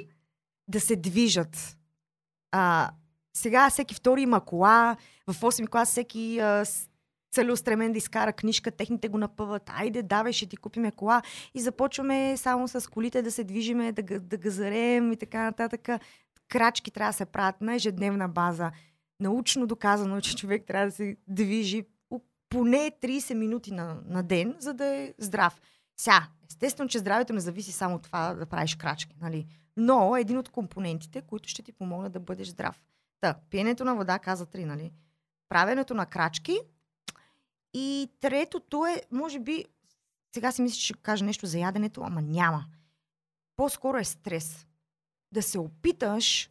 [0.69, 1.77] да се движат.
[2.53, 2.91] А,
[3.37, 6.89] сега всеки втори има кола, в 8 клас всеки а, с-
[7.31, 9.71] целеустремен да изкара книжка, техните го напъват.
[9.75, 11.23] Айде, давай, ще ти купиме кола.
[11.55, 15.89] И започваме само с колите да се движиме, да, да газарем и така нататък.
[16.49, 18.71] Крачки трябва да се правят на ежедневна база.
[19.21, 21.85] Научно доказано, че човек трябва да се движи
[22.51, 25.61] поне 30 минути на, на ден, за да е здрав.
[25.97, 29.47] Сега, естествено, че здравето не зависи само от това да правиш крачки, нали?
[29.77, 32.83] Но е един от компонентите, които ще ти помогнат да бъдеш здрав.
[33.21, 34.93] Та, пиенето на вода, каза три, нали?
[35.49, 36.61] Правенето на крачки.
[37.75, 39.65] И третото е, може би,
[40.35, 42.65] сега си мисля, че ще кажа нещо за яденето, ама няма.
[43.57, 44.67] По-скоро е стрес.
[45.33, 46.51] Да се опиташ,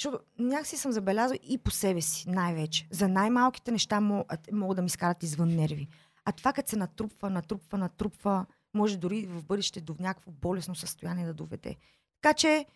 [0.00, 2.86] защото някакси съм забелязал и по себе си, най-вече.
[2.90, 5.88] За най-малките неща могат да ми скарат извън нерви.
[6.24, 11.26] А това, като се натрупва, натрупва, натрупва, може дори в бъдеще до някакво болесно състояние
[11.26, 11.76] да доведе.
[12.22, 12.66] Така че,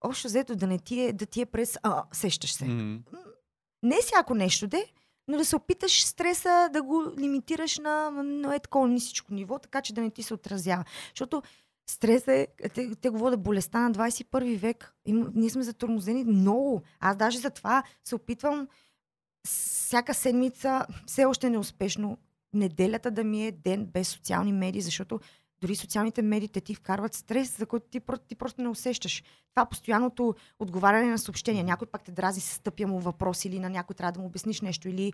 [0.00, 1.78] общо взето да не ти е, да ти е през...
[1.82, 2.64] А, сещаш се.
[2.64, 3.02] М,
[3.82, 4.92] Не всяко нещо де,
[5.30, 9.82] но да се опиташ стреса да го лимитираш на, на е такова нисичко ниво, така
[9.82, 10.84] че да не ти се отразява.
[11.14, 11.42] Защото
[11.90, 14.94] стресът е, те, те говорят болестта на 21 век.
[15.06, 16.82] Има, ние сме затормозени много.
[17.00, 18.68] Аз даже за това се опитвам
[19.46, 22.18] всяка седмица, все още неуспешно,
[22.52, 25.20] неделята да ми е ден без социални медии, защото
[25.60, 29.22] дори социалните медии те ти вкарват стрес, за който ти, ти просто не усещаш.
[29.54, 31.64] Това постоянното отговаряне на съобщения.
[31.64, 34.60] Някой пак те дрази с тъпия му въпрос или на някой трябва да му обясниш
[34.60, 34.88] нещо.
[34.88, 35.12] Или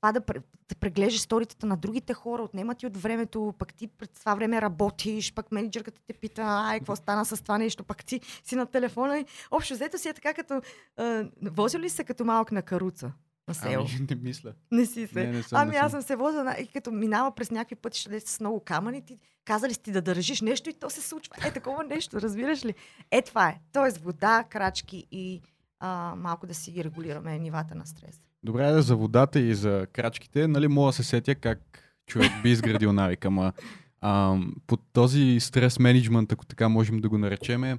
[0.00, 0.20] това да,
[0.68, 4.62] да преглеждаш сторитата на другите хора, отнема ти от времето, пък ти през това време
[4.62, 8.66] работиш, пък менеджерката те пита, ай, какво стана с това нещо, пък ти си на
[8.66, 9.18] телефона.
[9.18, 10.60] И общо взето си е така като...
[10.96, 13.12] А, возил ли се като малък на каруца
[13.48, 13.86] на село?
[13.90, 14.52] Ами, не мисля.
[14.72, 15.26] Не си се.
[15.26, 16.02] Не, не съм, ами не аз съм.
[16.02, 19.92] се возила и като минава през някакви пътища с много камъни, ти казали си ти
[19.92, 21.34] да държиш нещо и то се случва.
[21.46, 22.74] Е, такова нещо, разбираш ли?
[23.10, 23.60] Е, това е.
[23.72, 25.42] Тоест вода, крачки и
[25.80, 28.20] а, малко да си регулираме нивата на стрес.
[28.42, 32.50] Добре, да, за водата и за крачките, нали, мога да се сетя как човек би
[32.50, 33.52] изградил навик, ама
[34.00, 37.78] а, под този стрес менеджмент, ако така можем да го наречем,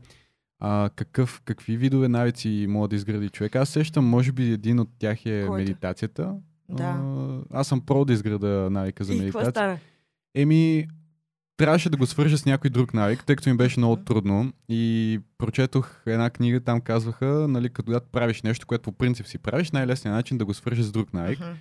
[0.59, 3.55] а, какъв, какви видове навици може да изгради човек?
[3.55, 5.53] Аз сещам, може би един от тях е Който?
[5.53, 6.35] медитацията.
[6.69, 6.83] Да.
[6.83, 9.51] А, аз съм про да изграда навика за и какво медитация.
[9.51, 9.79] става?
[10.35, 10.87] Еми,
[11.57, 14.53] трябваше да го свържа с някой друг навик, тъй като ми беше много трудно.
[14.69, 19.71] И прочетох една книга, там казваха, нали, когато правиш нещо, което по принцип си правиш,
[19.71, 21.39] най-лесният начин да го свържеш с друг навик.
[21.39, 21.51] Мгм,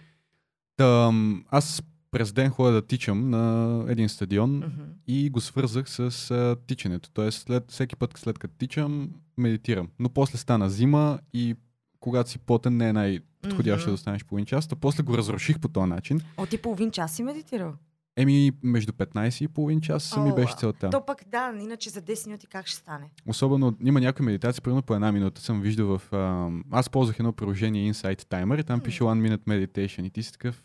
[0.77, 4.83] Та, м, аз през ден ходя да тичам на един стадион мгм.
[5.07, 7.11] и го свързах с а, тичането.
[7.13, 9.89] Тоест, след, всеки път, след като тичам, медитирам.
[9.99, 11.55] Но после стана зима и
[12.01, 13.91] когато си потен, не е най-подходящо Мгм.
[13.91, 14.69] да останеш половин час.
[14.69, 16.21] Та после го разруших по този начин.
[16.37, 17.75] О, ти половин час си медитирал?
[18.17, 20.91] Еми, между 15 и половин час ми О, беше целта.
[20.91, 23.11] То пък да, иначе за 10 минути как ще стане?
[23.27, 26.13] Особено има някои медитации, примерно по една минута съм виждал в...
[26.13, 30.23] А, аз ползвах едно приложение Insight Timer и там пише One Minute Meditation и ти
[30.23, 30.65] си такъв,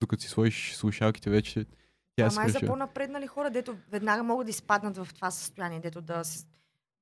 [0.00, 1.64] докато си сложиш слушалките вече,
[2.16, 5.80] тя е Ама е за по-напреднали хора, дето веднага могат да изпаднат в това състояние,
[5.80, 6.22] дето да,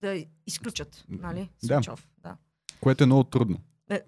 [0.01, 1.51] да изключат, нали?
[1.62, 1.80] Да.
[1.80, 2.36] Switch off, да.
[2.80, 3.59] Което е много трудно.
[3.90, 4.03] Е,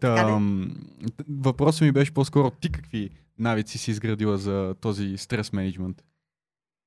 [0.00, 5.52] така Та, т- въпросът ми беше по-скоро ти какви навици си изградила за този стрес
[5.52, 6.04] менеджмент?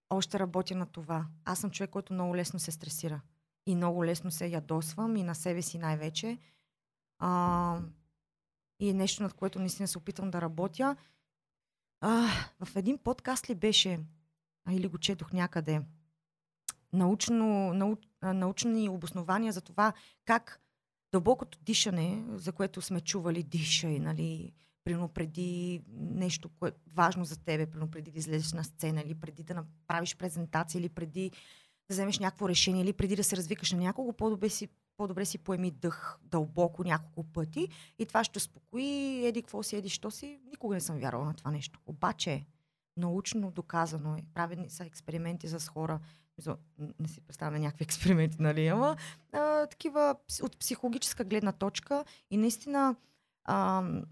[0.09, 1.25] още работя на това.
[1.45, 3.21] Аз съм човек, който много лесно се стресира.
[3.65, 6.37] И много лесно се ядосвам и на себе си най-вече.
[7.19, 7.79] А,
[8.79, 10.95] и е нещо, над което наистина се опитвам да работя.
[12.05, 12.27] А,
[12.65, 13.99] в един подкаст ли беше,
[14.65, 15.81] а, или го четох някъде,
[16.93, 19.93] научно, нау, научни обоснования за това
[20.25, 20.61] как
[21.11, 24.51] дълбокото дишане, за което сме чували дишай, нали,
[24.83, 29.15] примерно преди нещо, което е важно за тебе, примерно преди да излезеш на сцена или
[29.15, 31.29] преди да направиш презентация или преди
[31.89, 35.37] да вземеш някакво решение или преди да се развикаш на някого, по-добре си, по-добре си
[35.37, 37.67] поеми дъх дълбоко няколко пъти
[37.99, 40.39] и това ще успокои, еди какво си, еди що си.
[40.45, 41.79] Никога не съм вярвала на това нещо.
[41.85, 42.45] Обаче,
[42.97, 44.23] научно доказано е.
[44.33, 45.99] Правени са експерименти с хора.
[46.99, 48.67] Не си представяме някакви експерименти, нали?
[48.67, 48.95] Ама
[49.31, 52.95] а, такива от психологическа гледна точка и наистина
[53.45, 54.03] ам,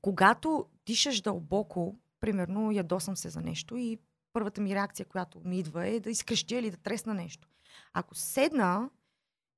[0.00, 3.98] когато дишаш дълбоко, примерно ядосам се за нещо и
[4.32, 7.48] първата ми реакция, която ми идва е да изкрещя или да тресна нещо.
[7.92, 8.90] Ако седна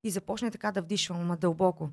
[0.06, 1.90] и започне така да вдишвам, ама дълбоко,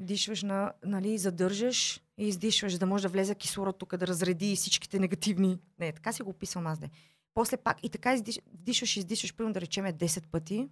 [0.00, 4.98] дишваш, на, нали, задържаш и издишваш, да може да влезе кислород тук, да разреди всичките
[4.98, 5.58] негативни.
[5.78, 6.90] Не, така си го описвам аз де.
[7.34, 10.68] После пак и така издиш, вдишваш издишваш, примерно да речеме 10 пъти,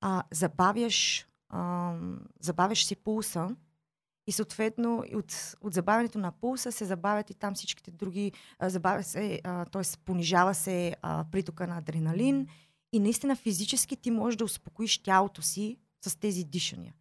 [0.00, 3.48] а, забавяш, ам, забавяш си пулса
[4.26, 9.02] и съответно от, от забавянето на пулса се забавят и там всичките други, а, забавя
[9.02, 9.40] се,
[9.72, 9.82] т.е.
[10.04, 12.46] понижава се а, притока на адреналин
[12.92, 16.94] и наистина физически ти можеш да успокоиш тялото си с тези дишания.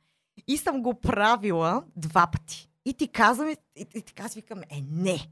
[0.48, 2.70] И съм го правила два пъти.
[2.86, 5.28] И ти казвам, и, и, и така викам, е не,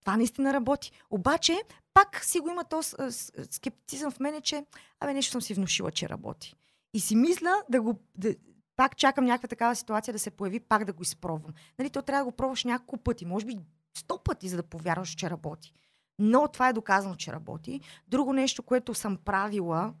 [0.00, 0.92] това наистина работи.
[1.10, 1.62] Обаче,
[1.94, 4.64] пак си го има този а, с- скептицизъм в мене, че
[5.00, 6.54] абе нещо съм си внушила, че работи.
[6.94, 8.34] И си мисля да го, да,
[8.76, 11.54] пак чакам някаква такава ситуация да се появи, пак да го изпробвам.
[11.78, 13.58] Нали, то трябва да го пробваш няколко пъти, може би
[13.96, 15.72] сто пъти, за да повярваш, че работи.
[16.18, 17.80] Но това е доказано, че работи.
[18.08, 19.94] Друго нещо, което съм правила,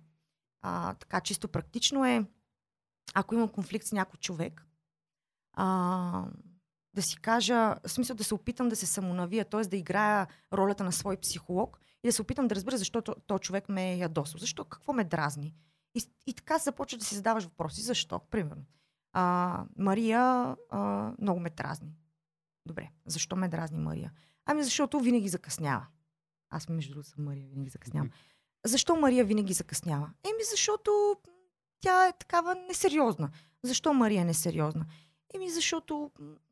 [0.62, 2.24] а, така чисто практично е,
[3.14, 4.66] ако имам конфликт с някой човек,
[5.52, 6.24] а,
[6.94, 9.60] да си кажа, в смисъл да се опитам да се самонавия, т.е.
[9.60, 13.38] да играя ролята на свой психолог и да се опитам да разбера защо то, то
[13.38, 14.38] човек ме е ядосал.
[14.38, 14.64] Защо?
[14.64, 15.54] Какво ме дразни?
[15.94, 17.80] И, и така започва да си задаваш въпроси.
[17.80, 18.18] Защо?
[18.18, 18.64] Примерно.
[19.12, 20.20] А, Мария
[20.70, 21.96] а, много ме дразни.
[22.66, 22.90] Добре.
[23.06, 24.12] Защо ме дразни Мария?
[24.46, 25.86] Ами защото винаги закъснява.
[26.50, 28.10] Аз между другото съм Мария, винаги закъснявам.
[28.64, 30.10] Защо Мария винаги закъснява?
[30.24, 31.16] Еми, защото
[31.80, 33.30] тя е такава несериозна.
[33.62, 34.86] Защо Мария е несериозна?
[35.34, 36.10] Еми, защото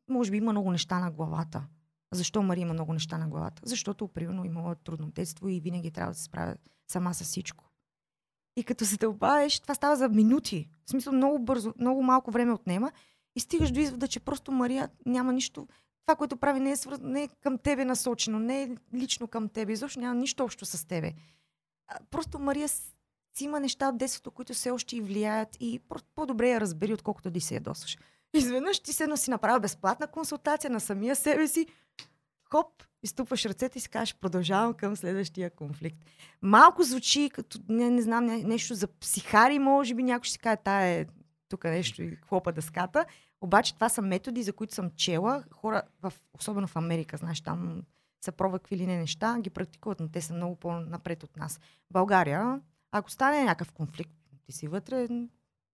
[0.09, 1.67] може би има много неща на главата.
[2.13, 3.61] Защо Мария има много неща на главата?
[3.65, 6.55] Защото, примерно, имала трудно детство и винаги трябва да се справя
[6.87, 7.71] сама с всичко.
[8.55, 10.69] И като се дълбаеш, това става за минути.
[10.85, 12.91] В смисъл много бързо, много малко време отнема
[13.35, 15.67] и стигаш до извода, че просто Мария няма нищо.
[16.07, 16.99] Това, което прави, не е, свърз...
[17.01, 20.87] не е към тебе насочено, не е лично към тебе, изобщо няма нищо общо с
[20.87, 21.13] тебе.
[22.11, 26.49] Просто Мария си има неща от детството, които все още и влияят и просто по-добре
[26.49, 27.97] я разбери, отколкото да се ядосваш.
[28.33, 31.67] Изведнъж ти седна си направил безплатна консултация на самия себе си,
[32.51, 35.97] хоп, изтупваш ръцете и си кажеш, продължавам към следващия конфликт.
[36.41, 40.39] Малко звучи като, не, не знам, не- нещо за психари, може би някой ще си
[40.39, 41.05] каже, тая е
[41.49, 43.05] тук нещо и хлопа дъската.
[43.41, 45.43] Обаче това са методи, за които съм чела.
[45.51, 47.83] Хора, в, особено в Америка, знаеш, там
[48.21, 51.59] са пробват какви ли не неща, ги практикуват, но те са много по-напред от нас.
[51.91, 52.61] България,
[52.91, 54.11] ако стане някакъв конфликт,
[54.45, 55.07] ти си вътре,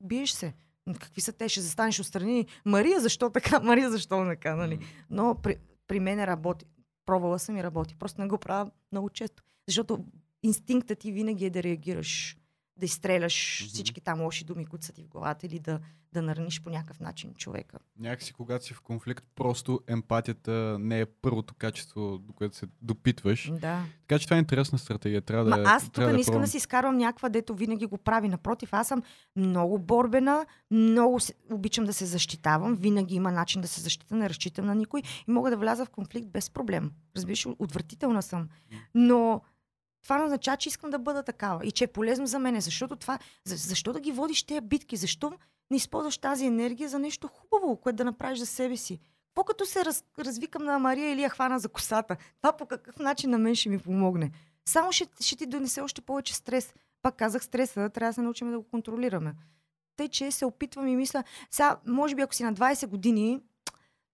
[0.02, 0.54] биеш се.
[1.00, 1.50] Какви са те?
[1.50, 2.48] Ще застанеш отстрани.
[2.66, 3.60] Мария, защо така?
[3.64, 4.56] Мария, защо така?
[4.56, 4.80] Нали?
[5.10, 5.58] Но при,
[5.88, 6.66] при мен работи.
[7.06, 7.96] Пробвала съм и работи.
[7.96, 9.44] Просто не го правя много често.
[9.68, 10.06] Защото
[10.44, 12.38] инстинктът ти винаги е да реагираш,
[12.78, 13.70] да изстреляш Мгм.
[13.70, 15.80] всички там лоши думи, които са ти в главата или да,
[16.14, 17.78] да нараниш по някакъв начин човека.
[18.00, 23.52] Някакси, когато си в конфликт, просто емпатията не е първото качество, до което се допитваш.
[23.52, 23.84] Да.
[24.02, 25.22] Така че това е интересна стратегия.
[25.22, 27.86] Трябва Ма да, аз тук трябва не да искам да си изкарвам някаква, дето винаги
[27.86, 28.28] го прави.
[28.28, 29.04] Напротив, аз съм
[29.36, 32.76] много борбена, много се, обичам да се защитавам.
[32.76, 35.90] Винаги има начин да се защита, не разчитам на никой и мога да вляза в
[35.90, 36.92] конфликт без проблем.
[37.16, 38.50] Разбираш, отвратителна съм.
[38.96, 39.42] Но
[40.04, 42.62] това не означава, че искам да бъда такава и че е полезно за мене.
[42.62, 44.98] Защото това, за, защо да ги водиш тези битки?
[44.98, 45.32] Защо
[45.72, 49.00] не използваш тази енергия за нещо хубаво, което да направиш за себе си?
[49.36, 53.00] По като се раз, развикам на Мария или я хвана за косата, това по какъв
[53.00, 54.32] начин на мен ще ми помогне?
[54.66, 56.74] Само ще, ще ти донесе още повече стрес.
[57.02, 59.36] Пак казах стреса, трябва да се научим да го контролираме.
[59.96, 63.42] Тъй, че се опитвам и мисля, сега, може би ако си на 20 години,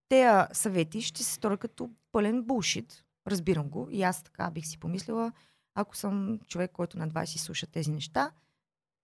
[0.10, 3.04] тея съвети ще се стори като пълен булшит.
[3.28, 3.88] Разбирам го.
[3.92, 5.32] И аз така бих си помислила,
[5.76, 8.32] ако съм човек, който на 20 слуша тези неща.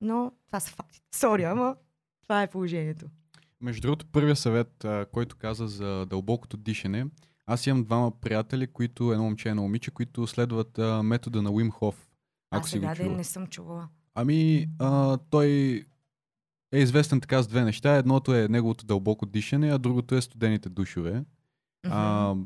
[0.01, 1.05] Но това са фактите.
[1.15, 1.75] Сори, ама
[2.23, 3.05] това е положението.
[3.61, 7.05] Между другото, първия съвет, а, който каза за дълбокото дишане,
[7.45, 11.51] аз имам двама приятели, които, едно момче и едно момиче, които следват а, метода на
[11.51, 12.09] Уим Хоф.
[12.51, 13.87] Ако го сега ден не съм чувала.
[14.15, 15.47] Ами, а, той
[16.71, 17.95] е известен така с две неща.
[17.95, 21.23] Едното е неговото дълбоко дишане, а другото е студените душове.
[21.89, 22.45] А, Мгм.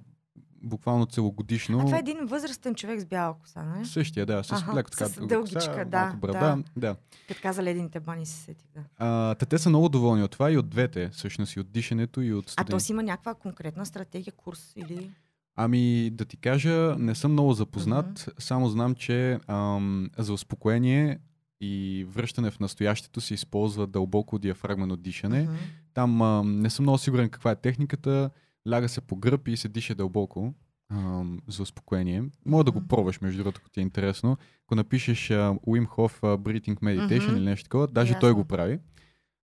[0.63, 1.79] Буквално целогодишно.
[1.79, 3.85] а това е един възрастен човек с бяла коса, не?
[3.85, 5.05] Същия, да, с Аха, леко така.
[5.07, 6.63] с дългичка, коса, да, брада.
[6.77, 6.95] Да.
[7.27, 8.81] Като каза ледените бани се сетих, да.
[8.97, 12.21] А, та те са много доволни от това и от двете, всъщност и от дишането
[12.21, 12.71] и от А студените.
[12.71, 15.09] то си има някаква конкретна стратегия, курс или...
[15.55, 18.35] Ами, да ти кажа, не съм много запознат, Мгм.
[18.39, 21.19] само знам, че ам, за успокоение
[21.61, 25.41] и връщане в настоящето се използва дълбоко диафрагмено дишане.
[25.43, 25.53] Мгм.
[25.93, 28.29] Там ам, не съм много сигурен каква е техниката.
[28.67, 30.53] Ляга се по гръб и се диша дълбоко
[30.91, 32.23] ам, за успокоение.
[32.45, 34.37] Мога да го пробваш, между другото, ако ти е интересно.
[34.65, 35.33] Ако напишеш а,
[35.67, 37.37] Wim Hof Breathing Meditation Мгм.
[37.37, 38.41] или нещо такова, даже той Ясно.
[38.43, 38.79] го прави.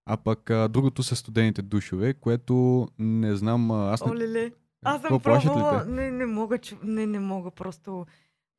[0.07, 3.71] А пък а, другото са студените душове, което не знам.
[3.71, 4.13] Аз не...
[4.13, 4.53] Олеле,
[4.85, 5.85] аз Какво съм пробвала.
[5.85, 8.07] Не, не мога, чу- не, не мога просто...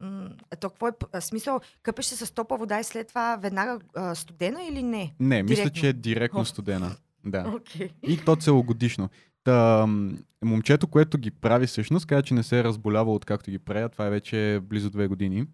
[0.01, 0.91] М, Ето, какво е
[1.22, 1.60] смисъл?
[1.84, 5.16] Къпеш се с топла вода и след това веднага а, студена или не?
[5.20, 5.82] Не, мисля, Директно.
[5.82, 6.95] че е директно студена.
[7.26, 7.51] Да.
[7.55, 7.89] Окей.
[8.03, 9.10] И то целогодишно.
[9.48, 9.88] Та,
[10.45, 13.89] момчето, което ги прави всъщност, каза, че не се е разболявал откакто ги правя.
[13.89, 15.45] Това е вече близо две години.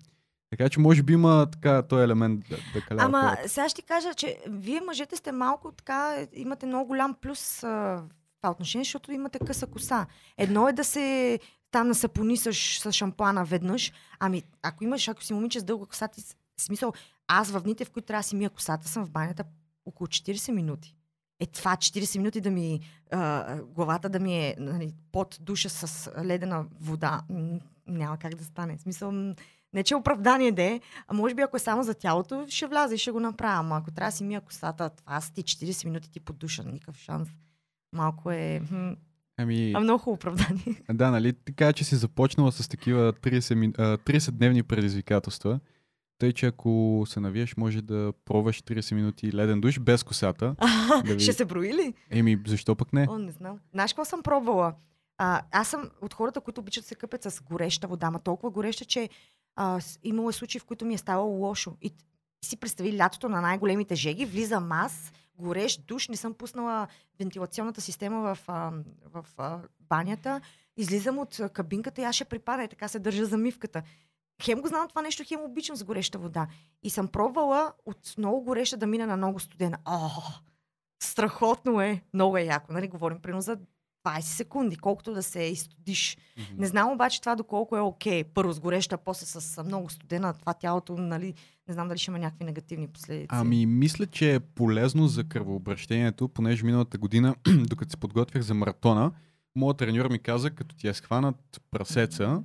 [0.49, 3.49] Така че може би има така този елемент да, да калява Ама хората.
[3.49, 8.03] сега ще кажа, че вие мъжете сте малко така, имате много голям плюс а, в
[8.41, 10.05] това отношение, защото имате къса коса.
[10.37, 11.39] Едно е да се
[11.71, 16.21] там насапонисаш с шампуана веднъж, ами ако имаш, ако си момиче с дълга коса, ти,
[16.57, 16.93] смисъл,
[17.27, 19.43] аз в дните, в които трябва да си мия косата, съм в банята
[19.85, 20.95] около 40 минути.
[21.43, 22.79] Е това 40 минути да ми,
[23.11, 27.21] а, главата да ми е нали, под душа с ледена вода,
[27.87, 28.77] няма как да стане.
[28.77, 29.11] В смисъл,
[29.73, 32.67] не че е оправдание да е, а може би ако е само за тялото, ще
[32.67, 33.53] вляза и ще го направя.
[33.53, 36.63] Ама ако трябва да си мия косата, това са ти 40 минути ти под душа,
[36.63, 37.29] никакъв шанс.
[37.93, 38.61] Малко е...
[39.37, 40.81] Ами, А много хубаво оправдание.
[40.89, 45.59] да, нали, така че си започнала с такива 30, ми- а, 30-дневни предизвикателства.
[46.23, 50.55] Тъй, че ако се навиеш, може да пробваш 30 минути леден душ без косата.
[51.05, 51.93] Да ви- Ще се брои ли?
[52.09, 53.07] Еми, защо пък не?
[53.09, 53.59] О, не знам.
[53.71, 54.73] Знаеш какво съм пробвала?
[55.17, 58.49] А, аз съм от хората, които обичат да се къпят с гореща вода, ма толкова
[58.51, 59.09] гореща, че
[59.55, 61.77] а, имало е случаи, в които ми е ставало лошо.
[61.81, 61.91] И
[62.45, 66.87] си представи лятото на най-големите жеги, влизам аз, горещ душ, не съм пуснала
[67.19, 68.71] вентилационната система в, а,
[69.05, 70.41] в а, банята,
[70.77, 73.83] излизам от кабинката и аз ще припада и така се държа за мивката.
[74.43, 76.47] Хем го знам това нещо, хем обичам с гореща вода.
[76.83, 79.77] И съм пробвала от много гореща да мина на много студена.
[79.85, 80.09] О,
[81.03, 82.01] страхотно е.
[82.13, 82.73] Много е яко.
[82.73, 82.87] Нали?
[82.87, 83.57] Говорим примерно за
[84.05, 86.17] 20 секунди, колкото да се изстудиш.
[86.37, 86.61] Мгм.
[86.61, 88.23] Не знам обаче това доколко е окей.
[88.23, 90.33] Първо с гореща, после с много студена.
[90.33, 91.33] Това тялото, нали,
[91.67, 93.27] не знам дали ще има някакви негативни последици.
[93.29, 97.35] Ами, мисля, че е полезно за кръвообращението, понеже миналата година,
[97.67, 99.11] докато се подготвях за маратона,
[99.55, 102.43] моят треньор ми каза, като ти е схванат прасеца,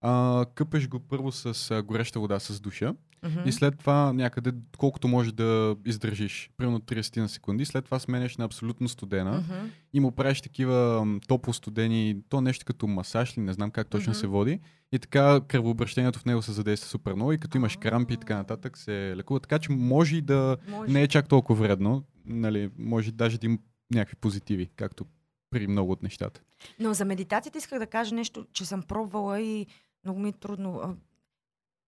[0.00, 3.48] а, къпеш го първо с а, гореща вода с душа Мгм.
[3.48, 8.36] и след това някъде, колкото може да издържиш, примерно 30 на секунди, след това сменяш
[8.36, 9.66] на абсолютно студена Мгм.
[9.92, 14.10] и му правиш такива топло студени, то нещо като масаж ли, не знам как точно
[14.10, 14.18] Мгм.
[14.18, 14.60] се води.
[14.92, 18.36] И така кръвообращението в него се задейства супер много и като имаш крампи и така
[18.36, 19.40] нататък се лекува.
[19.40, 20.92] Така че може и да Може.
[20.92, 22.04] не е чак толкова вредно.
[22.26, 23.58] Нали, може даже да има
[23.90, 25.04] някакви позитиви, както
[25.50, 26.40] при много от нещата.
[26.80, 29.66] Но за медитацията исках да кажа нещо, че съм пробвала и
[30.04, 30.96] много ми е трудно.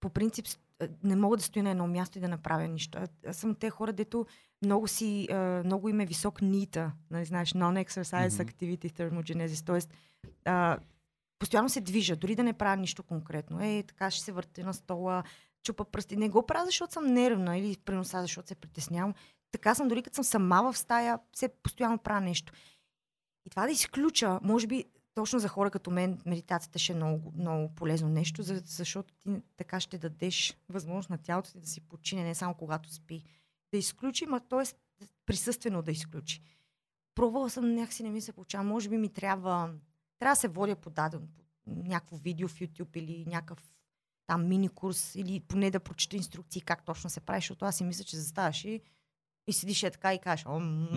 [0.00, 0.46] По принцип
[1.02, 2.98] не мога да стоя на едно място и да направя нищо.
[3.26, 4.26] Аз съм те хора, дето
[4.64, 5.28] много си,
[5.64, 8.50] много им е висок нита, нали знаеш, non-exercise Мгм.
[8.50, 9.80] activity thermogenesis, т.е.
[11.38, 13.62] постоянно се движа, дори да не правя нищо конкретно.
[13.62, 15.22] Е, така ще се върти на стола,
[15.62, 16.16] чупа пръсти.
[16.16, 19.14] Не го правя, защото съм нервна или преноса, защото се притеснявам.
[19.52, 22.52] Така съм, дори като съм сама в стая, се постоянно правя нещо.
[23.46, 24.84] И това да изключа, може би
[25.14, 29.42] точно за хора като мен, медитацията ще е много, много полезно нещо, за- защото ти
[29.56, 33.24] така ще дадеш възможност на тялото ти да си почине, не само когато спи.
[33.72, 34.74] Да изключи, ма т.е.
[35.26, 36.42] присъствено да изключи.
[37.14, 38.64] Пробвала съм, някакси не ми се получава.
[38.64, 39.74] Може би ми трябва,
[40.18, 41.28] трябва да се водя по даден,
[41.64, 43.74] по някакво видео в YouTube или някакъв
[44.26, 47.84] там мини курс или поне да прочета инструкции как точно се прави, защото аз си
[47.84, 48.80] мисля, че заставаш и,
[49.46, 50.88] и седиш е така и кажеш, «Ом,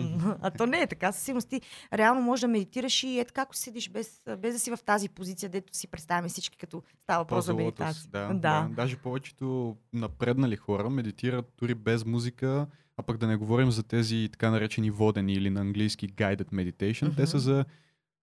[0.42, 1.12] а то не е така.
[1.12, 1.60] Със сигурност ти
[1.92, 5.08] реално можеш да медитираш и е така, ако седиш без, без да си в тази
[5.08, 8.08] позиция, дето си представяме всички, като става въпрос за медитация.
[8.12, 8.34] Да, да.
[8.34, 8.68] да.
[8.70, 12.66] Даже повечето напреднали хора медитират дори без музика,
[12.96, 17.16] а пък да не говорим за тези така наречени водени или на английски guided meditation.
[17.16, 17.30] Те Мгм.
[17.30, 17.64] са за,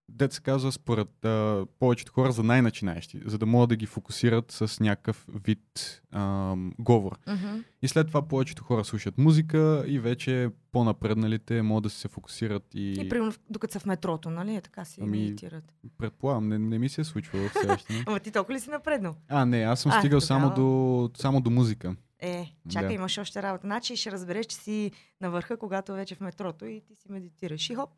[0.08, 4.50] дет се казва, според а, повечето хора за най-начинаещи, за да могат да ги фокусират
[4.52, 7.18] с някакъв вид ам, говор.
[7.28, 7.58] Мгм.
[7.82, 12.92] И след това повечето хора слушат музика и вече по-напредналите могат да се фокусират и,
[12.92, 14.54] И примерно, докато са в метрото, нали?
[14.54, 15.64] Е така си Ами, медитират.
[15.98, 18.04] предполагам, не, не ми се е случвало все още.
[18.06, 19.16] Ама ти толкова ли си напреднал?
[19.28, 20.60] А, не, аз съм А, стигал само, тогава.
[21.08, 21.96] до, само до музика.
[22.18, 22.94] Е, чакай, Да.
[22.94, 23.66] имаш още работа.
[23.66, 24.90] Значи ще разбереш, че си
[25.20, 27.70] на върха, когато вече в метрото и ти си медитираш.
[27.70, 27.90] И хоп,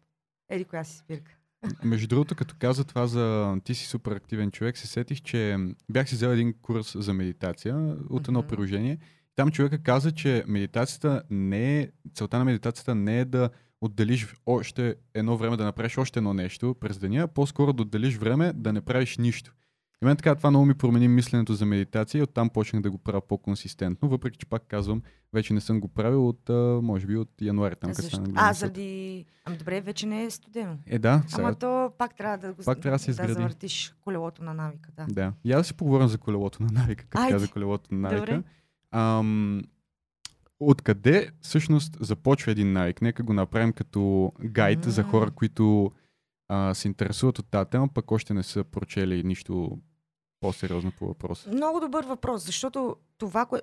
[0.49, 1.37] еди коя си спирка.
[1.85, 5.57] Между другото, като каза това за ти си супер активен човек, се сетих, че
[5.91, 8.99] бях си взел един курс за медитация от едно приложение.
[9.37, 13.51] Там човека каза, че медитацията не е, целта на медитацията не е да
[13.81, 18.53] отделиш още едно време да направиш още едно нещо през деня, по-скоро да отделиш време
[18.55, 19.55] да не правиш нищо.
[20.03, 22.99] И мен така това много ми промени мисленето за медитация и оттам почнах да го
[22.99, 26.49] правя по-консистентно, въпреки че пак казвам, вече не съм го правил от,
[26.85, 29.25] може би от януари там, стана А, заради...
[29.45, 30.79] Ами добре, вече не е студено.
[30.87, 31.43] Е, да, сега.
[31.43, 34.91] Ама то пак трябва да го Пак трябва да се да завъртиш колелото на навика.
[34.97, 35.07] Да.
[35.09, 35.33] Да.
[35.45, 38.21] Я да си поговорим за колелото на навика, като каза колелото на навика.
[38.21, 38.43] Добре.
[38.91, 39.63] Ам,
[40.61, 43.03] откъде всъщност започва един навик?
[43.03, 45.09] Нека го направим като гайд за М.
[45.09, 45.93] хора, които
[46.49, 49.79] а, се интересуват от тази тема, пък още не са прочели нищо
[50.41, 51.51] по-сериозно по въпроса.
[51.51, 53.61] Много добър въпрос, защото това, кое...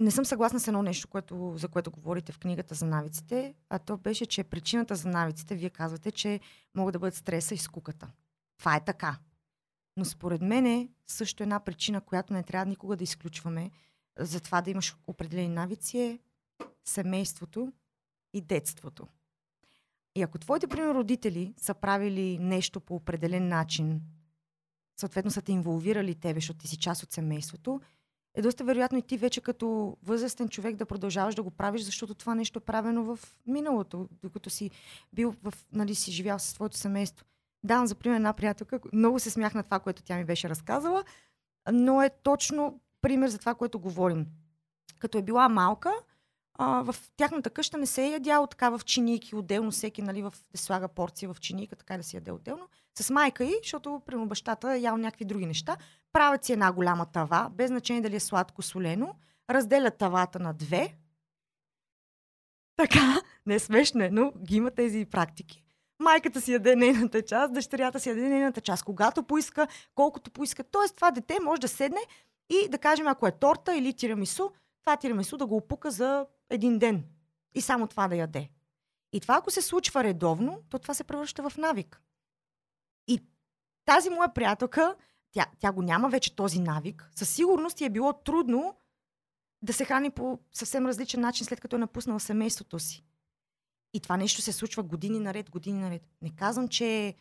[0.00, 3.78] не съм съгласна с едно нещо, което, за което говорите в книгата за навиците, а
[3.78, 6.40] то беше, че причината за навиците, вие казвате, че
[6.74, 8.12] могат да бъдат стреса и скуката.
[8.58, 9.18] Това е така.
[9.96, 13.70] Но според мен е също една причина, която не трябва никога да изключваме
[14.18, 16.18] за това да имаш определени навици е
[16.84, 17.72] семейството
[18.34, 19.06] и детството.
[20.18, 24.00] И ако твоите, примерно, родители са правили нещо по определен начин,
[24.96, 27.80] съответно са те инволвирали тебе, защото ти си част от семейството,
[28.34, 32.14] е доста вероятно и ти вече като възрастен човек да продължаваш да го правиш, защото
[32.14, 34.70] това нещо е правено в миналото, докато си
[35.12, 37.26] бил в, нали, си живял със своето семейство.
[37.64, 41.04] Давам за пример една приятелка, много се смях на това, което тя ми беше разказала,
[41.72, 44.26] но е точно пример за това, което говорим.
[44.98, 45.92] Като е била малка,
[46.58, 50.58] в тяхната къща не се е ядяло така в чиники, отделно всеки нали, в, да
[50.58, 52.68] слага порция в чиника, така да си яде отделно.
[52.98, 55.76] С майка й, защото при бащата е ял някакви други неща.
[56.12, 59.14] Правят си една голяма тава, без значение дали е сладко солено,
[59.50, 60.94] разделят тавата на две.
[62.76, 65.62] Така, не е смешно, но ги има тези практики.
[65.98, 70.64] Майката си яде нейната част, дъщерята си яде нейната част, когато поиска, колкото поиска.
[70.64, 72.00] Тоест, това дете може да седне
[72.50, 74.50] и да кажем, ако е торта или тирамису,
[74.84, 77.04] това тирамису да го опука за един ден.
[77.54, 78.50] И само това да яде.
[79.12, 82.02] И това, ако се случва редовно, то това се превръща в навик.
[83.06, 83.22] И
[83.84, 84.96] тази моя приятелка
[85.32, 88.76] тя, тя го няма вече този навик, със сигурност е било трудно
[89.62, 93.04] да се храни по съвсем различен начин, след като е напуснала семейството си.
[93.94, 96.02] И това нещо се случва години наред, години наред.
[96.22, 97.14] Не казвам, че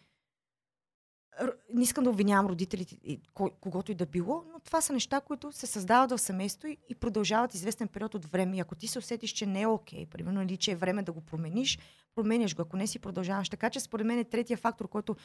[1.73, 5.67] не искам да обвинявам родителите, когото и да било, но това са неща, които се
[5.67, 8.57] създават в семейство и, и продължават известен период от време.
[8.57, 11.03] И ако ти се усетиш, че не е окей, okay, примерно, или че е време
[11.03, 11.79] да го промениш,
[12.15, 12.61] променяш го.
[12.61, 13.49] Ако не си продължаваш.
[13.49, 15.15] Така че според мен е третия фактор, който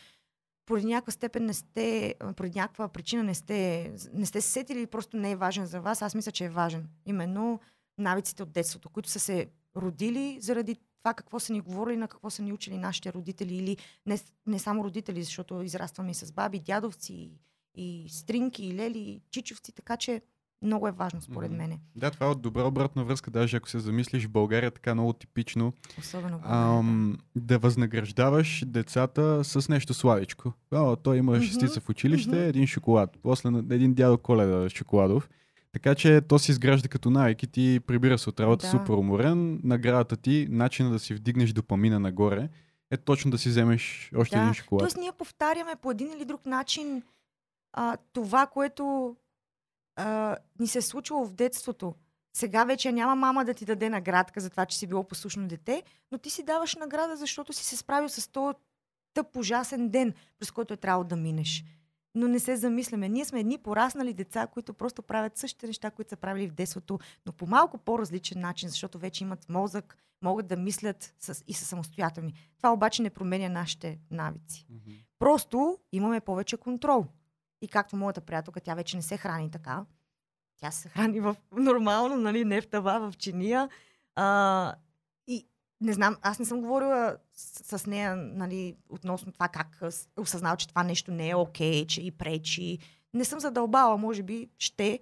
[0.67, 4.87] поради някаква степен не сте, поради някаква причина не сте, не сте се сетили или
[4.87, 6.89] просто не е важен за вас, аз мисля, че е важен.
[7.07, 7.61] Именно
[7.99, 9.47] навиците от детството, които са се
[9.77, 13.77] родили заради това какво са ни говорили, на какво са ни учили нашите родители или
[14.07, 17.31] не, не само родители, защото израстваме и с баби, дядовци,
[17.75, 20.23] и стринки, и лели, и чичовци, така че
[20.63, 21.57] много е важно, според mm-hmm.
[21.57, 21.81] мене.
[21.97, 25.13] Да, това е от добра обратна връзка, даже ако се замислиш в България, така много
[25.13, 25.73] типично.
[25.99, 30.53] Особено ам, да възнаграждаваш децата с нещо сладичко.
[30.73, 31.43] О, той има mm-hmm.
[31.43, 32.49] шестица в училище, mm-hmm.
[32.49, 33.19] един шоколад.
[33.23, 35.29] После един дядо Коледа шоколадов.
[35.73, 38.71] Така че то си изгражда като навик и ти прибира се от работа да.
[38.71, 39.61] супер уморен.
[39.65, 42.49] Наградата ти, начина да си вдигнеш допамина нагоре,
[42.91, 44.43] е точно да си вземеш още да.
[44.43, 44.81] един шоколад.
[44.81, 47.03] Тоест ние повтаряме по един или друг начин
[47.73, 49.17] а, това, което
[49.97, 51.95] а, ни се е случило в детството.
[52.37, 55.83] Сега вече няма мама да ти даде наградка за това, че си било послушно дете,
[56.13, 58.57] но ти си даваш награда, защото си се справил с този
[59.15, 61.65] тъп ужасен ден, през който е трябвало да минеш.
[62.15, 63.09] Но не се замисляме.
[63.09, 66.99] Ние сме едни пораснали деца, които просто правят същите неща, които са правили в детството,
[67.27, 71.65] но по малко по-различен начин, защото вече имат мозък, могат да мислят с, и са
[71.65, 72.35] самостоятелни.
[72.57, 74.67] Това обаче не променя нашите навици.
[74.73, 75.05] Mm-hmm.
[75.19, 77.07] Просто имаме повече контрол.
[77.63, 79.85] И както моята приятелка, тя вече не се храни така.
[80.57, 83.69] Тя се храни в нормално, нали, не в тава, в чиния.
[84.15, 84.75] А,
[85.83, 89.83] не знам, аз не съм говорила с, с нея нали, относно това как
[90.17, 92.79] осъзнава, че това нещо не е окей, okay, че и пречи.
[93.15, 95.01] Не съм задълбала, може би ще,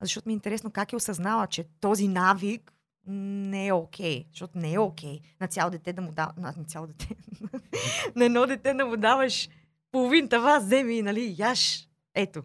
[0.00, 2.72] защото ми е интересно как е осъзнала, че този навик
[3.06, 5.22] не е окей, okay, защото не е окей okay.
[5.40, 7.16] на цяло дете да му дава, на, цяло дете,
[8.16, 9.48] на едно дете да му даваш
[9.92, 12.42] половин това, вземи, нали, яш, ето.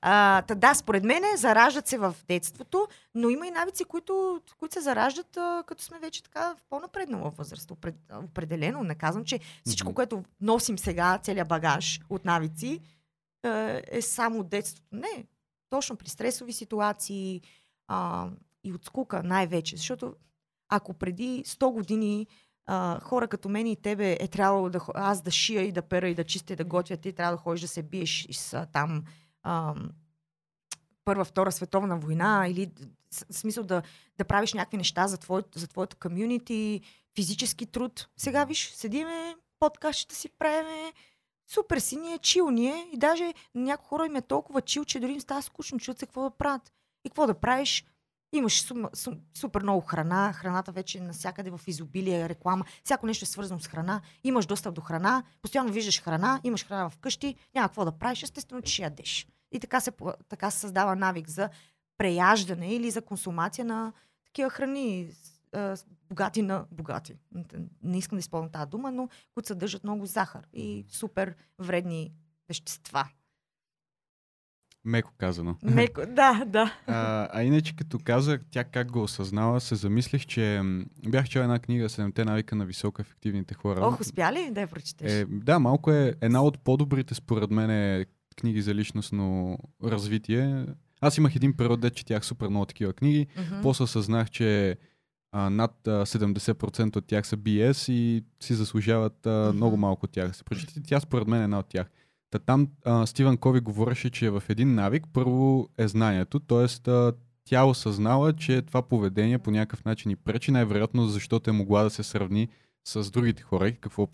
[0.00, 4.72] А, та, да, според мен зараждат се в детството, но има и навици, които, които
[4.72, 7.70] се зараждат а, като сме вече така в по-напреднала възраст.
[7.70, 7.94] Опред,
[8.24, 8.82] определено.
[8.82, 9.94] Не казвам, че всичко, mm-hmm.
[9.94, 12.80] което носим сега, целият багаж от навици,
[13.42, 14.88] а, е само от детството.
[14.92, 15.26] Не.
[15.70, 17.42] Точно при стресови ситуации
[17.88, 18.28] а,
[18.64, 19.76] и от скука най-вече.
[19.76, 20.14] Защото
[20.68, 22.26] ако преди 100 години
[22.66, 26.08] а, хора като мен и тебе е трябвало да, аз да шия и да пера
[26.08, 28.66] и да чистя и да готвя, ти трябва да ходиш да се биеш и с
[28.72, 29.04] там
[29.42, 29.74] а,
[31.04, 32.70] Първа, Втора световна война или
[33.10, 33.82] смисъл да,
[34.18, 36.80] да правиш някакви неща за, твое, за твоето комюнити,
[37.14, 38.08] физически труд.
[38.16, 40.92] Сега виж, седиме, подкаст ще си правиме,
[41.50, 44.84] супер си ни е, чил ни е и даже някои хора им е толкова чил,
[44.84, 46.72] че дори им става скучно, чуят се какво да правят.
[47.04, 47.84] И какво да правиш?
[48.32, 53.26] Имаш сум, сум, супер много храна, храната вече навсякъде в изобилие, реклама, всяко нещо е
[53.26, 57.84] свързано с храна, имаш достъп до храна, постоянно виждаш храна, имаш храна вкъщи, няма какво
[57.84, 59.28] да правиш, естествено, че ще ядеш.
[59.52, 59.92] И така се,
[60.28, 61.50] така се създава навик за
[61.98, 63.92] преяждане или за консумация на
[64.24, 65.12] такива храни,
[66.08, 67.16] богати на богати.
[67.82, 72.12] Не искам да използвам тази дума, но които съдържат много захар и супер вредни
[72.48, 73.08] вещества.
[74.88, 75.56] Меко казано.
[75.62, 76.74] Меко, да, да.
[76.86, 80.62] А, а иначе като казах тя как го осъзнава, се замислих, че
[81.08, 83.80] бях чел една книга Седемте навика на високо ефективните хора.
[83.82, 85.12] Ох, успя ли да я прочетеш?
[85.12, 90.66] Е, да, малко е една от по-добрите според мен е книги за личностно развитие.
[91.00, 93.26] Аз имах един период, де четях супер много такива книги.
[93.26, 93.62] Mm-hmm.
[93.62, 94.76] После осъзнах, че
[95.32, 99.52] а, над а, 70% от тях са BS и си заслужават а, mm-hmm.
[99.52, 100.44] много малко от тях.
[100.44, 101.86] Прочети, тя според мен е една от тях.
[102.30, 106.90] Та там а, Стивън Кови говореше, че в един навик първо е знанието, т.е.
[107.44, 111.90] тя осъзнала, че това поведение по някакъв начин и пречи, най-вероятно защото е могла да
[111.90, 112.48] се сравни
[112.84, 114.08] с другите хора и какво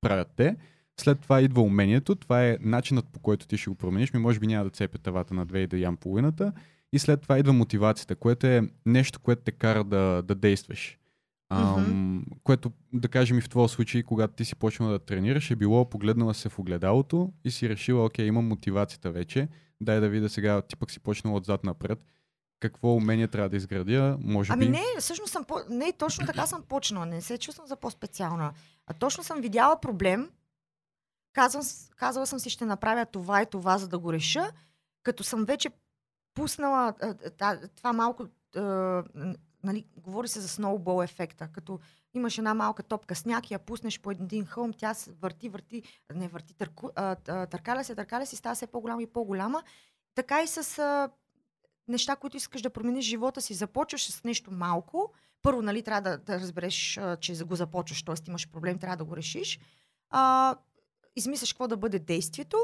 [0.00, 0.56] правят те.
[1.00, 4.12] След това идва умението, това е начинът по който ти ще го промениш.
[4.12, 6.52] Ми може би няма да цепя тавата на две и да ям половината.
[6.92, 10.99] И след това идва мотивацията, което е нещо, което те кара да, да действаш.
[11.50, 12.42] Ам, mm-hmm.
[12.42, 15.90] Което, да кажем и в твоя случай, когато ти си почнала да тренираш, е било
[15.90, 19.48] погледнала се в огледалото и си решила, окей, имам мотивацията вече,
[19.80, 22.04] дай да видя сега, ти пък си почнала отзад напред.
[22.60, 24.66] Какво умение трябва да изградя, може ами би?
[24.66, 25.58] Ами не, всъщност съм, по...
[25.70, 28.52] не, точно така съм почнала, не се чувствам за по-специална.
[28.86, 30.30] А точно съм видяла проблем,
[31.32, 31.62] казвам,
[31.96, 34.50] казала съм си, ще направя това и това, за да го реша,
[35.02, 35.70] като съм вече
[36.34, 36.94] пуснала
[37.76, 38.26] това малко
[39.64, 41.80] нали, говори се за сноубол ефекта, като
[42.14, 45.82] имаш една малка топка сняг я пуснеш по един хълм, тя се върти, върти,
[46.14, 49.62] не върти, търку, а, търкаля се, търкаля се, става все по-голяма и по-голяма.
[50.14, 51.10] Така и с а,
[51.88, 53.54] неща, които искаш да промениш живота си.
[53.54, 55.12] Започваш с нещо малко.
[55.42, 58.14] Първо, нали, трябва да, да разбереш, а, че го започваш, т.е.
[58.28, 59.58] имаш проблем, трябва да го решиш.
[60.10, 60.56] А,
[61.16, 62.58] измисляш какво да бъде действието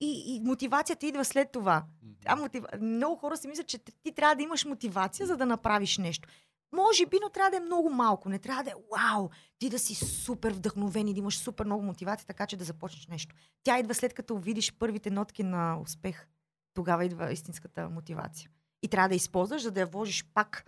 [0.00, 1.84] и, и мотивацията идва след това.
[2.26, 2.64] А мотив...
[2.80, 6.28] Много хора си мислят, че ти трябва да имаш мотивация, за да направиш нещо.
[6.72, 8.28] Може би, но трябва да е много малко.
[8.28, 9.28] Не трябва да е вау,
[9.58, 13.06] ти да си супер вдъхновен и да имаш супер много мотивация, така че да започнеш
[13.06, 13.34] нещо.
[13.62, 16.26] Тя идва след като видиш първите нотки на успех.
[16.74, 18.50] Тогава идва истинската мотивация.
[18.82, 20.64] И трябва да използваш, за да я вложиш пак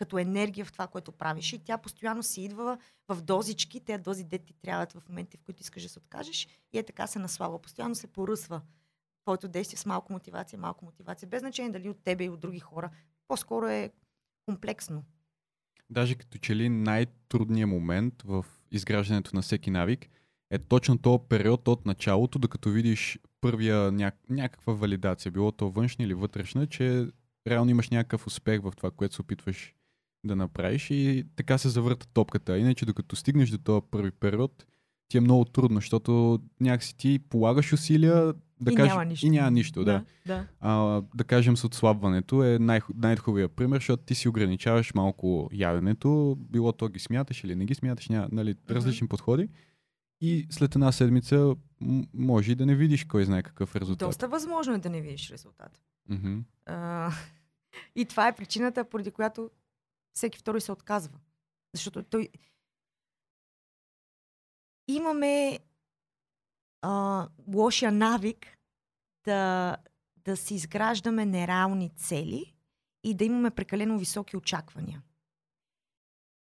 [0.00, 1.52] като енергия в това, което правиш.
[1.52, 2.78] И тя постоянно си идва
[3.08, 6.48] в дозички, те дози де ти трябват в моменти, в които искаш да се откажеш.
[6.72, 7.62] И е така се наслава.
[7.62, 8.60] Постоянно се поръсва
[9.22, 11.28] твоето действие с малко мотивация, малко мотивация.
[11.28, 12.90] Без значение дали от тебе и от други хора.
[13.28, 13.90] По-скоро е
[14.46, 15.04] комплексно.
[15.90, 20.08] Даже като че ли най-трудният момент в изграждането на всеки навик
[20.50, 24.12] е точно този период от началото, докато видиш първия ня...
[24.30, 27.06] някаква валидация, било то външна или вътрешна, че
[27.48, 29.74] реално имаш някакъв успех в това, което се опитваш
[30.24, 32.58] да направиш и така се завърта топката.
[32.58, 34.66] Иначе докато стигнеш до този първи период,
[35.08, 39.26] ти е много трудно, защото някакси ти полагаш усилия да и кажеш, няма нищо.
[39.26, 40.04] и няма нищо, да.
[40.26, 40.46] да.
[40.60, 46.36] А, да кажем с отслабването е най- най-хубавия пример, защото ти си ограничаваш малко яденето,
[46.40, 49.48] било то ги смяташ или не ги смяташ, няма, нали, различни подходи.
[50.20, 51.56] И след една седмица
[52.14, 54.08] може и да не видиш кой знае какъв резултат.
[54.08, 55.80] Доста възможно е да не видиш резултат.
[56.08, 56.38] Мгм.
[56.66, 57.12] А,
[57.96, 59.50] и това е причината, поради която
[60.12, 61.18] всеки втори се отказва.
[61.74, 62.28] Защото той...
[64.88, 65.58] Имаме
[66.82, 68.58] а, лошия навик
[69.24, 69.76] да,
[70.16, 72.54] да си изграждаме нереални цели
[73.04, 75.02] и да имаме прекалено високи очаквания.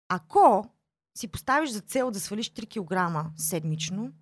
[0.08, 0.70] Ако
[1.18, 4.12] си поставиш за цел да свалиш 3 кг седмично,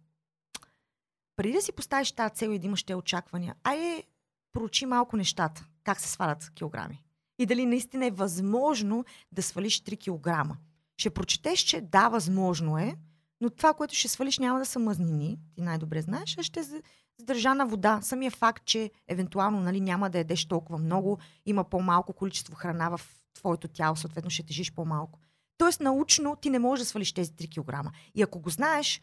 [1.36, 4.04] преди да си поставиш тази цел и да имаш тези очаквания, айде
[4.52, 7.05] проучи малко нещата, как се свалят килограми.
[7.38, 10.56] И дали наистина е възможно да свалиш 3 кг.
[10.96, 12.96] Ще прочетеш, че да, възможно е,
[13.40, 16.62] но това, което ще свалиш, няма да са мъзнини, ти най-добре знаеш, а ще е
[16.62, 16.82] за-
[17.18, 18.00] задържана вода.
[18.02, 23.00] Самия факт, че евентуално нали, няма да ядеш толкова много, има по-малко количество храна в
[23.34, 25.18] твоето тяло, съответно ще тежиш по-малко.
[25.58, 27.90] Тоест, научно ти не можеш да свалиш тези 3 кг.
[28.14, 29.00] И ако го знаеш,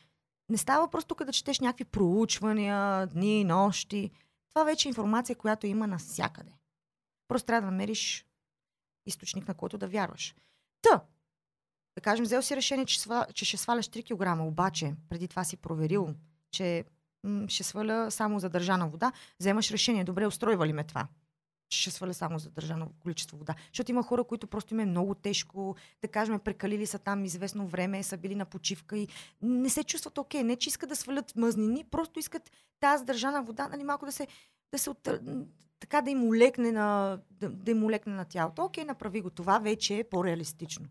[0.49, 4.11] не става просто тук да четеш някакви проучвания, дни, нощи.
[4.49, 6.51] Това вече е информация, която има навсякъде.
[7.33, 8.25] Просто трябва да намериш
[9.05, 10.35] източник, на който да вярваш.
[10.81, 11.03] Та,
[11.95, 15.43] да кажем, взел си решение, че, сва, че ще сваляш 3 кг, обаче преди това
[15.43, 16.15] си проверил,
[16.51, 16.85] че
[17.23, 21.07] м- ще сваля само задържана вода, вземаш решение, добре, устройва ли ме това?
[21.69, 23.55] ще сваля само задържано количество вода.
[23.67, 27.67] Защото има хора, които просто им е много тежко, да кажем, прекалили са там известно
[27.67, 29.07] време, са били на почивка и
[29.41, 30.43] не се чувстват окей.
[30.43, 34.27] Не, че искат да свалят мъзнини, просто искат тази задържана вода, нали, малко да се,
[34.73, 35.09] да се от,
[35.79, 38.63] така да им улекне на, да, да им улекне на тялото.
[38.63, 39.29] Окей, направи го.
[39.29, 40.85] Това вече е по-реалистично.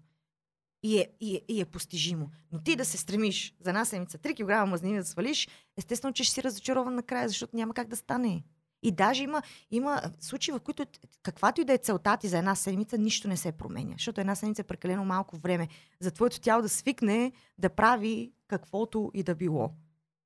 [0.83, 2.31] И е, и, е, и е постижимо.
[2.53, 6.25] Но ти да се стремиш за една седмица 3 кг мазнини да свалиш, естествено, че
[6.25, 8.43] ще си разочарован накрая, защото няма как да стане.
[8.83, 10.87] И даже има, има случаи, в които
[11.23, 13.93] каквато и да е целта ти за една седмица, нищо не се променя.
[13.93, 15.69] Защото една седмица е прекалено малко време
[16.01, 19.71] за твоето тяло да свикне да прави каквото и да било.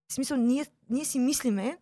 [0.09, 1.79] В смисъл, ние, ние си мислиме,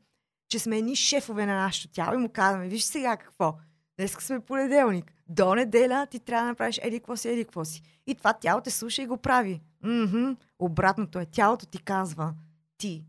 [0.54, 3.58] че сме едни шефове на нашето тяло и му казваме, виж сега какво.
[3.96, 5.12] Днес сме понеделник.
[5.28, 7.82] До неделя ти трябва да направиш еди какво си, еди какво си.
[8.06, 9.62] И това тяло те слуша и го прави.
[9.82, 10.32] Мхм.
[10.58, 11.26] Обратното е.
[11.26, 12.34] Тялото ти казва
[12.76, 13.04] ти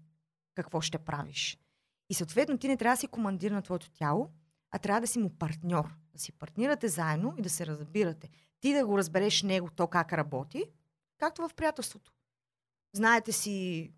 [0.56, 1.58] какво ще правиш.
[2.10, 4.30] И съответно ти не трябва да си командир на твоето тяло,
[4.72, 5.94] а трябва да си му партньор.
[6.14, 8.30] Да си партнирате заедно и да се разбирате.
[8.60, 10.64] Ти да го разбереш него, то как работи,
[11.18, 12.12] както в приятелството.
[12.94, 13.92] Знаете си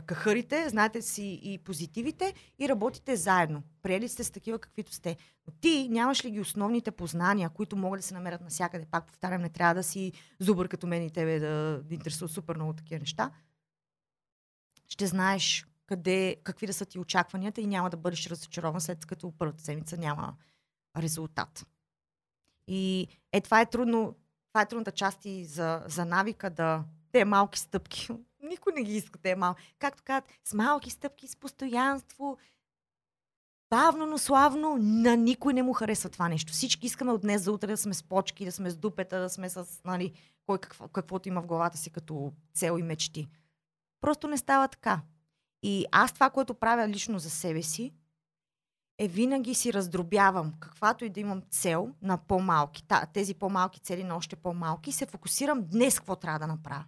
[0.00, 3.62] кахарите, знаете си и позитивите и работите заедно.
[3.82, 5.16] Приели сте с такива каквито сте.
[5.46, 8.86] Но ти нямаш ли ги основните познания, които могат да се намерят навсякъде?
[8.90, 12.72] Пак повтарям, не трябва да си зубър като мен и тебе да, интересува супер много
[12.72, 13.30] такива неща.
[14.88, 19.32] Ще знаеш къде, какви да са ти очакванията и няма да бъдеш разочарован след като
[19.38, 20.36] първата седмица няма
[20.96, 21.66] резултат.
[22.68, 24.16] И е, това е трудно,
[24.48, 28.08] това е трудната част и за, за навика да те малки стъпки.
[28.44, 29.74] Никой не ги иска те малки.
[29.78, 32.38] Както казват, с малки стъпки, с постоянство,
[33.70, 36.52] бавно, но славно, на никой не му харесва това нещо.
[36.52, 39.30] Всички искаме от днес за утре да сме с почки, да сме с дупета, да
[39.30, 40.12] сме с, нали,
[40.46, 43.28] кой какво, каквото има в главата си като цел и мечти.
[44.00, 45.00] Просто не става така.
[45.62, 47.92] И аз това, което правя лично за себе си,
[48.98, 54.16] е винаги си раздробявам, каквато и да имам цел на по-малки, тези по-малки цели на
[54.16, 56.84] още по-малки, се фокусирам днес какво трябва да направя.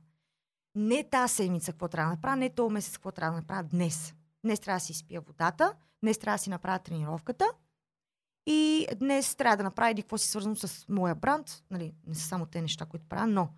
[0.76, 4.14] Не тази седмица какво трябва да направя, не този месец какво трябва да направя днес.
[4.44, 5.72] Днес трябва да си изпия водата,
[6.02, 7.44] днес трябва да си направя тренировката
[8.46, 11.64] и днес трябва да направя еди какво си свързано с моя бранд.
[11.70, 13.48] Нали, не са само те неща, които правя, но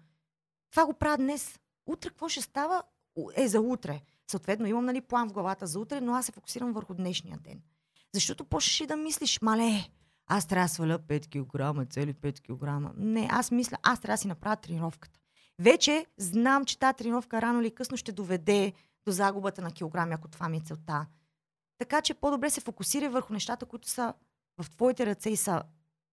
[0.70, 1.58] това го правя днес.
[1.86, 2.82] Утре какво ще става
[3.36, 4.00] е за утре.
[4.30, 7.62] Съответно, имам нали, план в главата за утре, но аз се фокусирам върху днешния ден.
[8.14, 9.88] Защото почнеш и да мислиш, мале,
[10.26, 12.94] аз трябва да сваля 5 кг, цели 5 кг.
[12.96, 15.20] Не, аз мисля, аз трябва да си направя тренировката.
[15.60, 18.72] Вече знам, че тази тренировка рано или късно ще доведе
[19.06, 21.06] до загубата на килограми, ако това ми е целта.
[21.78, 24.14] Така че по-добре се фокусира върху нещата, които са
[24.62, 25.62] в твоите ръце и са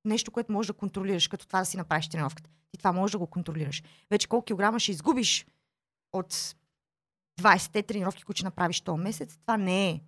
[0.06, 2.50] нещо, което можеш да контролираш, като това да си направиш тренировката.
[2.72, 3.84] Ти това можеш да го контролираш.
[4.10, 5.46] Вече колко килограма ще изгубиш
[6.14, 6.56] от
[7.42, 10.02] 20-те тренировки, които ще направиш този месец, това не е,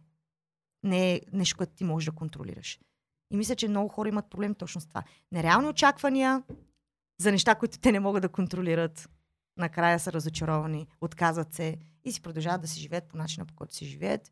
[0.84, 2.80] не е нещо, което ти можеш да контролираш.
[3.32, 5.04] И мисля, че много хора имат проблем точно с това.
[5.32, 6.44] Нереални очаквания
[7.22, 9.10] за неща, които те не могат да контролират.
[9.58, 13.76] Накрая са разочаровани, отказват се и си продължават да си живеят по начина, по който
[13.76, 14.32] си живеят.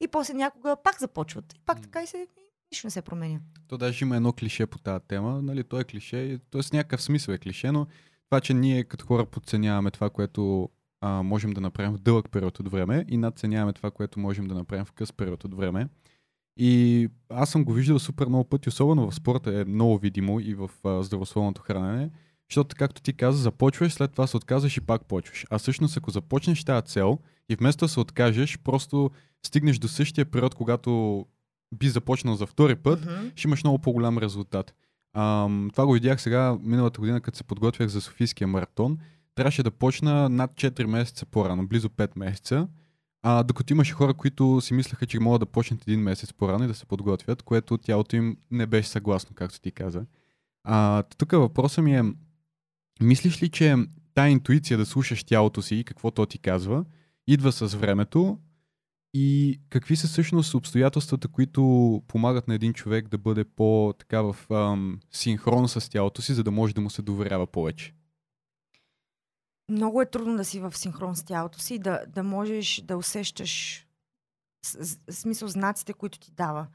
[0.00, 1.52] И после някога пак започват.
[1.52, 2.26] И пак така и се
[2.72, 3.40] нищо не се променя.
[3.68, 5.42] То даже има едно клише по тази тема.
[5.42, 6.76] Нали, то е клише, т.е.
[6.76, 7.86] някакъв смисъл е клише, но
[8.30, 10.70] това, че ние като хора подценяваме това, което
[11.00, 14.54] а, можем да направим в дълъг период от време и надценяваме това, което можем да
[14.54, 15.88] направим в къс период от време.
[16.56, 20.54] И аз съм го виждал супер много пъти, особено в спорта е много видимо и
[20.54, 22.10] в а, здравословното хранене,
[22.50, 25.46] защото, както ти каза, започваш, след това се отказваш и пак почваш.
[25.50, 27.18] А всъщност, ако започнеш тази цел
[27.48, 29.10] и вместо да се откажеш, просто
[29.46, 31.26] стигнеш до същия период, когато
[31.74, 33.32] би започнал за втори път, mm-hmm.
[33.36, 34.74] ще имаш много по-голям резултат.
[35.14, 38.98] Ам, това го видях сега миналата година, като се подготвях за Софийския маратон
[39.36, 42.68] трябваше да почна над 4 месеца по-рано, близо 5 месеца.
[43.22, 46.66] А, докато имаше хора, които си мислеха, че могат да почнат един месец по-рано и
[46.66, 50.06] да се подготвят, което тялото им не беше съгласно, както ти каза.
[50.64, 52.02] А, тук въпросът ми е,
[53.00, 53.76] мислиш ли, че
[54.14, 56.84] тая интуиция да слушаш тялото си и какво то ти казва,
[57.26, 58.38] идва с времето
[59.14, 65.00] и какви са всъщност обстоятелствата, които помагат на един човек да бъде по-така в ам,
[65.10, 67.94] синхрон с тялото си, за да може да му се доверява повече?
[69.68, 73.86] много е трудно да си в синхрон с тялото си, да, да можеш да усещаш
[75.10, 76.66] смисъл знаците, които ти дава.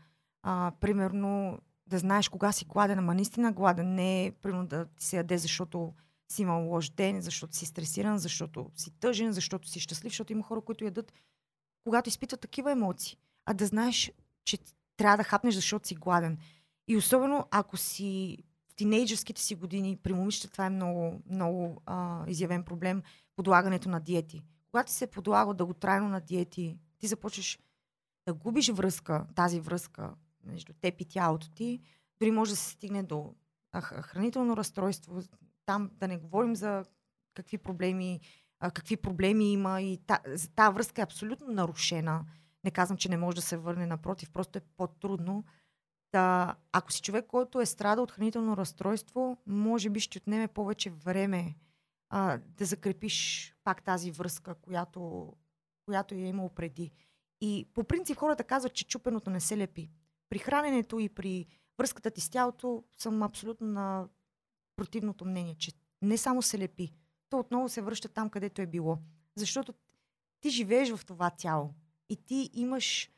[0.43, 5.05] А, примерно да знаеш кога си гладен, ама наистина гладен, не е примерно да ти
[5.05, 5.93] се яде, защото
[6.32, 10.44] си имал лош ден, защото си стресиран, защото си тъжен, защото си щастлив, защото има
[10.44, 11.14] хора, които ядат,
[11.84, 13.18] когато изпитват такива емоции.
[13.46, 14.12] А да знаеш,
[14.44, 14.58] че
[14.98, 16.38] трябва да хапнеш, защото си гладен.
[16.88, 18.38] И особено ако си
[18.76, 23.04] тинейджерските си години, при момичета това е много, много а, изявен проблем,
[23.36, 24.42] подлагането на диети.
[24.72, 27.60] Когато се подлага дълготрайно на диети, ти започваш
[28.28, 30.14] да губиш връзка, тази връзка
[30.44, 31.80] между теб и тялото ти,
[32.20, 33.34] дори може да се стигне до
[33.80, 35.22] хранително разстройство,
[35.66, 36.86] там да не говорим за
[37.34, 38.20] какви проблеми,
[38.59, 40.20] а, какви проблеми има и та,
[40.55, 42.26] тази връзка е абсолютно нарушена.
[42.64, 45.43] Не казвам, че не може да се върне, напротив, просто е по-трудно.
[46.12, 50.89] Та, ако си човек, който е страда от хранително разстройство, може би ще отнеме повече
[50.89, 51.55] време
[52.09, 55.34] а, да закрепиш пак тази връзка, която,
[55.86, 56.91] която е имал преди.
[57.41, 59.89] И по принцип хората казват, че чупеното не се лепи.
[60.30, 61.45] При храненето и при
[61.78, 64.07] връзката ти с тялото съм абсолютно на
[64.82, 65.72] противното мнение, че
[66.02, 66.94] не само се лепи,
[67.30, 68.98] то отново се връща там, където е било.
[69.36, 69.74] Защото
[70.40, 71.74] ти живееш в това тяло
[72.10, 73.12] и ти имаш...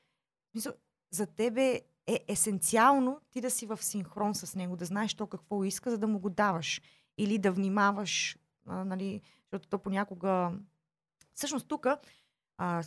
[1.11, 5.63] За тебе е есенциално ти да си в синхрон с него, да знаеш то какво
[5.63, 6.81] иска, за да му го даваш.
[7.17, 10.51] Или да внимаваш, а, нали, защото то понякога...
[11.33, 11.87] Всъщност тук,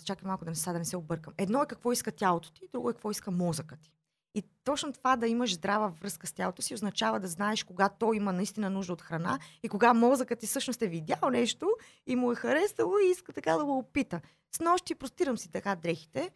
[0.05, 1.35] чакай малко да не, са, да не се объркам.
[1.39, 3.96] Едно е какво иска тялото ти, друго е какво иска мозъкът ти.
[4.37, 8.17] И точно това да имаш здрава връзка с тялото си означава да знаеш кога той
[8.17, 11.71] има наистина нужда от храна и кога мозъкът ти всъщност е видял нещо
[12.07, 14.21] и му е харесало и иска така да го опита.
[14.57, 16.31] С нощи простирам си така дрехите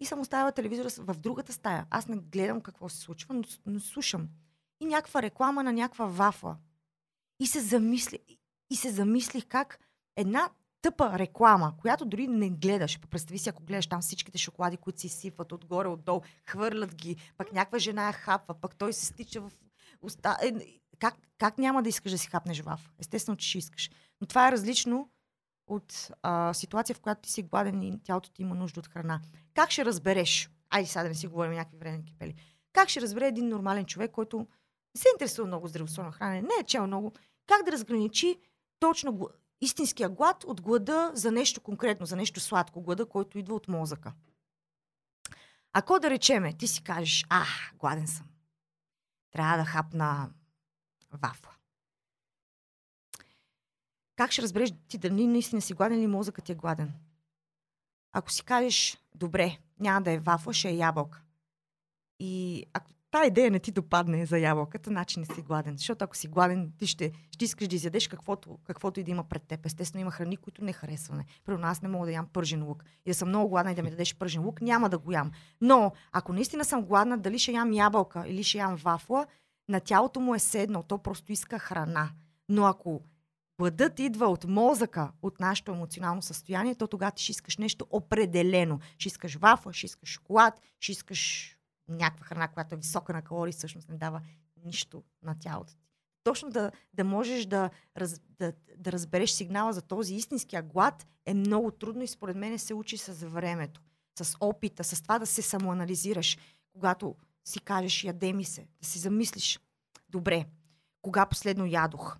[0.00, 1.86] и съм оставила телевизора в другата стая.
[1.90, 4.28] Аз не гледам какво се случва, но, но слушам.
[4.80, 6.56] И някаква реклама на някаква вафла.
[7.40, 8.18] И се, замисли,
[8.70, 9.78] и се замислих как
[10.16, 10.50] една
[10.82, 13.00] тъпа реклама, която дори не гледаш.
[13.10, 17.52] Представи си, ако гледаш там всичките шоколади, които си сипват отгоре, отдолу, хвърлят ги, пък
[17.52, 19.52] някаква жена я хапва, пък той се стича в
[20.02, 20.38] уста.
[20.42, 20.52] Е,
[20.98, 22.90] как, как няма да искаш да си хапнеш ваф?
[22.98, 23.90] Естествено, че ще искаш.
[24.20, 25.10] Но това е различно
[25.66, 29.20] от а, ситуация, в която ти си гладен и тялото ти има нужда от храна.
[29.54, 30.50] Как ще разбереш?
[30.70, 32.34] Айде сега да не си говорим някакви вредни кипели.
[32.72, 34.38] Как ще разбере един нормален човек, който
[34.94, 37.12] не се интересува много здравословно хранене, не е чел много,
[37.46, 38.40] как да разграничи
[38.80, 39.28] точно
[39.60, 44.12] истинския глад от глада за нещо конкретно, за нещо сладко, глада, който идва от мозъка.
[45.72, 47.44] Ако да речеме, ти си кажеш, а,
[47.78, 48.26] гладен съм.
[49.30, 50.30] Трябва да хапна
[51.12, 51.50] вафла.
[54.16, 56.92] Как ще разбереш ти дали наистина си гладен или мозъкът ти е гладен?
[58.12, 61.22] Ако си кажеш, добре, няма да е вафла, ще е ябълка.
[62.18, 65.76] И ако тази идея не ти допадне за ябълката, значи не си гладен.
[65.76, 69.24] Защото ако си гладен, ти ще, ще искаш да изядеш каквото, каквото и да има
[69.24, 69.66] пред теб.
[69.66, 71.24] Естествено има храни, които не харесваме.
[71.44, 72.84] При нас не мога да ям пържен лук.
[73.06, 75.30] И да съм много гладна и да ми дадеш пържен лук, няма да го ям.
[75.60, 79.26] Но ако наистина съм гладна, дали ще ям ябълка или ще ям вафла,
[79.68, 80.82] на тялото му е седнал.
[80.82, 82.10] То просто иска храна.
[82.48, 83.02] Но ако
[83.60, 88.80] Гладът идва от мозъка, от нашето емоционално състояние, то тогава ти ще искаш нещо определено.
[88.98, 91.52] Ще искаш вафла, ще искаш шоколад, ще искаш
[91.90, 94.20] някаква храна, която е висока на калории, всъщност не дава
[94.64, 95.90] нищо на тялото ти.
[96.24, 101.34] Точно да, да можеш да, раз, да, да разбереш сигнала за този истинския глад е
[101.34, 103.80] много трудно и според мен се учи с времето,
[104.22, 106.38] с опита, с това да се самоанализираш.
[106.72, 109.60] Когато си кажеш, яде ми се, да си замислиш,
[110.08, 110.46] добре,
[111.02, 112.18] кога последно ядох?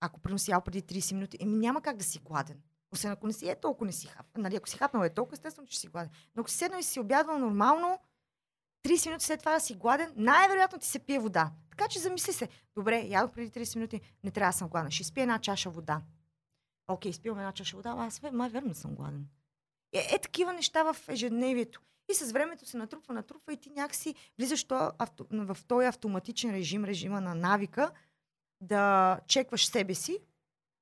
[0.00, 2.62] Ако примерно си ял преди 30 минути, еми няма как да си гладен.
[2.92, 4.26] Освен ако не си е толкова не си хап.
[4.38, 6.10] Нали, ако си хапнал е толкова, естествено, че си гладен.
[6.36, 7.98] Но ако си седнал и си обядвал нормално,
[8.84, 11.52] 30 минути след това да си гладен, най-вероятно ти се пие вода.
[11.70, 14.90] Така че замисли се, добре, ядох преди 30 минути, не трябва да съм гладен.
[14.90, 16.02] Ще спия една чаша вода.
[16.88, 19.26] Окей, спивам една чаша вода, аз май верно съм гладен.
[19.92, 21.80] Е, е, такива неща в ежедневието.
[22.10, 24.66] И с времето се натрупва, натрупва и ти някакси влизаш
[25.30, 27.90] в този автоматичен режим, режима на навика,
[28.60, 30.18] да чекваш себе си,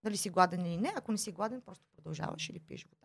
[0.05, 0.93] дали си гладен или не.
[0.97, 3.02] Ако не си гладен, просто продължаваш или пиеш вода.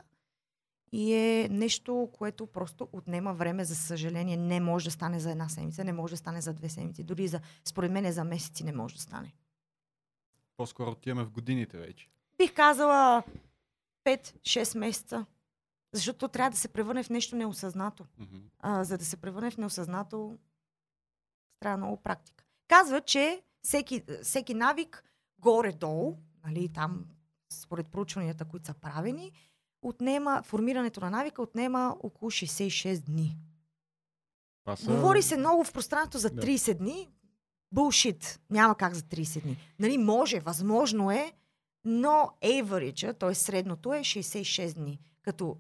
[0.91, 4.37] И е нещо, което просто отнема време, за съжаление.
[4.37, 7.03] Не може да стане за една седмица, не може да стане за две седмици.
[7.03, 9.33] Дори за, според мен, за месеци не може да стане.
[10.57, 12.09] По-скоро отиваме в годините вече.
[12.37, 13.23] Бих казала
[14.05, 15.25] 5-6 месеца.
[15.93, 18.03] Защото трябва да се превърне в нещо неосъзнато.
[18.03, 18.41] Mm-hmm.
[18.59, 20.37] А, за да се превърне в неосъзнато,
[21.59, 22.43] трябва много практика.
[22.67, 25.03] Казва, че всеки, всеки навик
[25.39, 27.05] горе-долу, нали, там
[27.49, 29.31] според проучванията, които са правени,
[29.81, 33.37] отнема, формирането на навика отнема около 66 дни.
[34.75, 34.91] Са...
[34.91, 36.75] Говори се много в пространството за 30 да.
[36.75, 37.09] дни.
[37.71, 38.39] Булшит.
[38.49, 39.57] Няма как за 30 дни.
[39.79, 41.33] Нали, може, възможно е,
[41.85, 43.35] но average, т.е.
[43.35, 44.99] средното е 66 дни.
[45.21, 45.57] Като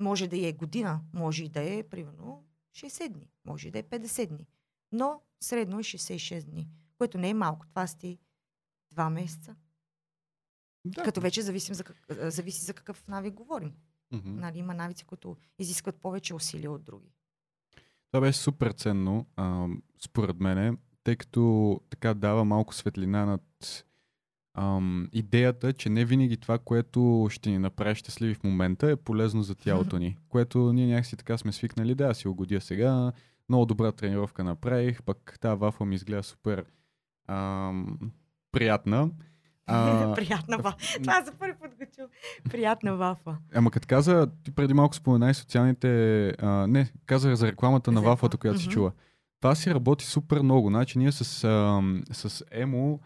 [0.00, 2.44] може да е година, може и да е примерно
[2.76, 4.46] 60 дни, може и да е 50 дни.
[4.92, 6.68] Но средно е 66 дни,
[6.98, 7.66] което не е малко.
[7.66, 8.18] Това сте
[8.94, 9.56] 2 месеца.
[10.84, 11.02] Да.
[11.02, 13.72] Като вече зависим за, как, зависи за какъв навик говорим.
[14.12, 14.24] Mm-hmm.
[14.24, 17.12] Нали, има навици, които изискват повече усилия от други.
[18.12, 19.66] Това беше супер ценно, а,
[20.00, 23.84] според мене, тъй като така дава малко светлина над
[24.54, 29.42] ам, идеята, че не винаги това, което ще ни направи щастливи в момента, е полезно
[29.42, 30.18] за тялото ни.
[30.28, 33.12] Което ние някакси така сме свикнали, да, си угодя сега,
[33.48, 36.64] много добра тренировка направих, пък тази вафа ми изгледа супер
[37.28, 37.98] ам,
[38.52, 39.10] приятна.
[39.66, 40.14] А...
[40.16, 40.76] Приятна вафа.
[41.02, 42.02] Това за първи път го чу.
[42.50, 43.36] Приятна вафа.
[43.54, 46.28] Ама като каза, ти преди малко спомена и социалните...
[46.28, 48.62] А, не, казах за рекламата на за вафата, която mm-hmm.
[48.62, 48.92] си чула.
[49.40, 50.68] Това си работи супер много.
[50.68, 51.82] Значи ние с, а,
[52.12, 53.00] с Емо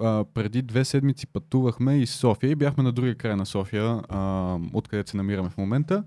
[0.00, 4.58] а, преди две седмици пътувахме из София и бяхме на другия край на София, а,
[4.72, 6.04] откъдето се намираме в момента.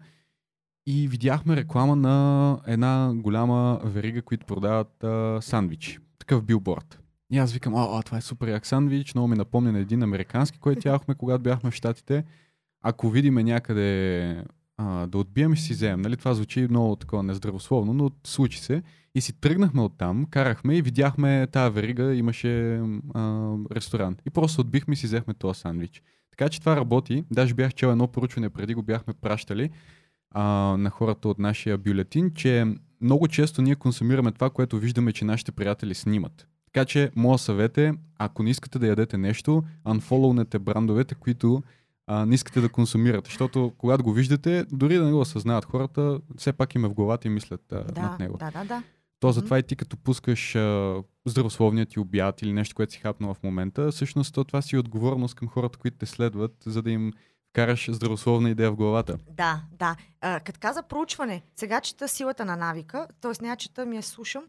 [0.88, 6.00] И видяхме реклама на една голяма верига, които продават а, сандвичи.
[6.20, 7.03] Такъв билборд.
[7.34, 10.60] И аз викам, а, това е супер як сандвич, много ми напомня на един американски,
[10.60, 12.24] който яхме, когато бяхме в Штатите.
[12.82, 14.44] Ако видиме някъде
[14.78, 16.02] а, да отбием, ще си вземем.
[16.02, 16.18] Нали?
[16.18, 18.84] Това звучи много такова нездравословно, но случи се.
[19.16, 22.82] И си тръгнахме оттам, карахме и видяхме тази верига, имаше
[23.14, 24.22] а, ресторант.
[24.26, 26.02] И просто отбихме и си взехме този сандвич.
[26.32, 27.24] Така че това работи.
[27.32, 29.70] Даже бях чел едно проучване преди, го бяхме пращали
[30.32, 30.44] а,
[30.78, 32.66] на хората от нашия бюлетин, че
[33.02, 36.48] много често ние консумираме това, което виждаме, че нашите приятели снимат.
[36.74, 41.64] Така че, моят съвет е, ако не искате да ядете нещо, unfollowнете брандовете, които
[42.08, 43.30] а, не искате да консумирате.
[43.30, 46.94] Защото когато го виждате, дори да не го осъзнават хората, все пак им е в
[46.94, 48.38] главата и мислят а, да, над него.
[48.38, 48.84] Да, да, да.
[49.20, 50.96] То затова и ти като пускаш а,
[51.26, 54.80] здравословният ти обяд или нещо, което си хапнал в момента, всъщност то това си е
[54.80, 57.14] отговорност към хората, които те следват, за да им
[57.54, 59.18] караш здравословна идея в главата.
[59.32, 59.96] Да, да.
[60.22, 63.46] А, като каза проучване, сега чета силата на навика, т.е.
[63.46, 64.44] не чета, ми я слушам.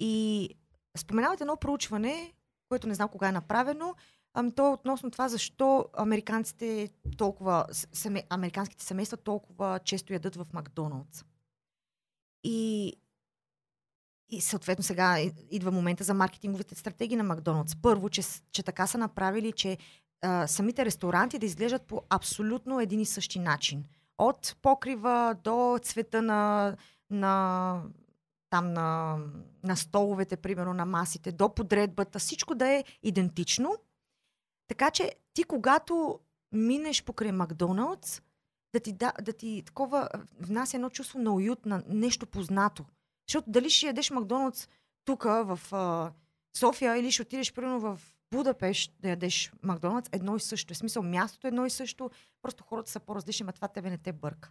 [0.00, 0.48] И
[0.96, 2.32] Споменавате едно проучване,
[2.68, 3.94] което не знам кога е направено.
[4.56, 11.24] То е относно това защо американците толкова, семе, американските семейства толкова често ядат в Макдоналдс.
[12.44, 12.92] И,
[14.28, 15.18] и съответно сега
[15.50, 17.76] идва момента за маркетинговите стратегии на Макдоналдс.
[17.82, 18.22] Първо, че,
[18.52, 19.78] че така са направили, че
[20.22, 23.84] а, самите ресторанти да изглеждат по абсолютно един и същи начин.
[24.18, 26.76] От покрива до цвета на
[27.10, 27.82] на
[28.50, 29.18] там на,
[29.62, 33.76] на столовете, примерно на масите, до подредбата, всичко да е идентично.
[34.68, 36.20] Така че ти, когато
[36.52, 38.22] минеш покрай Макдоналдс,
[38.72, 40.08] да ти, да, да ти такова
[40.40, 42.84] внася едно чувство на уют, на нещо познато.
[43.28, 44.68] Защото дали ще ядеш Макдоналдс
[45.04, 46.12] тук в а,
[46.56, 48.00] София или ще отидеш примерно в
[48.30, 50.74] Будапешт да ядеш Макдоналдс, едно и също.
[50.74, 52.10] В смисъл, мястото е едно и също,
[52.42, 54.50] просто хората са по-различни, а това тебе не те бърка.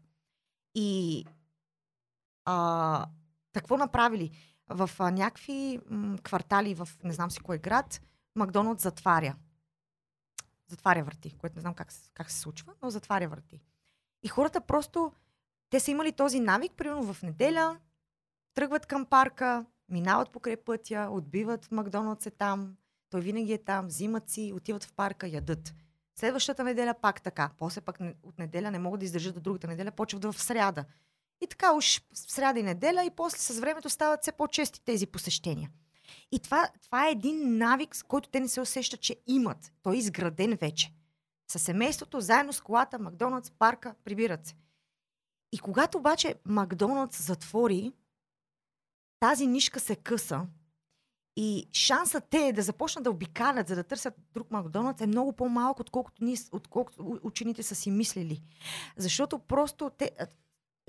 [0.76, 1.26] И
[2.46, 3.06] а,
[3.54, 4.32] какво направили?
[4.70, 8.02] В а, някакви м, квартали в не знам си кой град,
[8.36, 9.36] Макдоналдс затваря.
[10.68, 13.62] Затваря врати, което не знам как, как се случва, но затваря врати.
[14.24, 15.12] И хората просто,
[15.70, 17.78] те са имали този навик, примерно в неделя,
[18.54, 22.76] тръгват към парка, минават покрай пътя, отбиват в Макдоналдс е там,
[23.10, 25.74] той винаги е там, взимат си, отиват в парка, ядат.
[26.16, 27.50] Следващата неделя пак така.
[27.58, 30.86] После пък от неделя не могат да издържат до другата неделя, почват в сряда.
[31.42, 35.70] И така уж сряда и неделя и после с времето стават все по-чести тези посещения.
[36.32, 39.74] И това, това е един навик, с който те не се усещат, че имат.
[39.84, 40.94] Той е изграден вече.
[41.52, 44.56] Със семейството, заедно с колата, Макдоналдс, парка, прибират се.
[45.52, 47.92] И когато обаче Макдоналдс затвори,
[49.20, 50.48] тази нишка се къса
[51.36, 55.82] и шансът те да започнат да обикалят, за да търсят друг Макдоналдс е много по-малко,
[55.82, 58.44] отколкото, ние, отколкото учените са си мислили.
[58.98, 60.12] Защото просто те,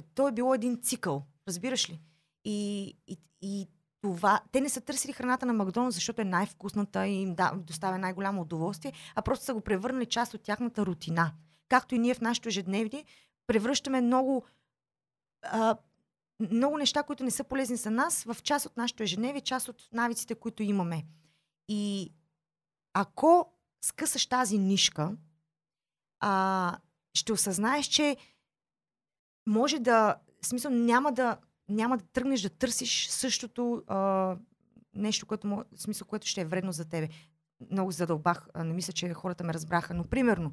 [0.03, 2.01] то е било един цикъл, разбираш ли?
[2.45, 3.69] И, и, и
[4.03, 7.99] това, те не са търсили храната на Макдоналдс, защото е най-вкусната и им да, доставя
[7.99, 11.33] най-голямо удоволствие, а просто са го превърнали част от тяхната рутина.
[11.69, 13.05] Както и ние в нашето ежедневие
[13.47, 14.45] превръщаме много,
[15.43, 15.77] а,
[16.51, 19.89] много неща, които не са полезни за нас, в част от нашето ежедневие, част от
[19.93, 21.05] навиците, които имаме.
[21.69, 22.13] И
[22.95, 23.53] ако
[23.85, 25.17] скъсаш тази нишка,
[26.21, 26.79] а,
[27.15, 28.17] ще осъзнаеш, че
[29.47, 31.37] може да, в смисъл няма да,
[31.69, 34.37] няма да тръгнеш да търсиш същото а,
[34.95, 37.09] нещо, което, в смисъл, което ще е вредно за тебе.
[37.71, 40.53] Много задълбах, а, не мисля, че хората ме разбраха, но примерно,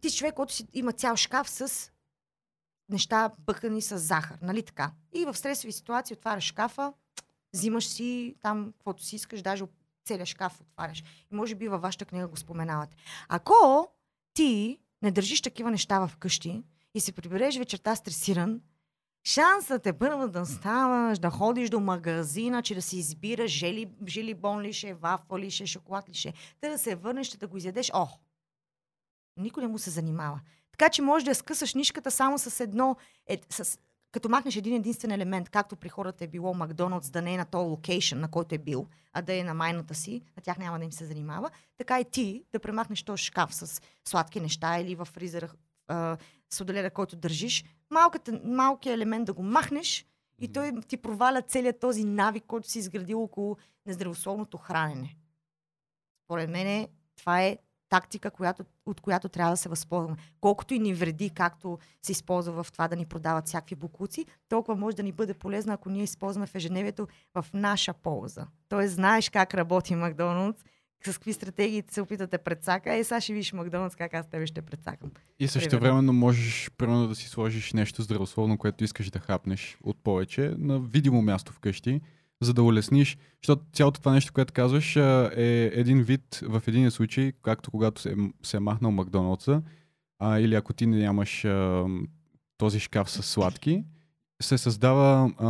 [0.00, 1.90] ти човек, който си има цял шкаф с
[2.88, 4.92] неща бъхани с захар, нали така?
[5.12, 6.92] И в стресови ситуации отваряш шкафа,
[7.54, 9.64] взимаш си там, каквото си искаш, даже
[10.04, 11.02] целият шкаф отваряш.
[11.32, 12.96] И може би във вашата книга го споменавате.
[13.28, 13.88] Ако
[14.34, 16.62] ти не държиш такива неща в къщи
[16.94, 18.60] и се прибереш вечерта стресиран,
[19.24, 24.34] шансът е първо да ставаш, да ходиш до магазина, че да си избираш жели, жели
[24.34, 27.90] бон ли ще, вафа ли ще, шоколад ли ще, да се върнеш, да го изядеш.
[27.94, 28.06] О!
[29.36, 30.40] Никой не му се занимава.
[30.72, 32.96] Така че може да скъсаш нишката само с едно,
[33.26, 33.78] е, с,
[34.12, 37.44] като махнеш един единствен елемент, както при хората е било Макдоналдс да не е на
[37.44, 40.78] този локейшн, на който е бил, а да е на майната си, на тях няма
[40.78, 44.94] да им се занимава, така и ти да премахнеш този шкаф с сладки неща или
[44.94, 45.48] в фризера
[46.50, 50.06] сладоледа, който държиш, малката, малкият елемент да го махнеш
[50.40, 53.56] и той ти проваля целият този навик, който си изградил около
[53.86, 55.16] нездравословното хранене.
[56.24, 57.58] Според мен това е
[57.88, 60.16] тактика, която, от която трябва да се възползваме.
[60.40, 64.76] Колкото и ни вреди, както се използва в това да ни продават всякакви букуци, толкова
[64.76, 68.46] може да ни бъде полезно, ако ние използваме в ежедневието в наша полза.
[68.68, 70.64] Тоест, знаеш как работи Макдоналдс,
[71.06, 74.62] с какви стратегии се опитате предсака, е, сега ще видиш Макдоналдс как аз тебе ще
[74.62, 75.10] предсакам.
[75.38, 79.96] И също времено можеш примерно да си сложиш нещо здравословно, което искаш да хапнеш от
[80.02, 82.00] повече на видимо място вкъщи
[82.40, 87.32] за да улесниш, защото цялото това нещо, което казваш, е един вид в един случай,
[87.42, 89.62] както когато се, се е махнал Макдоналдса,
[90.18, 91.86] а, или ако ти нямаш а,
[92.58, 93.84] този шкаф с сладки,
[94.42, 95.46] се създава а,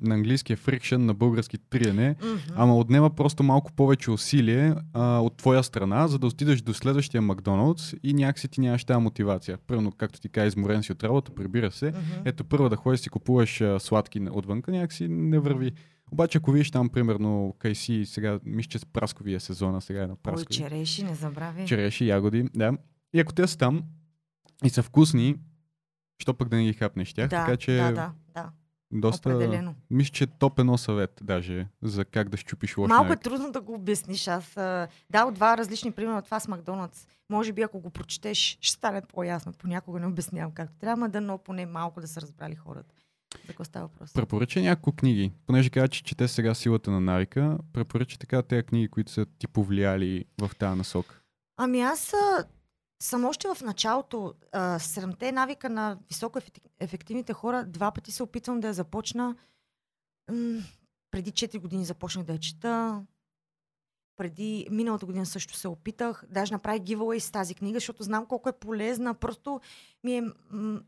[0.00, 2.52] на английския friction, на български триене, mm-hmm.
[2.56, 7.22] ама отнема просто малко повече усилие а, от твоя страна, за да отидеш до следващия
[7.22, 9.58] Макдоналдс и някакси ти нямаш тази мотивация.
[9.66, 11.92] Първо, както ти каза, изморен си от работа, прибира се.
[11.92, 12.22] Mm-hmm.
[12.24, 15.72] Ето първо да ходиш си купуваш а, сладки отвънка, някакси не върви.
[16.12, 20.16] Обаче, ако видиш там, примерно, кайси, сега, мисля, че с прасковия сезона, сега е на
[20.16, 20.46] праскови.
[20.62, 21.66] Ой, череши, не забрави.
[21.66, 22.72] Череши, ягоди, да.
[23.14, 23.82] И ако те са там
[24.64, 25.36] и са вкусни,
[26.18, 27.76] що пък да не ги хапнеш тях, да, така че...
[27.76, 28.50] Да, да, да.
[28.96, 29.74] Доста, Определено.
[29.90, 33.20] мисля, че топ едно съвет даже за как да щупиш лош Малко навик.
[33.20, 34.28] е трудно да го обясниш.
[34.28, 34.52] Аз
[35.10, 36.22] да, от два различни примера.
[36.22, 37.06] Това с Макдоналдс.
[37.30, 39.52] Може би ако го прочетеш, ще стане по-ясно.
[39.52, 42.94] Понякога не обяснявам както трябва, да но поне малко да са разбрали хората.
[43.40, 44.12] За какво става въпрос?
[44.12, 45.32] Препоръча няколко книги.
[45.46, 49.46] Понеже каза, че чете сега силата на навика, препоръча така тези книги, които са ти
[49.46, 51.20] повлияли в тази насок.
[51.56, 52.14] Ами аз
[53.02, 54.34] съм още в началото.
[54.78, 56.38] Седемте навика на високо
[56.80, 59.36] ефективните хора два пъти се опитвам да я започна.
[61.10, 63.06] Преди 4 години започнах да я чета.
[64.16, 66.24] Преди миналата година също се опитах.
[66.28, 69.14] Даже направих giveaway с тази книга, защото знам колко е полезна.
[69.14, 69.60] Просто
[70.04, 70.24] ми е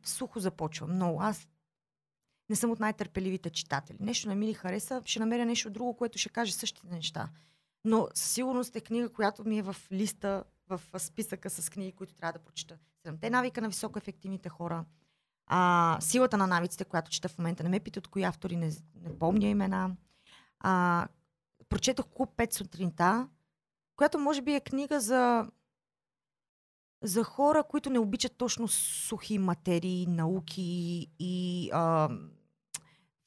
[0.04, 0.86] сухо започва.
[0.86, 1.20] Много.
[1.22, 1.48] Аз
[2.50, 3.96] не съм от най-търпеливите читатели.
[4.00, 7.28] Нещо не ми ли хареса, ще намеря нещо друго, което ще каже същите неща.
[7.84, 12.14] Но със сигурност е книга, която ми е в листа, в списъка с книги, които
[12.14, 12.78] трябва да прочита.
[13.02, 14.84] Седемте навика на високоефективните хора.
[15.46, 17.62] А, силата на навиците, която чета в момента.
[17.62, 19.96] Не ме питат кои автори, не, не помня имена.
[20.60, 21.06] А,
[21.68, 23.28] прочетох Клуб 5 сутринта,
[23.96, 25.50] която може би е книга за,
[27.02, 32.10] за хора, които не обичат точно сухи материи, науки и а,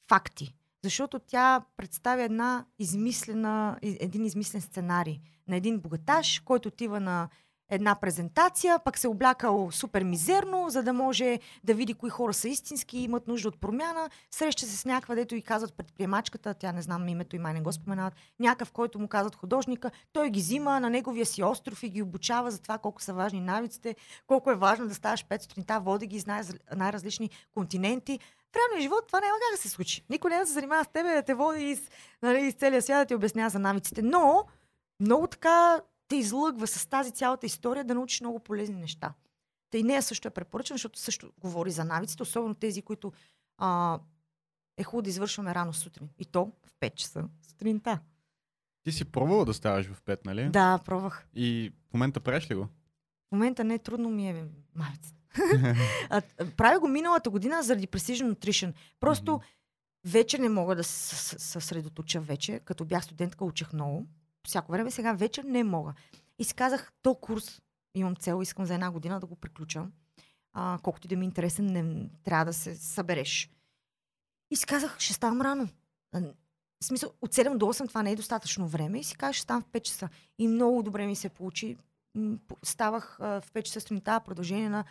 [0.07, 0.55] факти.
[0.83, 7.29] Защото тя представя една измислена, един измислен сценарий на един богаташ, който отива на
[7.69, 12.49] една презентация, пък се облякал супер мизерно, за да може да види кои хора са
[12.49, 14.09] истински и имат нужда от промяна.
[14.31, 17.61] Среща се с някаква, дето и казват предприемачката, тя не знам името и май не
[17.61, 21.89] го споменават, някакъв, който му казват художника, той ги взима на неговия си остров и
[21.89, 23.95] ги обучава за това колко са важни навиците,
[24.27, 26.43] колко е важно да ставаш пет сутринта, води ги из най-
[26.75, 28.19] най-различни континенти.
[28.51, 30.05] В реалния живот това няма как да се случи.
[30.09, 31.89] Никой няма да се занимава с тебе, да те води из,
[32.21, 34.01] нали, из целия свят да ти обяснява за навиците.
[34.01, 34.45] Но
[34.99, 39.13] много така те излъгва с тази цялата история да научиш много полезни неща.
[39.69, 43.11] Та и нея също е препоръчена, защото също говори за навиците, особено тези, които
[43.57, 43.99] а,
[44.77, 46.09] е хубаво да извършваме рано сутрин.
[46.19, 47.99] И то в 5 часа сутринта.
[48.83, 50.49] Ти си пробвала да ставаш в 5, нали?
[50.49, 51.27] Да, пробвах.
[51.33, 52.63] И в момента правиш ли го?
[52.63, 54.45] В момента не, трудно ми е
[54.75, 55.19] мавицата.
[56.57, 58.73] правя го миналата година заради Precision Nutrition.
[58.99, 59.43] Просто mm-hmm.
[60.05, 62.59] вече не мога да се съсредоточа вече.
[62.59, 64.07] Като бях студентка, учех много
[64.49, 65.93] всяко време, сега вечер не мога.
[66.39, 67.61] И си казах, то курс
[67.95, 69.87] имам цел, искам за една година да го приключа.
[70.53, 73.49] А, колкото и да ми е интересен, не, трябва да се събереш.
[74.51, 75.67] И си казах, ще ставам рано.
[76.81, 78.99] В смисъл, от 7 до 8 това не е достатъчно време.
[78.99, 80.09] И си казах, ще ставам в 5 часа.
[80.37, 81.77] И много добре ми се получи.
[82.63, 84.85] Ставах в 5 часа сутринта, продължение на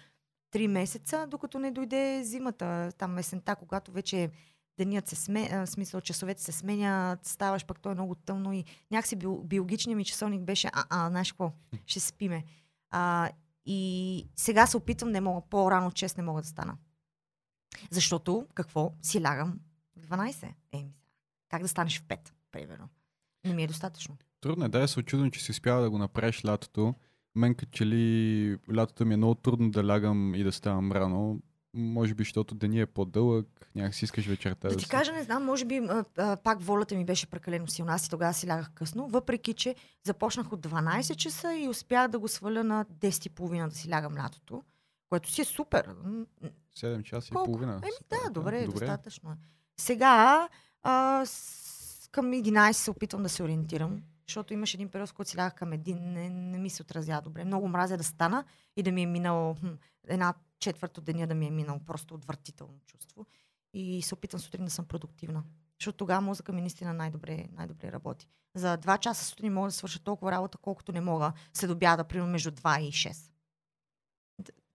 [0.55, 4.31] 3 месеца, докато не дойде зимата, там месента, когато вече е
[4.79, 8.65] денят се сменя, в смисъл часовете се сменят, ставаш пък то е много тъмно и
[8.91, 11.53] някакси биологичният ми часовник беше, а, а, знаеш какво,
[11.87, 12.45] ще спиме.
[12.91, 13.31] А,
[13.67, 16.77] и сега се опитвам, не мога, по-рано чест не мога да стана.
[17.91, 19.61] Защото, какво, си лягам
[19.97, 20.53] в 12.
[20.73, 20.93] Еми,
[21.49, 22.19] как да станеш в 5,
[22.53, 22.89] примерно.
[23.45, 24.17] Не ми е достатъчно.
[24.41, 26.95] Трудно е, да, я се очудвам, че си успява да го направиш лятото.
[27.35, 31.41] Мен като че ли лятото ми е много трудно да лягам и да ставам рано
[31.75, 34.69] може би, защото деня е по-дълъг, някак си искаш вечерта.
[34.69, 34.91] Да, да ти си...
[34.91, 37.93] кажа, не знам, може би а, а, пак волята ми беше прекалено силна.
[37.93, 39.75] Аз и тогава си лягах късно, въпреки че
[40.05, 44.63] започнах от 12 часа и успях да го сваля на 10.30 да си лягам лятото,
[45.09, 45.95] което си е супер.
[46.77, 47.51] 7 часа Колко?
[47.51, 47.73] и половина.
[47.73, 49.35] Еми, да, добре, добре, достатъчно е.
[49.81, 50.49] Сега
[50.83, 55.31] а, с, към 11 се опитвам да се ориентирам, защото имаш един период, в който
[55.31, 57.45] си лягах към един, не, не ми се отразява добре.
[57.45, 58.45] Много мразя да стана
[58.77, 59.69] и да ми е минало хм,
[60.09, 63.27] една четвърт от деня да ми е минал просто отвратително чувство.
[63.75, 65.43] И се опитам сутрин да съм продуктивна.
[65.81, 68.29] Защото тогава мозъка ми наистина най-добре, най-добре работи.
[68.55, 72.33] За два часа сутрин мога да свърша толкова работа, колкото не мога след обяда, примерно
[72.33, 73.33] между 2 и 6.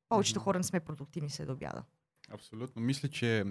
[0.10, 1.84] Повечето хора не сме продуктивни след обяда.
[2.30, 2.81] Абсолютно.
[2.81, 3.45] Мисля, че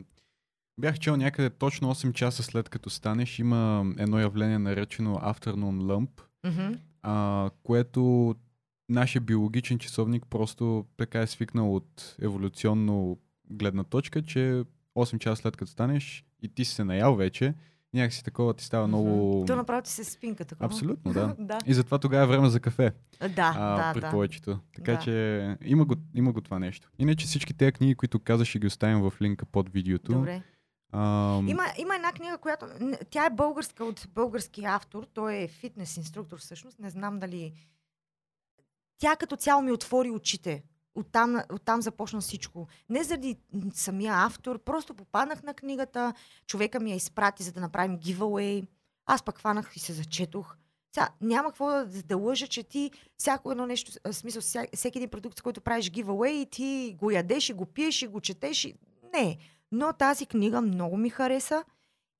[0.80, 3.38] бях чел някъде точно 8 часа след като станеш.
[3.38, 6.78] Има едно явление наречено Afternoon Lump, mm-hmm.
[7.02, 8.34] а, което
[8.88, 13.18] нашия биологичен часовник просто така е свикнал от еволюционно
[13.50, 14.64] гледна точка, че
[14.96, 17.54] 8 часа след като станеш и ти си се наял вече,
[17.94, 19.44] някакси такова ти става много...
[19.46, 20.66] То направо ти се спинка такова.
[20.66, 21.36] Абсолютно, да.
[21.38, 21.58] да.
[21.66, 22.92] И затова тогава е време за кафе.
[23.20, 24.10] Да, а, да, при да.
[24.10, 24.58] повечето.
[24.74, 24.98] Така да.
[24.98, 26.90] че има го, има го това нещо.
[26.98, 30.12] Иначе всички тези книги, които казаш, ще ги оставим в линка под видеото.
[30.12, 30.42] Добре.
[30.92, 31.48] Ам...
[31.48, 32.66] Има, има една книга, която...
[33.10, 35.06] Тя е българска от български автор.
[35.14, 36.78] Той е фитнес инструктор всъщност.
[36.78, 37.52] Не знам дали
[39.02, 40.62] тя като цяло ми отвори очите.
[40.94, 42.66] Оттам, оттам започна всичко.
[42.88, 43.36] Не заради
[43.74, 46.14] самия автор, просто попаднах на книгата,
[46.46, 48.66] човека ми я изпрати, за да направим giveaway.
[49.06, 50.56] Аз пък хванах и се зачетох.
[50.94, 54.98] Сега, няма какво да, да лъжа, че ти всяко едно нещо, в смисъл, вся, всеки
[54.98, 58.64] един продукт, който правиш giveaway, и ти го ядеш и го пиеш и го четеш.
[58.64, 58.74] И...
[59.12, 59.38] Не.
[59.72, 61.64] Но тази книга много ми хареса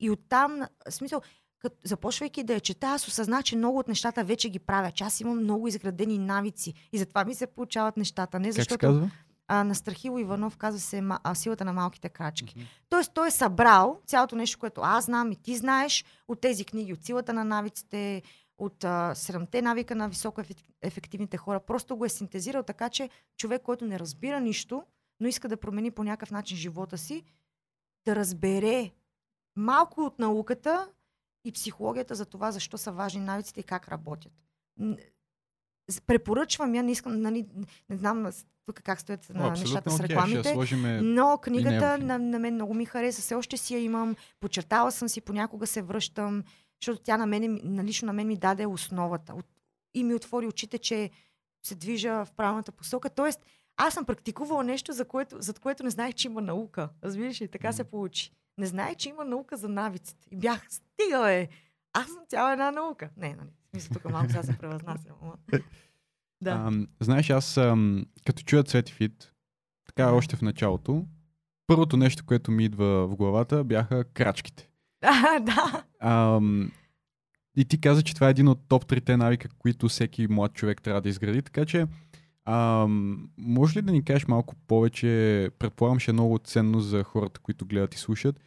[0.00, 1.22] и оттам, в смисъл,
[1.62, 4.90] като, започвайки да я чета, аз осъзнах, че много от нещата вече ги правя.
[4.90, 8.40] Че аз имам много изградени навици и затова ми се получават нещата.
[8.40, 8.78] Не защото...
[8.78, 9.10] Как се казва?
[9.48, 12.54] А, на Страхило Иванов казва се а, силата на малките крачки.
[12.54, 12.66] Mm-hmm.
[12.88, 16.92] Тоест той е събрал цялото нещо, което аз знам и ти знаеш от тези книги,
[16.92, 18.22] от силата на навиците,
[18.58, 18.84] от
[19.14, 20.42] седемте навика на високо
[20.82, 21.60] ефективните хора.
[21.60, 24.82] Просто го е синтезирал така, че човек, който не разбира нищо,
[25.20, 27.24] но иска да промени по някакъв начин живота си,
[28.04, 28.90] да разбере
[29.56, 30.88] малко от науката,
[31.44, 34.32] и психологията за това защо са важни навиците и как работят.
[36.06, 37.46] Препоръчвам я, не искам, нали,
[37.90, 38.30] не знам
[38.64, 40.52] тук как стоят на О, нещата с абсолютно рекламите.
[40.52, 43.22] сложиме Но книгата на, на мен много ми хареса.
[43.22, 44.16] Все още си я имам.
[44.40, 46.44] Почертала съм си, понякога се връщам,
[46.82, 49.34] защото тя на мен, на лично на мен ми даде основата.
[49.94, 51.10] И ми отвори очите, че
[51.66, 53.10] се движа в правилната посока.
[53.10, 53.40] Тоест,
[53.76, 56.88] аз съм практикувала нещо, за което, за което не знаех, че има наука.
[57.04, 57.48] Разбираш ли?
[57.48, 57.90] Така се Мгм.
[57.90, 58.32] получи.
[58.58, 60.28] Не знаех, че има наука за навиците.
[60.30, 61.48] И бях, стига е!
[61.92, 63.10] Аз съм цяла една наука.
[63.16, 63.50] Не, нали.
[63.70, 65.16] Смисъл, тук малко сега се превъзнасям.
[66.42, 66.50] Да.
[66.50, 69.32] Ам, знаеш, аз ам, като чуя Цвети Фит,
[69.86, 71.06] така още в началото,
[71.66, 74.68] първото нещо, което ми идва в главата, бяха крачките.
[75.02, 75.84] А, да.
[76.00, 76.72] Ам,
[77.56, 80.82] и ти каза, че това е един от топ 3 навика, които всеки млад човек
[80.82, 81.86] трябва да изгради, така че
[82.44, 87.40] ам, може ли да ни кажеш малко повече, предполагам, ще е много ценно за хората,
[87.40, 88.40] които гледат и слушат,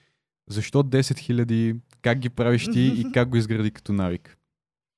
[0.49, 4.37] защо 10 000, как ги правиш ти и как го изгради като навик?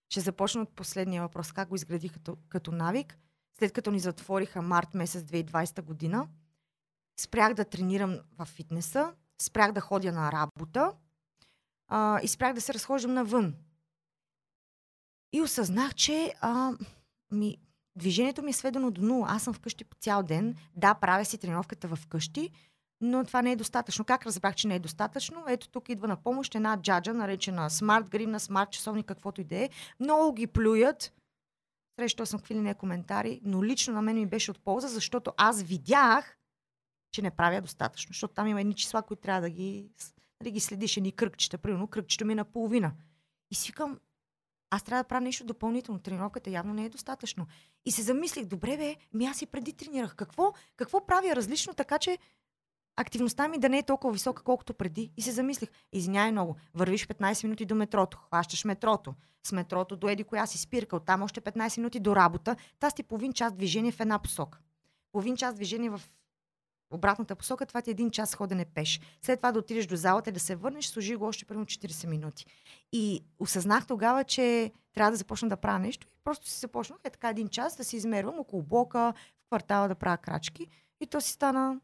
[0.10, 1.52] Ще започна от последния въпрос.
[1.52, 3.18] Как го изградих като, като навик?
[3.60, 6.28] След като ни затвориха март месец 2020 година,
[7.20, 10.94] спрях да тренирам в фитнеса, спрях да ходя на работа
[11.88, 13.56] а, и спрях да се разхождам навън.
[15.34, 16.74] И осъзнах, че а,
[17.32, 17.58] ми,
[17.98, 19.28] движението ми е сведено до нула.
[19.30, 20.56] Аз съм вкъщи по цял ден.
[20.76, 22.52] Да, правя си тренировката вкъщи,
[23.02, 24.06] но това не е достатъчно.
[24.06, 25.46] Как разбрах, че не е достатъчно?
[25.48, 29.56] Ето тук идва на помощ една джаджа, наречена смарт гривна, смарт часовник, каквото и да
[29.56, 29.70] е.
[30.00, 31.14] Много ги плюят.
[32.00, 35.34] Срещу съм какви ли не коментари, но лично на мен ми беше от полза, защото
[35.38, 36.38] аз видях,
[37.12, 38.10] че не правя достатъчно.
[38.10, 39.90] Защото там има едни числа, които трябва да ги,
[40.44, 41.58] да ги следиш, едни кръгчета.
[41.58, 42.92] Примерно кръгчето ми е наполовина.
[43.52, 44.00] И си викам,
[44.70, 46.00] аз трябва да правя нещо допълнително.
[46.00, 47.48] Тренировката явно не е достатъчно.
[47.86, 50.16] И се замислих, добре бе, ми аз и преди тренирах.
[50.16, 52.18] Какво, какво правя различно, така че
[52.96, 55.12] активността ми да не е толкова висока, колкото преди.
[55.18, 59.14] И се замислих, извиняй много, вървиш 15 минути до метрото, хващаш метрото,
[59.48, 63.04] с метрото до еди коя си спирка, оттам още 15 минути до работа, тази ти
[63.04, 64.60] половин час движение в една посока.
[65.12, 66.02] Половин час движение в
[66.92, 69.00] обратната посока, това ти е един час ходене пеш.
[69.22, 72.08] След това да отидеш до залата и да се върнеш, служи го още примерно 40
[72.08, 72.46] минути.
[72.92, 76.08] И осъзнах тогава, че трябва да започна да правя нещо.
[76.08, 79.88] И просто си започнах е така един час да си измервам около блока, в квартала
[79.88, 80.68] да правя крачки.
[81.02, 81.80] И то си стана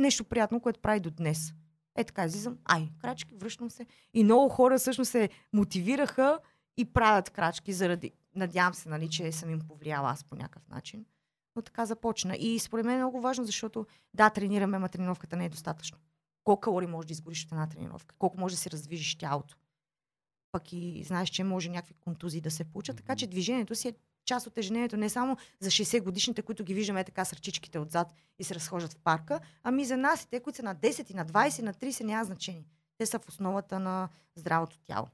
[0.00, 1.54] нещо приятно, което прави до днес.
[1.96, 3.86] Е така, излизам, ай, крачки, връщам се.
[4.14, 6.38] И много хора всъщност се мотивираха
[6.76, 8.12] и правят крачки заради...
[8.36, 11.04] Надявам се, нали, че съм им повлияла аз по някакъв начин.
[11.56, 12.36] Но така започна.
[12.36, 15.98] И според мен е много важно, защото да, тренираме, ама тренировката не е достатъчно.
[16.44, 18.14] Колко калории можеш да изгориш от една тренировка?
[18.18, 19.56] Колко може да си раздвижиш тялото?
[20.52, 22.96] Пък и знаеш, че може някакви контузии да се получат.
[22.96, 23.94] Така че движението си е
[24.24, 28.14] част от ежедневието не само за 60 годишните, които ги виждаме така с ръчичките отзад
[28.38, 31.14] и се разхождат в парка, ами за нас и те, които са на 10 и
[31.14, 32.66] на 20 и на 30 няма значение.
[32.98, 35.08] Те са в основата на здравото тяло.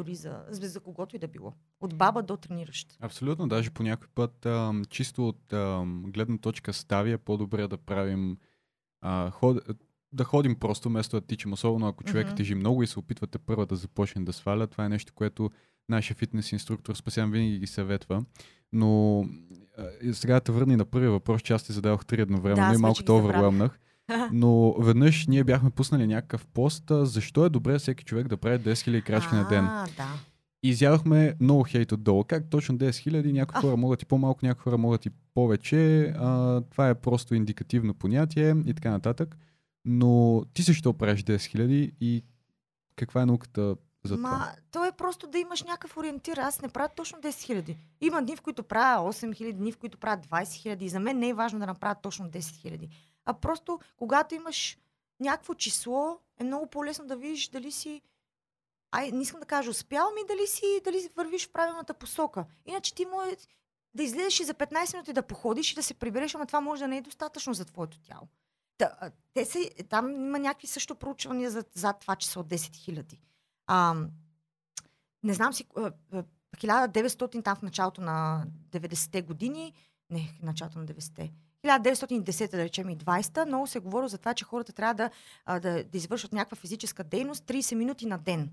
[0.00, 1.52] Дори за, за, когото и да било.
[1.80, 2.96] От баба до трениращ.
[3.00, 7.76] Абсолютно, даже по някой път, ам, чисто от ам, гледна точка стави е по-добре да
[7.78, 8.36] правим
[9.00, 9.58] а, ход,
[10.12, 12.36] да ходим просто вместо да тичам, особено ако човек Мгм.
[12.36, 14.66] тежи много и се опитвате първа да започне да сваля.
[14.66, 15.50] Това е нещо, което
[15.88, 18.24] нашия фитнес инструктор специално винаги ги съветва.
[18.72, 19.20] Но
[19.78, 22.80] а, сега да върни на първия въпрос, че аз ти зададох три едновременно Да, и
[22.80, 23.24] малко забравих.
[23.24, 23.78] овървълнах.
[24.32, 28.72] Но веднъж ние бяхме пуснали някакъв пост, защо е добре всеки човек да прави 10
[28.72, 29.64] 000 крачки на ден.
[29.64, 30.08] А, да.
[30.62, 32.24] И изядохме много хейт отдолу.
[32.24, 33.32] Как точно 10 хиляди?
[33.32, 33.60] Някои А.
[33.60, 36.02] хора могат и по-малко, някои хора могат и повече.
[36.18, 39.36] А, това е просто индикативно понятие и така нататък.
[39.84, 42.24] Но ти също правиш 10 хиляди и
[42.96, 44.30] каква е науката за това?
[44.30, 46.36] Ма, то е просто да имаш някакъв ориентир.
[46.36, 47.76] Аз не правя точно 10 хиляди.
[48.00, 50.84] Има дни, в които правя 8 хиляди, дни, в които правя 20 хиляди.
[50.84, 52.88] И за мен не е важно да направя точно 10 хиляди.
[53.24, 54.78] А просто, когато имаш
[55.20, 58.02] някакво число, е много по-лесно да видиш дали си
[58.92, 62.44] Ай, не искам да кажа успял ми, дали си, дали вървиш в правилната посока.
[62.66, 63.36] Иначе ти може
[63.94, 66.82] да излезеш и за 15 минути да походиш и да се прибереш, ама това може
[66.82, 68.28] да не е достатъчно за твоето тяло.
[68.78, 73.20] Та, те са, там има някакви също проучвания за, за това, от 10 хиляди.
[73.66, 73.94] А,
[75.22, 76.24] не знам си, а, а,
[76.56, 79.74] 1900 там в началото на 90-те години,
[80.10, 81.32] не, началото на 90-те,
[81.64, 85.10] 1910, да речем и 20-та, много се говори за това, че хората трябва да,
[85.60, 88.50] да, да извършват някаква физическа дейност 30 минути на ден.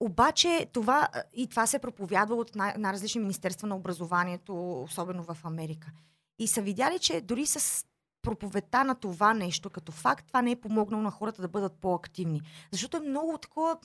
[0.00, 5.90] Обаче това, и това се проповядва от най- най-различни министерства на образованието, особено в Америка.
[6.38, 7.86] И са видяли, че дори с
[8.22, 12.42] проповедта на това нещо като факт, това не е помогнало на хората да бъдат по-активни.
[12.72, 13.78] Защото е много такова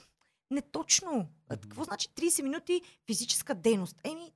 [0.52, 1.28] неточно.
[1.50, 4.02] Какво значи 30 минути физическа дейност?
[4.04, 4.32] Еми,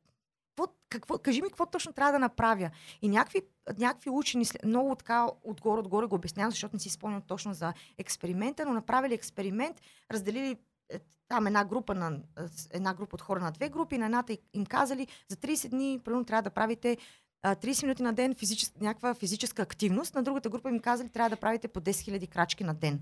[0.56, 2.70] какво, какво, кажи ми какво точно трябва да направя.
[3.02, 3.42] И някакви,
[3.78, 8.74] някакви учени, много така отгоре-отгоре го обяснявам, защото не си спомням точно за експеримента, но
[8.74, 9.82] направили експеримент,
[10.12, 10.58] разделили
[10.90, 14.38] е, там една група, на, с- една група от хора на две групи, на едната
[14.54, 16.98] им казали, за 30 дни, примерно, трябва да правите
[17.42, 21.30] а, 30 минути на ден физичес, някаква физическа активност, на другата група им казали, трябва
[21.30, 23.02] да правите по 10 000 крачки на ден.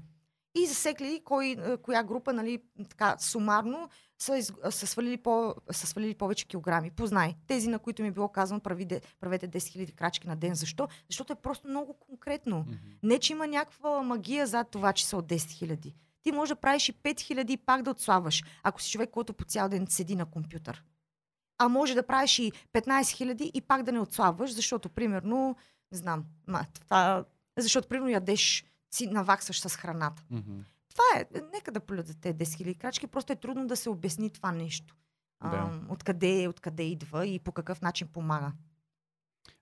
[0.56, 3.90] И засекли кой, а, коя група, нали, така, сумарно
[4.22, 6.92] са, из, са, свалили по, са свалили повече килограми.
[6.92, 7.36] Познай.
[7.48, 10.56] Тези, на които ми е било казано, правете 10 000 крачки на ден.
[10.56, 10.88] Защо?
[11.10, 12.60] Защото е просто много конкретно.
[12.60, 12.76] Мгм.
[13.04, 15.94] Не, че има някаква магия зад това, че са от 10 000.
[16.24, 19.34] Ти може да правиш и 5 000 и пак да отслабваш, ако си човек, който
[19.34, 20.84] по цял ден седи на компютър.
[21.58, 25.56] А може да правиш и 15 000 и пак да не отслабваш, защото, примерно,
[25.92, 27.26] не знам, ма, това,
[27.58, 30.24] защото, примерно, ядеш, си наваксваш с храната.
[30.30, 30.60] Мгм.
[30.92, 34.30] Това е, нека да за тези 10 000 крачки, просто е трудно да се обясни
[34.30, 34.96] това нещо.
[35.44, 35.50] Да.
[35.50, 38.52] А, откъде, откъде идва и по какъв начин помага.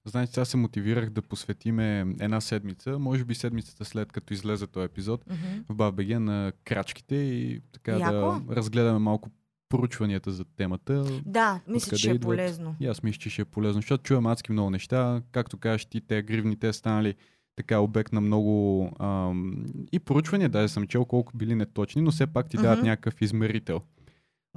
[0.06, 4.86] Знаете, сега се мотивирах да посветиме една седмица, може би седмицата след като излезе този
[4.86, 5.62] епизод, Мгм.
[5.70, 8.12] в БАБГ на крачките и така Яко.
[8.12, 9.30] да разгледаме малко
[9.70, 11.22] поручванията за темата.
[11.26, 12.22] Да, мисля, че е идват?
[12.22, 12.76] полезно.
[12.80, 15.22] И аз мисля, че ще е полезно, защото чувам адски много неща.
[15.32, 17.16] Както кажеш ти, те гривни, те станали
[17.60, 22.28] така обект на много ам, и поручвания, даже съм чел колко били неточни, но все
[22.28, 22.88] пак ти дават Мгм.
[22.88, 23.82] някакъв измерител.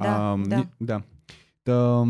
[0.01, 0.57] Да, да.
[0.57, 1.03] ни- да.
[1.65, 2.05] Та,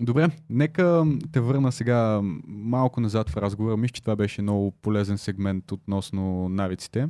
[0.00, 3.76] добре, нека те върна сега малко назад в разговора.
[3.76, 7.08] Мисля, че това беше много полезен сегмент относно навиците.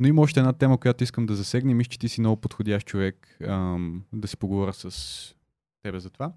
[0.00, 1.74] Но има още една тема, която искам да засегна.
[1.74, 5.34] Мисля, че ти си много подходящ човек ам, да си поговоря с
[5.82, 6.32] тебе за това.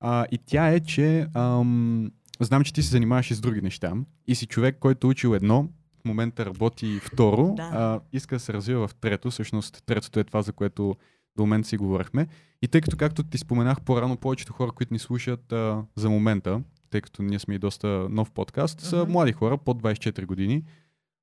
[0.00, 3.92] А, и тя е, че ам, знам, че ти се занимаваш и с други неща.
[4.26, 5.68] И си човек, който учил едно,
[6.00, 7.62] в момента работи второ, Да.
[7.62, 9.30] а, иска да се развива в трето.
[9.30, 10.94] Всъщност третото е това, за което
[11.36, 12.26] до момента си говорихме.
[12.62, 16.62] И тъй като, както ти споменах по-рано, повечето хора, които ни слушат а, за момента,
[16.90, 19.12] тъй като ние сме и доста нов подкаст, са Мгм.
[19.12, 20.62] млади хора, под 24 години.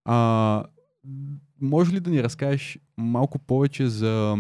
[0.06, 0.64] А,
[1.62, 4.38] може ли да ни разкажеш малко повече за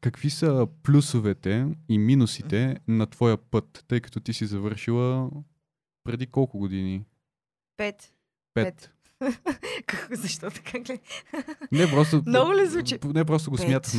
[0.00, 5.30] какви са плюсовете и минусите на твоя път, тъй като ти си завършила
[6.08, 7.04] преди колко години?
[7.76, 8.12] Пет.
[8.54, 8.90] Пет.
[9.86, 11.02] Как- Защо така гледа?
[11.72, 12.98] Не, просто, Много ли звучи?
[13.04, 13.66] Не, просто го Пет.
[13.66, 13.92] смятах.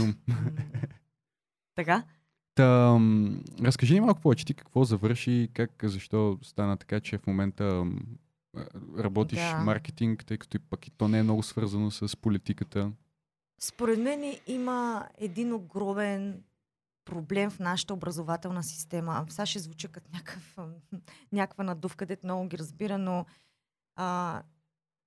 [1.75, 2.03] Така?
[2.55, 2.99] Та,
[3.61, 7.85] разкажи ни малко повече ти какво завърши, как, защо стана така, че в момента
[8.97, 9.57] работиш Да.
[9.57, 12.91] маркетинг, тъй като и пък и то не е много свързано с политиката.
[13.61, 16.43] Според мен има един огромен
[17.09, 19.25] проблем в нашата образователна система.
[19.29, 20.57] Сега ще звуча като някакъв,
[21.31, 23.25] някаква надувка, дет много ги разбира, но
[23.95, 24.41] а,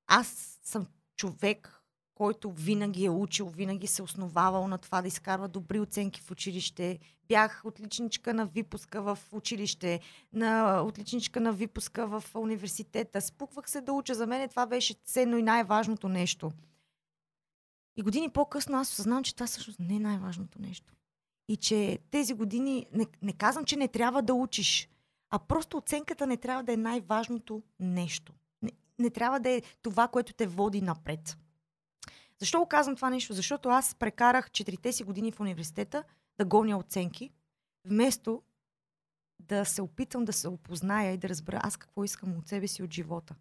[0.06, 1.82] аз съм човек,
[2.14, 6.98] който винаги е учил, винаги се основавал на това да изкарва добри оценки в училище.
[7.28, 10.00] Бях отличничка на випуска в училище,
[10.32, 13.20] на отличничка на випуска в университета.
[13.20, 14.14] Спуквах се да уча.
[14.14, 16.52] За мен това беше ценно и най-важното нещо.
[17.96, 20.92] И години по-късно аз осъзнавам, че това всъщност не е най-важното нещо.
[21.48, 24.88] И че тези години, не, не казвам, че не трябва да учиш,
[25.30, 28.32] а просто оценката не трябва да е най-важното нещо.
[28.62, 31.38] Не, не трябва да е това, което те води напред.
[32.38, 33.32] Защо го казвам това нещо?
[33.32, 36.04] Защото аз прекарах четирите си години в университета
[36.38, 37.30] да гоня оценки,
[37.84, 38.42] вместо
[39.40, 42.82] да се опитам да се опозная и да разбера аз какво искам от себе си,
[42.82, 43.34] от живота.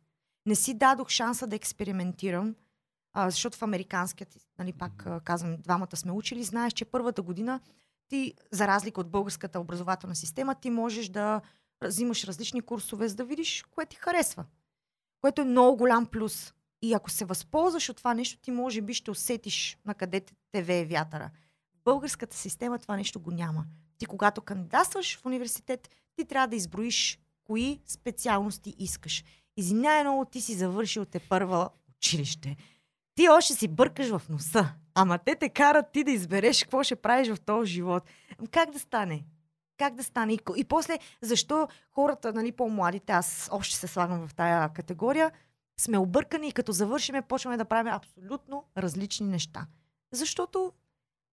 [0.46, 2.56] Не си дадох шанса да експериментирам,
[3.14, 7.60] а, защото в американският, нали, пак казвам, двамата сме учили, знаеш, че първата година
[8.12, 11.42] ти, за разлика от българската образователна система, ти можеш да
[11.84, 14.46] взимаш различни курсове, за да видиш кое ти харесва.
[15.22, 16.54] Което е много голям плюс.
[16.82, 20.22] И ако се възползваш от това нещо, ти може би ще усетиш на къде
[20.52, 21.30] те, вее вятъра.
[21.74, 23.66] В българската система това нещо го няма.
[23.98, 29.24] Ти когато кандидатстваш в университет, ти трябва да изброиш кои специалности искаш.
[29.58, 32.56] Извинявай много, ти си завършил те първа училище.
[33.16, 34.74] Ти още си бъркаш в носа.
[34.96, 38.04] Ама те те карат ти да избереш какво ще правиш в този живот.
[38.52, 39.24] Как да стане?
[39.78, 40.34] Как да стане?
[40.34, 45.32] И, и после, защо хората, нали, по-младите, аз още се слагам в тая категория,
[45.80, 49.68] сме объркани и като завършиме, почваме да правим абсолютно различни неща.
[50.12, 50.74] Защото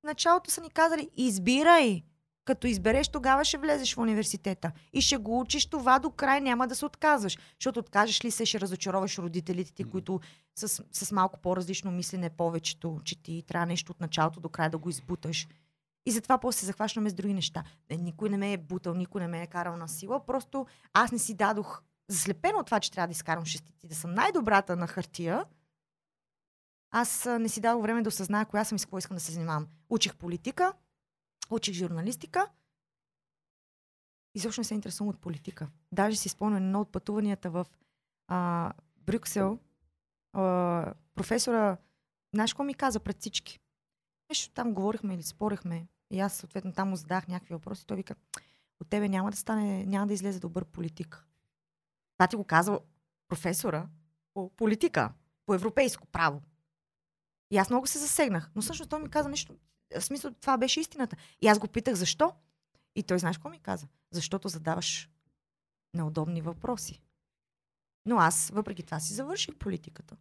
[0.00, 2.02] в началото са ни казали, избирай.
[2.48, 4.72] Като избереш, тогава ще влезеш в университета.
[4.92, 7.38] И ще го учиш това до край, няма да се отказваш.
[7.60, 10.20] Защото откажеш ли се, ще разочароваш родителите ти, които
[10.54, 14.78] с, с малко по-различно мислене повечето, че ти трябва нещо от началото до края да
[14.78, 15.48] го избуташ.
[16.06, 17.64] И затова после се захващаме с други неща.
[17.88, 20.26] Е, Никой не ме е бутал, никой не ме е карал на сила.
[20.26, 24.14] Просто аз не си дадох заслепено от това, че трябва да изкарам шестици, да съм
[24.14, 25.44] най-добрата на хартия.
[26.90, 29.32] Аз не си дадох време да осъзная коя съм и с какво искам да се
[29.32, 29.66] занимавам.
[29.90, 30.72] Учих политика,
[31.50, 32.48] учих журналистика.
[34.34, 35.68] Изобщо не се интересувам от политика.
[35.92, 37.66] Даже си спомням едно от пътуванията в
[38.28, 39.58] а, Брюксел.
[40.32, 41.76] А, професора,
[42.34, 43.60] знаеш какво ми каза пред всички?
[44.30, 45.88] Нещо там говорихме или спорихме.
[46.10, 47.86] И аз съответно там му задах някакви въпроси.
[47.86, 48.14] Той вика,
[48.80, 51.26] от тебе няма да стане, няма да излезе добър политик.
[52.16, 52.80] Това ти го казва
[53.28, 53.88] професора
[54.34, 55.12] по политика,
[55.46, 56.42] по европейско право.
[57.50, 58.50] И аз много се засегнах.
[58.54, 59.56] Но всъщност той ми каза нещо.
[59.96, 61.16] В смисъл, това беше истината.
[61.40, 62.32] И аз го питах защо.
[62.94, 63.86] И той знаеш какво ми каза?
[64.10, 65.08] Защото задаваш
[65.94, 67.00] неудобни въпроси.
[68.06, 70.16] Но аз, въпреки това, си завърших политиката.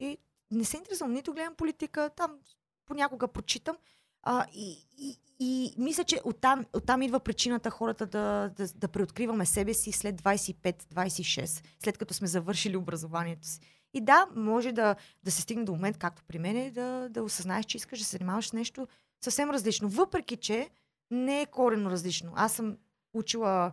[0.00, 0.18] И
[0.50, 2.38] не се интересувам, нито гледам политика, там
[2.86, 3.76] понякога прочитам.
[4.22, 9.46] А, и, и, и мисля, че оттам, оттам идва причината хората да, да, да преоткриваме
[9.46, 13.60] себе си след 25-26, след като сме завършили образованието си.
[13.94, 17.66] И да, може да, да се стигне до момент, както при мен, да, да осъзнаеш,
[17.66, 18.88] че искаш да се занимаваш с нещо
[19.20, 19.88] съвсем различно.
[19.88, 20.70] Въпреки, че
[21.10, 22.32] не е коренно различно.
[22.36, 22.76] Аз съм
[23.14, 23.72] учила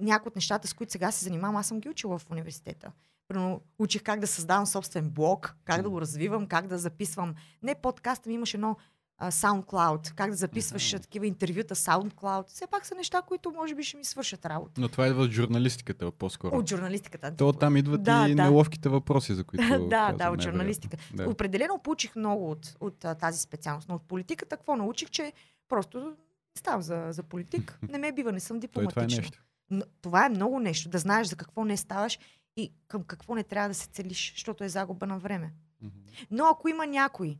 [0.00, 2.92] някои от нещата, с които сега се занимавам, аз съм ги учила в университета.
[3.28, 7.34] Примерно, учих как да създавам собствен блог, как да го развивам, как да записвам.
[7.62, 8.76] Не подкаста ми имаше едно
[9.18, 11.02] а, SoundCloud, как да записваш Аха.
[11.02, 12.46] такива интервюта SoundCloud.
[12.46, 14.80] Все пак са неща, които може би ще ми свършат работа.
[14.80, 16.56] Но това идва от журналистиката по-скоро.
[16.56, 17.36] От журналистиката.
[17.36, 18.42] То оттам идват Да, и да.
[18.42, 20.96] неловките въпроси, за които да, да, от журналистика.
[21.14, 21.28] Да.
[21.30, 25.32] Определено получих много от, от а, тази специалност, но от политиката какво научих, че
[25.68, 26.16] просто
[26.58, 27.78] ставам за, за политик.
[27.88, 29.20] Не ме бива, не съм Той това е дипломатична.
[29.20, 29.42] нещо.
[29.70, 32.18] Но това е много нещо, да знаеш за какво не ставаш
[32.56, 35.52] и към какво не трябва да се целиш, защото е загуба на време.
[35.82, 35.98] Мгм.
[36.30, 37.38] Но ако има някой,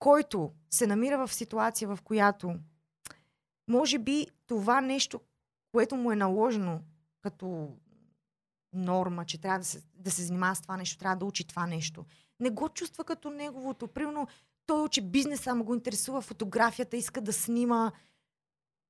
[0.00, 2.54] който се намира в ситуация, в която
[3.68, 5.20] може би това нещо,
[5.72, 6.80] което му е наложено
[7.22, 7.68] като
[8.72, 11.66] норма, че трябва да се, да се занимава с това нещо, трябва да учи това
[11.66, 12.04] нещо,
[12.40, 13.88] не го чувства като неговото.
[13.88, 14.28] Примерно,
[14.66, 17.92] той учи бизнеса, ама го интересува фотографията, иска да снима.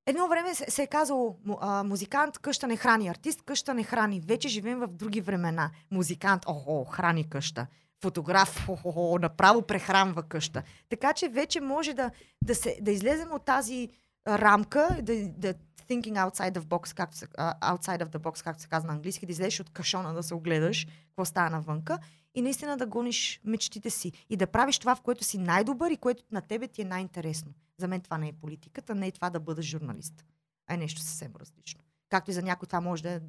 [0.05, 1.37] Едно време се, се е казало,
[1.85, 4.19] музикант къща не храни, артист къща не храни.
[4.19, 5.71] Вече живеем в други времена.
[5.91, 7.67] Музикант, охо, храни къща.
[8.01, 10.63] Фотограф, охо, направо прехранва къща.
[10.89, 12.11] Така че вече може да,
[12.43, 13.89] да, се, да излезем от тази
[14.27, 15.53] рамка, да, да
[15.89, 19.25] thinking outside of, box, както се, outside of the box, както се казва на английски,
[19.25, 21.99] да излезеш от кашона, да се огледаш какво става навънка
[22.35, 25.97] и наистина да гониш мечтите си и да правиш това, в което си най-добър и
[25.97, 27.53] което на тебе ти е най-интересно.
[27.77, 30.25] За мен това не е политиката, не е това да бъда журналист,
[30.67, 31.81] а е нещо съвсем различно.
[32.09, 33.21] Както и за някой това може да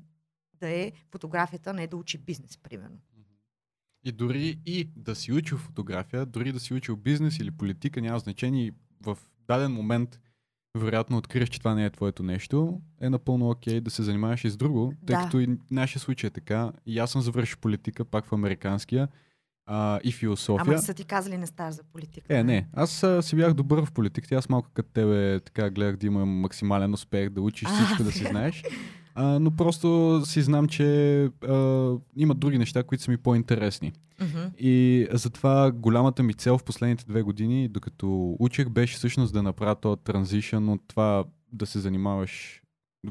[0.63, 2.99] да е фотографията, не е да учи бизнес, примерно.
[4.05, 8.19] И дори и да си учил фотография, дори да си учил бизнес или политика, няма
[8.19, 8.73] значение.
[9.03, 9.19] В
[9.49, 10.21] даден момент,
[10.79, 14.51] вероятно, откриеш, че това не е твоето нещо, е напълно окей да се занимаваш и
[14.51, 15.23] с друго, тъй Да.
[15.23, 16.73] като и нашия случай е така.
[16.87, 19.09] И аз съм завършил политика, пак в американския,
[19.67, 20.65] а, и философия.
[20.69, 22.39] Ама са ти казали не ставаш за политика.
[22.39, 22.69] Е, не.
[22.73, 24.35] Аз а, си бях добър в политиката.
[24.35, 28.13] Аз малко като тебе така гледах да имам максимален успех, да учиш А, всичко, да
[28.13, 28.63] си знаеш.
[29.15, 33.93] А, но просто си знам, че а, има други неща, които са ми по-интересни.
[34.21, 34.43] Мгм.
[34.59, 39.75] И затова голямата ми цел в последните две години, докато учех, беше всъщност да направя
[39.75, 42.63] този транзишън от това да се занимаваш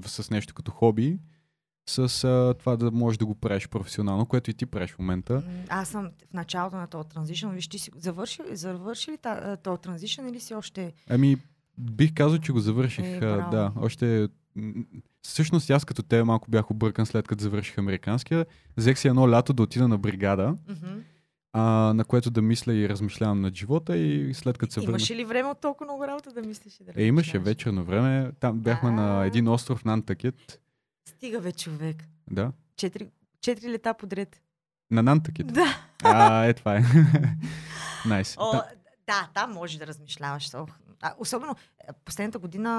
[0.06, 1.19] с нещо като хоби,
[1.90, 5.44] с а, това да можеш да го правиш професионално, което и ти правиш в момента.
[5.69, 7.52] Аз съм в началото на този транзишън.
[7.52, 9.18] Виж, ти си завърши, завърши ли
[9.64, 10.94] този транзишън или си още...
[11.10, 11.38] Ами,
[11.78, 13.06] бих казал, че го завърших.
[13.06, 13.52] Е, браво.
[13.52, 14.28] да, още.
[15.22, 18.45] Всъщност аз като те малко бях объркан след като завърших американския.
[18.78, 20.99] Взех си едно лято да отида на бригада, Мгм.
[21.53, 21.61] а,
[21.94, 24.90] на което да мисля и размишлявам над живота и след като се върнах.
[24.91, 28.32] Имаше ли време от толкова много работа да мислиш и да Е, имаше вечерно време.
[28.40, 29.26] Там бяхме на А.
[29.26, 30.61] един остров Нантакет.
[31.06, 32.03] Стига бе, човек.
[32.32, 32.52] Да.
[32.78, 33.07] Четири,
[33.41, 34.41] четири лета подред.
[34.91, 35.48] На Нантакет.
[35.48, 35.78] Да.
[36.03, 36.84] А, е, това е.
[38.06, 38.36] Найс.
[38.40, 38.65] О, Да.
[39.07, 40.53] да, там може да размишляваш.
[40.53, 40.69] Ох.
[41.02, 42.69] А, особено е, последната година,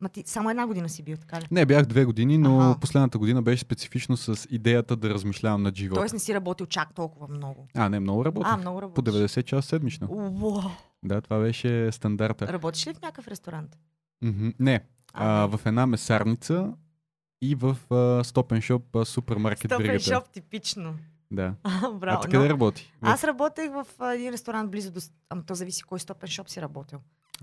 [0.00, 1.46] ма ти само една година си бил, така ли?
[1.50, 2.80] Не, бях две години, но Аха.
[2.80, 6.00] последната година беше специфично с идеята да размишлявам над живота.
[6.00, 7.68] Тоест не си работил чак толкова много.
[7.74, 8.52] А, не, много работех.
[8.52, 9.14] А, много По работиш.
[9.14, 10.08] 90 часа седмично.
[10.10, 10.60] Уау.
[11.02, 12.52] Да, това беше стандарта.
[12.52, 13.78] Работиш ли в някакъв ресторант?
[14.22, 14.48] Мгм.
[14.58, 14.80] Не,
[15.12, 16.72] А, а, в една месарница
[17.42, 17.76] и в
[18.24, 20.04] стопен шоп супермаркет Стопен бригада.
[20.04, 20.94] шоп, типично.
[21.30, 21.54] Да.
[21.64, 22.20] А, А Браво.
[22.22, 22.92] ти къде но работи?
[23.00, 25.00] Аз работех в а, един ресторант близо до...
[25.30, 26.98] Ама то зависи кой стопен шоп си работил.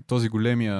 [0.06, 0.74] Този големия,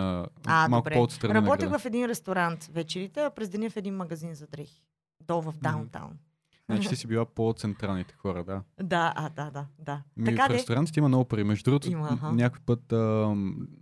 [0.47, 0.95] А, малко добре.
[0.95, 1.79] по-отстрани Работех града.
[1.79, 4.83] в един ресторант вечерите, а през деня в един магазин за дрехи.
[5.21, 6.19] Долу в даунтаун.
[6.67, 8.63] Значи ти си била по-централните хора, да.
[8.83, 10.03] Да, а, да, да, да.
[10.17, 11.45] Ми, така в ресторантите има много пари.
[11.45, 13.35] Между другото, Има, някой път а,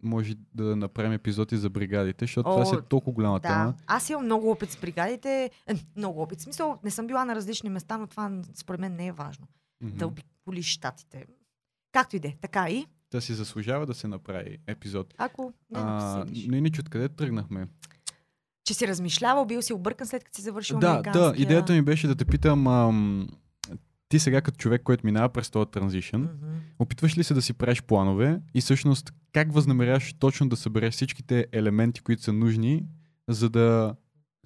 [0.02, 3.48] може да направим епизоди за бригадите, защото това О, си е толкова голяма Да.
[3.48, 3.74] тема.
[3.86, 5.50] Аз имам много опит с бригадите.
[5.66, 6.38] Е, много опит.
[6.38, 9.46] В смисъл, не съм била на различни места, но това според мен не е важно.
[9.80, 9.96] Мгм.
[9.96, 11.26] Да обиколиш щатите.
[11.92, 12.36] Както и де.
[12.40, 12.86] Така и.
[13.10, 15.14] Да си заслужава да се направи епизод.
[15.18, 16.46] Ако не А, седиш.
[16.46, 17.66] но иначе откъде тръгнахме?
[18.64, 22.06] Че си размишлявал, бил си объркан след като си завършил Да, да, идеята ми беше
[22.06, 23.28] да те питам, ам,
[24.08, 26.56] ти сега като човек, който минава през този транзишън, Мгм.
[26.78, 31.46] Опитваш ли се да си правиш планове и всъщност как възнамеряваш точно да събереш всичките
[31.52, 32.84] елементи, които са нужни,
[33.28, 33.94] за да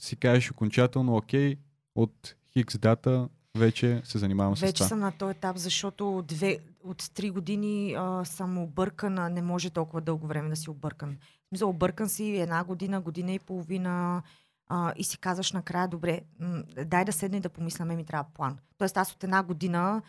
[0.00, 1.56] си кажеш окончателно, окей,
[1.94, 4.86] от Хикс дата вече се занимавам Вече с това.
[4.86, 9.30] съм на този етап, защото от, две, от три години а, съм объркана.
[9.30, 11.16] Не може толкова дълго време да си объркан.
[11.16, 14.22] В смисъл, объркан си една година, година и половина
[14.68, 18.30] а, и си казваш накрая, добре, м- дай да седне да помисля, ме ми трябва
[18.34, 18.58] план.
[18.78, 20.02] Тоест аз от една година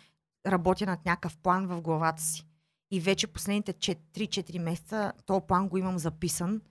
[0.47, 2.47] работя над някакъв план в главата си.
[2.91, 6.61] И вече последните 3-4 месеца този план го имам записан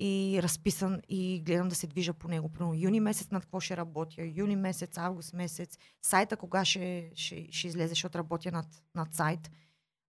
[0.00, 2.48] и разписан и гледам да се движа по него.
[2.48, 7.48] Примерно юни месец над какво ще работя, юни месец, август месец, сайта кога ще, ще,
[7.50, 9.50] ще излезе, защото работя над, над сайт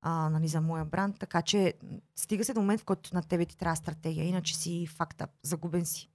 [0.02, 1.20] а, нали, за моя бранд.
[1.20, 1.74] Така че
[2.16, 5.86] стига се до момент, в който на тебе ти трябва стратегия, иначе си факта, загубен
[5.86, 6.10] си.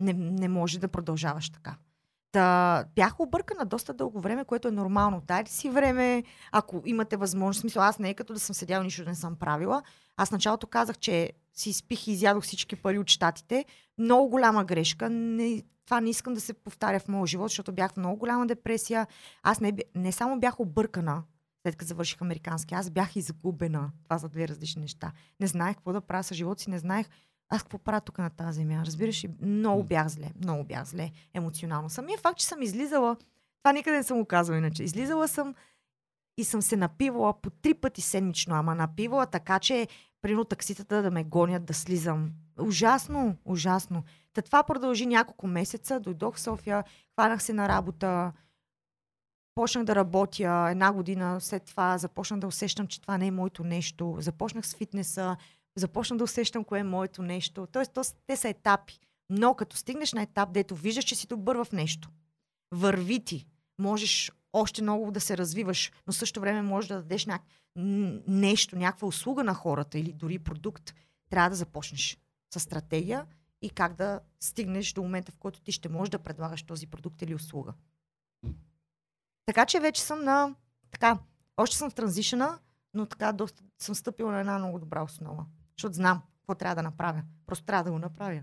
[0.00, 1.76] Не, не може да продължаваш така.
[2.32, 5.22] Та, бях объркана доста дълго време, което е нормално.
[5.26, 7.60] Дайте си време, ако имате възможност.
[7.60, 9.82] Смисъл, аз не е като да съм седяла, нищо не съм правила.
[10.16, 13.64] Аз началото казах, че си спих и изядох всички пари от щатите.
[13.98, 15.10] Много голяма грешка.
[15.10, 18.46] Не, това не искам да се повтаря в моя живот, защото бях в много голяма
[18.46, 19.06] депресия.
[19.42, 21.22] Аз не, не само бях объркана,
[21.62, 23.90] след като завърших американски, аз бях изгубена.
[24.04, 25.12] Това са две различни неща.
[25.40, 27.06] Не знаех какво да правя с живота си, не знаех
[27.48, 28.82] аз какво правя тук на тази земя.
[28.86, 31.90] Разбираш ли, много бях зле, много бях зле емоционално.
[31.90, 33.16] Самия факт, че съм излизала,
[33.62, 34.82] това никъде не съм го казвала иначе.
[34.82, 35.54] Излизала съм
[36.38, 39.88] и съм се напивала по три пъти седмично, ама напивала така, че
[40.22, 42.30] примерно такситата да ме гонят да слизам.
[42.60, 44.02] Ужасно, ужасно.
[44.32, 46.84] Та това продължи няколко месеца, дойдох в София,
[47.14, 48.32] хванах се на работа,
[49.54, 53.64] почнах да работя една година, след това започнах да усещам, че това не е моето
[53.64, 54.16] нещо.
[54.18, 55.36] Започнах с фитнеса,
[55.78, 57.66] започнах да усещам кое е моето нещо.
[57.72, 59.00] Тоест, то, те са етапи.
[59.30, 62.10] Но като стигнеш на етап, дето виждаш, че си добър в нещо,
[62.72, 63.46] върви ти,
[63.78, 67.40] можеш още много да се развиваш, но също време можеш да дадеш ня...
[67.76, 70.94] н- нещо, някаква услуга на хората или дори продукт,
[71.30, 72.18] трябва да започнеш
[72.54, 73.26] с стратегия
[73.62, 77.22] и как да стигнеш до момента, в който ти ще можеш да предлагаш този продукт
[77.22, 77.74] или услуга.
[79.46, 80.54] Така че вече съм на...
[80.90, 81.18] Така,
[81.56, 82.58] още съм в транзишъна,
[82.94, 85.46] но така доста съм стъпила на една много добра основа.
[85.78, 87.22] Защото знам какво трябва да направя.
[87.46, 88.42] Просто трябва да го направя.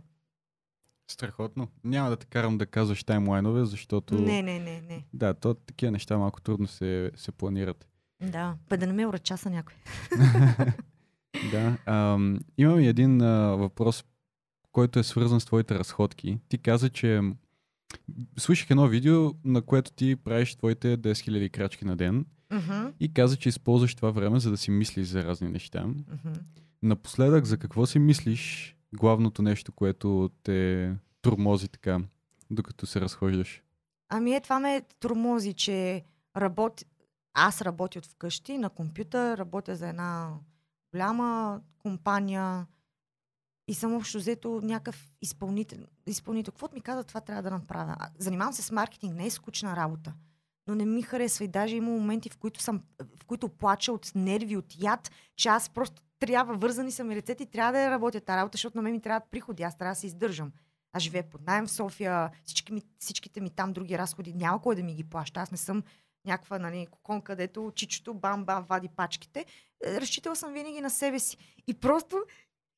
[1.12, 1.68] Страхотно.
[1.84, 4.16] Няма да те карам да казваш таймлайнове, защото...
[4.16, 5.06] Не, не, не, не.
[5.14, 7.88] Да, то такива неща малко трудно се, се планират.
[8.22, 9.76] Да, бе да не ме уръчаса някой.
[11.52, 11.78] да.
[11.86, 14.06] Ам, имам и един а, въпрос,
[14.72, 16.40] който е свързан с твоите разходки.
[16.50, 17.22] Ти каза, че
[18.38, 23.14] слушах едно видео, на което ти правиш твоите 10 000 крачки на ден Мгм, и
[23.14, 25.88] каза, че използваш това време, за да си мислиш за разни неща.
[25.88, 26.34] мгм.
[26.86, 30.92] Напоследък, за какво си мислиш главното нещо, което те
[31.22, 32.00] турмози така,
[32.52, 33.64] докато се разхождаш?
[34.10, 36.04] Ами е, това ме тормози, че
[36.38, 36.84] работ...
[37.34, 40.34] аз работя от вкъщи на компютър, работя за една
[40.94, 42.68] голяма компания
[43.68, 45.80] и съм общо взето някакъв изпълнител.
[46.08, 46.52] изпълнител.
[46.52, 47.96] Каквото ми каза, това трябва да направя.
[48.20, 50.14] Занимавам се с маркетинг, не е скучна работа.
[50.68, 52.84] Но не ми харесва и даже има моменти, в които, съм,
[53.20, 57.44] в които плача от нерви, от яд, че аз просто трябва, вързани са ми ръцете
[57.44, 59.92] и трябва да я работя тази работа, защото на мен ми трябват приходи, аз трябва
[59.92, 60.52] да се издържам.
[60.94, 64.76] Аз живея под найем в София, всички ми, всичките ми там други разходи, няма кой
[64.76, 65.40] да ми ги плаща.
[65.40, 65.84] Аз не съм
[66.26, 69.46] някаква нали, кокон, където чичото бам-бам вади пачките.
[69.86, 71.38] Е, Разчитала съм винаги на себе си.
[71.68, 72.24] И просто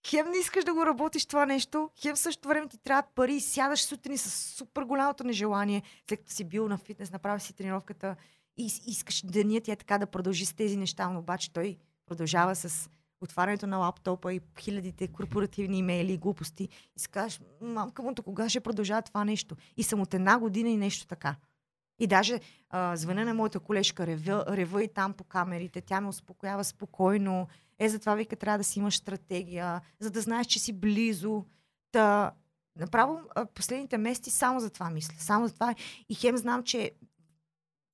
[0.08, 3.34] хем не искаш да го работиш това нещо, хем в същото време ти трябват пари
[3.34, 7.54] и сядаш сутрин с супер голямото нежелание, след като си бил на фитнес, направи си
[7.54, 8.16] тренировката
[8.58, 12.56] и искаш денят ти е така да продължи с тези неща, но обаче той продължава
[12.56, 12.90] с
[13.22, 16.70] отварянето на лаптопа и хилядите корпоративни имейли и глупости.
[16.96, 19.56] И си кажеш, мамка му, кога ще продължава това нещо?
[19.78, 21.36] И съм от една година и нещо така.
[22.00, 22.40] И даже
[22.70, 27.48] а, звъня на моята колежка, рева, рева и там по камерите, тя ме успокоява спокойно.
[27.80, 31.46] Е, затова вика, трябва да си имаш стратегия, за да знаеш, че си близо.
[31.92, 32.32] Та,
[32.80, 35.16] направо а, последните месеци само за това мисля.
[35.20, 35.76] Само за това.
[36.10, 36.92] И хем знам, че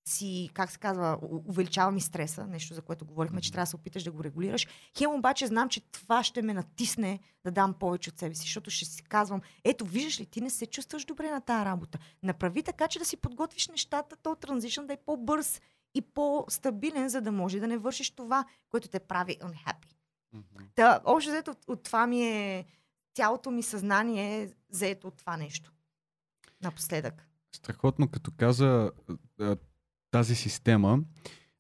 [0.06, 3.76] си, как се казва, увеличава ми стреса, нещо за което говорихме, че трябва да се
[3.76, 4.68] опиташ да го регулираш.
[4.98, 8.70] Хем обаче знам, че това ще ме натисне да дам повече от себе си, защото
[8.70, 12.00] ще си казвам, ето, виждаш ли, ти не се чувстваш добре на тази работа.
[12.24, 15.62] Направи така, че да си подготвиш нещата, то транзишън да е по-бърз
[15.96, 19.94] и по-стабилен, за да може да не вършиш това, което те прави unhappy.
[20.76, 22.66] Та, общо взето от, от това ми е,
[23.14, 25.72] цялото ми съзнание е заето от това нещо.
[26.62, 27.28] Напоследък.
[27.56, 28.92] Страхотно, като каза
[30.14, 30.99] тази система,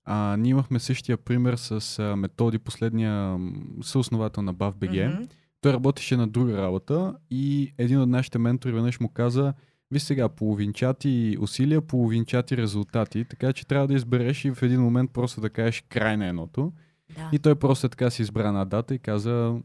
[0.05, 3.39] а, ние имахме същия пример с а, Методи, последния
[3.81, 5.13] съосновател на BAFBG.
[5.13, 5.23] Мгм.
[5.61, 9.53] Той работеше на друга работа и един от нашите ментори веднъж му каза,
[9.91, 15.11] виж сега, половинчати усилия, половинчати резултати, така че трябва да избереш и в един момент
[15.13, 16.71] просто да кажеш край на едното.
[17.15, 17.29] Да.
[17.31, 19.55] И той просто така си избра една дата и каза,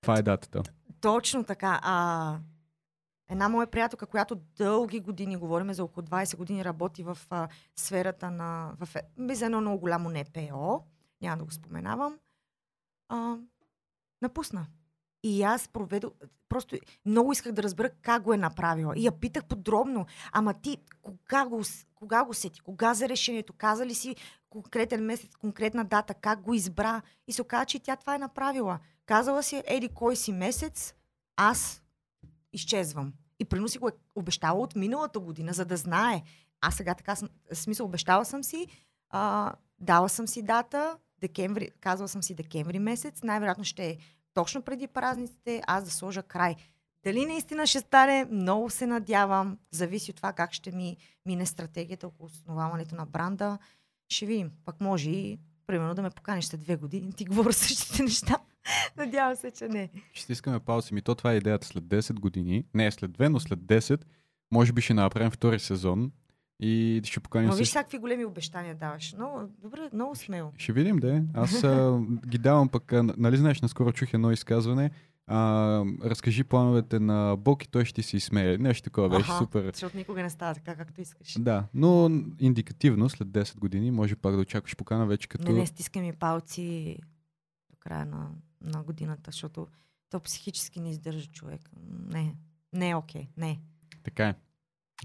[0.00, 0.62] това е датата.
[1.00, 1.80] Точно така.
[1.82, 2.36] А,
[3.32, 8.30] една моя приятелка, която дълги години, говорим за около 20 години, работи в а, сферата
[8.30, 8.72] на...
[8.80, 10.84] В, е, за едно много голямо НПО,
[11.22, 12.18] няма да го споменавам,
[13.08, 13.36] а,
[14.22, 14.66] напусна.
[15.22, 16.12] И аз проведох,
[16.48, 16.76] просто
[17.06, 18.94] много исках да разбера как го е направила.
[18.96, 21.62] И я питах подробно, ама ти кога го,
[21.94, 24.16] кога го сети, кога за решението, каза ли си
[24.50, 27.02] конкретен месец, конкретна дата, как го избра.
[27.26, 28.78] И се оказа, че тя това е направила.
[29.06, 30.94] Казала си, еди кой си месец,
[31.36, 31.82] аз
[32.52, 33.12] изчезвам.
[33.42, 36.22] И прино си го е обещала от миналата година, за да знае.
[36.60, 38.66] Аз сега така съм, смисъл, обещала съм си,
[39.10, 43.98] а, дала съм си дата, декември, казала съм си декември месец, най-вероятно ще е
[44.34, 46.56] точно преди празниците, аз да сложа край.
[47.04, 49.58] Дали наистина ще стане, много се надявам.
[49.70, 50.96] Зависи от това как ще ми
[51.26, 53.58] мине стратегията около основаването на бранда.
[54.08, 54.50] Ще видим.
[54.64, 57.12] Пък може и, примерно, да ме поканиш след две години.
[57.12, 58.38] Ти говоря същите неща.
[58.96, 59.90] Надявам се, че не.
[60.12, 60.94] Ще искаме паузи.
[60.94, 62.64] Ми то това е идеята след 10 години.
[62.74, 64.00] Не след 2, но след 10.
[64.52, 66.12] Може би ще направим втори сезон
[66.60, 67.48] и ще поканим...
[67.48, 69.14] Но виж всякакви големи обещания даваш.
[69.16, 70.52] Много, добре, много смело.
[70.56, 71.22] Ще видим, да.
[71.34, 74.90] Аз а, ги давам пък, а, нали знаеш, наскоро чух едно изказване,
[75.26, 78.58] а, разкажи плановете на Бог и той ще ти се изсмее.
[78.58, 79.70] Нещо такова беше Аха, супер.
[79.72, 81.36] Защото никога не става така, както искаш.
[81.38, 82.10] Да, но
[82.40, 85.52] индикативно след 10 години може пак да очакваш покана вече като...
[85.52, 86.96] Не, не, стискай ми палци
[87.70, 88.28] до края на,
[88.64, 89.68] на годината, защото
[90.10, 91.70] то психически не издържа човек.
[92.06, 92.36] Не,
[92.72, 93.60] не е окей, не.
[94.02, 94.34] Така е.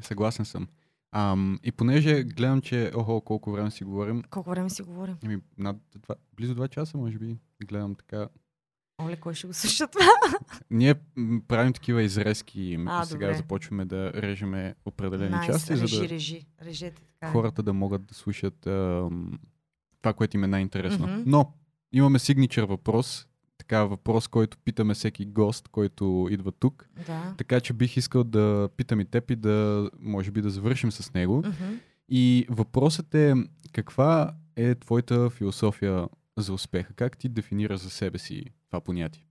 [0.02, 0.68] Съгласен съм.
[1.12, 5.18] Ам, и понеже гледам, че охо, колко време си говорим, Колко време си говорим?
[5.26, 8.28] ами, над два, близо 2 часа, може би, гледам така.
[9.02, 10.06] Оле, кой ще го слуша това?
[10.72, 10.96] Ние
[11.48, 13.38] правим такива изрезки А, и сега добре.
[13.38, 17.32] започваме да режеме определени Найс, части, за режи, да режи, режете така.
[17.32, 19.40] хората да могат да слушат ам,
[20.02, 21.08] това, което им е най-интересно.
[21.08, 21.24] Мгм.
[21.26, 21.54] Но
[21.92, 23.28] имаме сигничър въпрос,
[23.68, 26.90] така въпрос, който питаме всеки гост, който идва тук.
[27.08, 27.36] Да.
[27.38, 31.14] Така че бих искал да питам и теб и да, може би, да завършим с
[31.14, 31.38] него.
[31.38, 31.76] Мгм.
[32.10, 33.34] И въпросът е,
[33.72, 36.08] каква е твоята философия
[36.38, 36.94] за успеха?
[36.94, 39.24] Как ти дефинираш за себе си това понятие?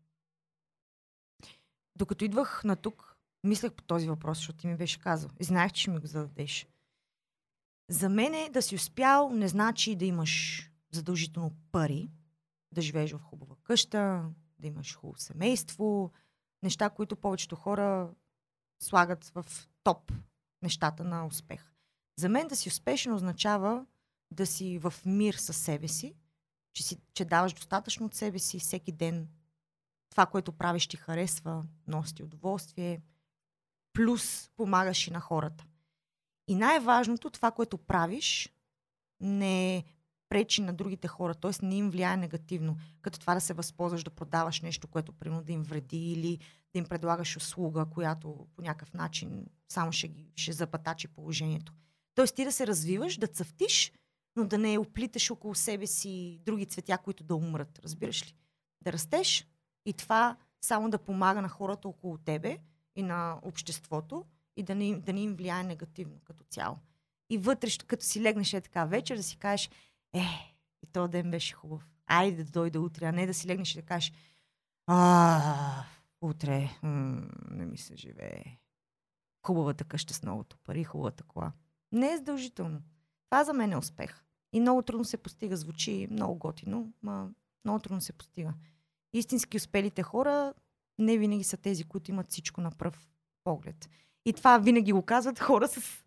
[1.98, 5.30] Докато идвах на тук, мислех по този въпрос, защото ти ми беше казал.
[5.40, 6.66] И знаех, че ще ми го зададеш.
[7.90, 12.08] За мен е да си успял не значи да имаш задължително пари,
[12.76, 14.24] да живееш в хубава къща,
[14.58, 16.12] да имаш хубаво семейство,
[16.62, 18.14] неща, които повечето хора
[18.82, 19.46] слагат в
[19.82, 20.12] топ
[20.62, 21.72] нещата на успех.
[22.18, 23.86] За мен да си успешен означава
[24.30, 26.14] да си в мир със себе си,
[26.72, 29.28] че, си, че даваш достатъчно от себе си всеки ден.
[30.10, 33.02] Това, което правиш, ти харесва, носи ти удоволствие,
[33.92, 35.66] плюс помагаш и на хората.
[36.48, 38.52] И най-важното, това, което правиш,
[39.20, 39.84] не
[40.28, 41.66] пречи на другите хора, т.е.
[41.66, 45.52] не им влияе негативно, като това да се възползваш да продаваш нещо, което примерно да
[45.52, 46.38] им вреди или
[46.72, 51.72] да им предлагаш услуга, която по някакъв начин само ще, ги, ще запатачи положението.
[52.14, 53.92] Тоест ти да се развиваш, да цъфтиш,
[54.36, 57.78] но да не оплиташ около себе си други цветя, които да умрат.
[57.78, 58.34] Разбираш ли?
[58.84, 59.46] Да растеш
[59.86, 62.58] и това само да помага на хората около тебе
[62.96, 64.24] и на обществото
[64.56, 66.76] и да не, да не им влияе негативно като цяло.
[67.30, 69.70] И вътре, като си легнеш е така вечер, да си кажеш,
[70.14, 70.24] е,
[70.82, 71.88] и този ден беше хубав.
[72.06, 74.12] Айде да дойде утре, а не да си легнеш и да кажеш,
[74.86, 75.84] а,
[76.20, 78.44] утре м- не ми се живее.
[79.46, 81.52] Хубавата къща с многото пари, хубавата кола.
[81.92, 82.82] Не е задължително.
[83.30, 84.22] Това за мен е успех.
[84.52, 85.56] И много трудно се постига.
[85.56, 87.30] Звучи много готино, ма
[87.64, 88.54] много трудно се постига.
[89.12, 90.54] Истински успелите хора
[90.98, 93.08] не винаги са тези, които имат всичко на пръв
[93.44, 93.88] поглед.
[94.24, 96.04] И това винаги го казват хора с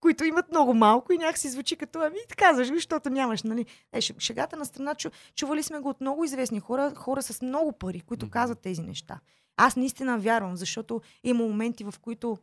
[0.00, 3.66] които имат много малко и някакси звучи като, ами казваш го, защото нямаш, нали?
[3.92, 7.72] Е, шегата на страна, чу, чували сме го от много известни хора, хора с много
[7.72, 9.20] пари, които казват тези неща.
[9.56, 12.38] Аз наистина вярвам, защото има моменти, в които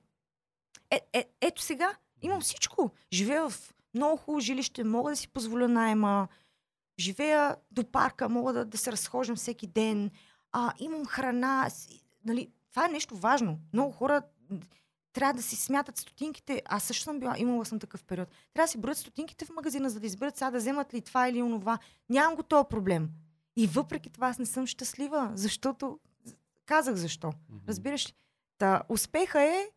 [0.92, 2.92] е, е, ето сега, имам всичко.
[3.14, 6.28] Живея в много хубаво жилище, мога да си позволя найема,
[7.00, 10.12] живея до парка, мога да, да се разхождам всеки ден,
[10.52, 11.68] а, имам храна.
[12.26, 13.60] Нали, това е нещо важно.
[13.74, 14.22] Много хора
[15.16, 16.62] трябва да си смятат стотинките.
[16.66, 18.30] Аз също съм била, имала съм такъв период.
[18.54, 21.28] Трябва да си броят стотинките в магазина, за да изберат сега да вземат ли това
[21.30, 21.80] или онова.
[22.10, 23.10] Нямам го този проблем.
[23.56, 26.00] И въпреки това аз не съм щастлива, защото
[26.66, 27.34] казах защо.
[27.68, 28.14] Разбираш ли?
[28.58, 29.70] Та, успеха е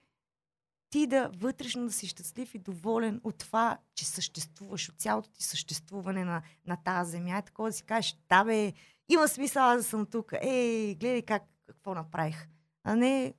[0.90, 5.44] ти да вътрешно да си щастлив и доволен от това, че съществуваш, от цялото ти
[5.44, 7.38] съществуване на, на тази земя.
[7.38, 8.72] Е такова да си кажеш, да бе,
[9.08, 10.32] има смисъл аз да съм тук.
[10.40, 12.48] Ей, гледай как, какво направих.
[12.84, 13.34] А не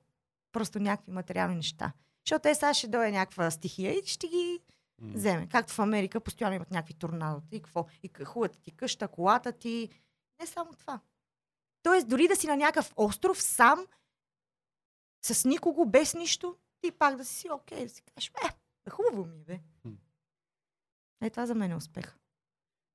[0.52, 1.92] просто някакви материални неща.
[2.26, 4.60] Защото те сега ще дойде някаква стихия и ще ги
[5.02, 5.48] вземе.
[5.48, 7.86] Както в Америка постоянно имат някакви торнадота и какво.
[8.02, 9.88] И хубавата ти къща, колата ти.
[10.40, 11.00] Не само това.
[11.82, 13.86] Тоест, дори да си на някакъв остров сам,
[15.22, 18.32] с никого, без нищо, ти пак да си окей, да си кажеш,
[18.86, 19.60] е, хубаво ми е, бе.
[21.22, 22.16] Е, това за мен е успех.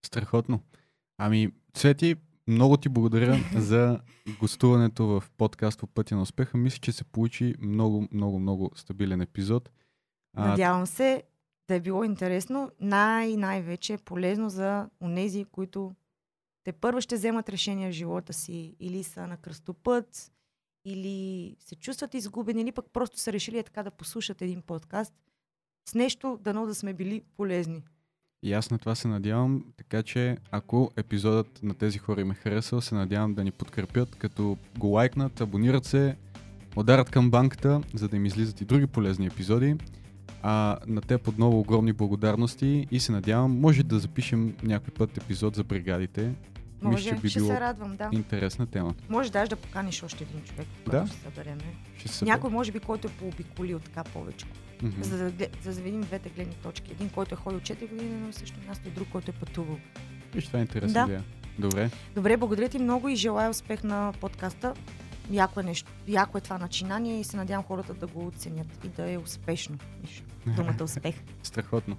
[0.06, 0.64] Страхотно.
[1.18, 2.16] Ами, Цвети,
[2.48, 4.00] много ти благодаря за
[4.40, 6.58] гостуването в подкаст по пътя на успеха.
[6.58, 9.72] Мисля, че се получи много, много, много стабилен епизод.
[10.38, 11.24] Надявам се
[11.68, 12.72] да е било интересно.
[12.80, 15.96] Най-най-вече полезно за онези, които
[16.64, 20.32] те първо ще вземат решения в живота си или са на кръстопът,
[20.86, 25.14] или се чувстват изгубени, или пък просто са решили е така да послушат един подкаст
[25.90, 27.84] с нещо, дано да сме били полезни.
[28.46, 32.34] И аз на това се надявам, така че ако епизодът на тези хора им е
[32.34, 36.16] харесал, се надявам да ни подкрепят, като го лайкнат, абонират се,
[36.76, 39.76] ударят към банката, за да им излизат и други полезни епизоди.
[40.44, 45.56] А на теб отново огромни благодарности и се надявам, може да запишем някой път епизод
[45.56, 46.34] за бригадите.
[46.82, 48.10] Може, Мисля, че би ще било се радвам, да.
[48.12, 48.94] Интересна тема.
[49.10, 51.08] Може даже да поканиш още един човек, да?
[51.08, 51.64] ще събереме.
[51.98, 54.46] Ще се Някой, може би, който е пообиколил така повече.
[54.46, 55.02] Mm-hmm.
[55.02, 56.92] За, да, за да видим двете гледни точки.
[56.92, 59.78] Един, който е ходил 4 години на също място и друг, който е пътувал.
[60.34, 61.14] Виж, това е интересна да.
[61.14, 61.24] идея.
[61.60, 61.90] Добре.
[62.16, 64.74] Добре, благодаря ти много и желая успех на подкаста.
[65.32, 65.92] Яко е нещо.
[66.08, 69.78] Яко е това начинание и се надявам хората да го оценят и да е успешно.
[70.46, 71.16] Думата успех.
[71.44, 71.98] Страхотно.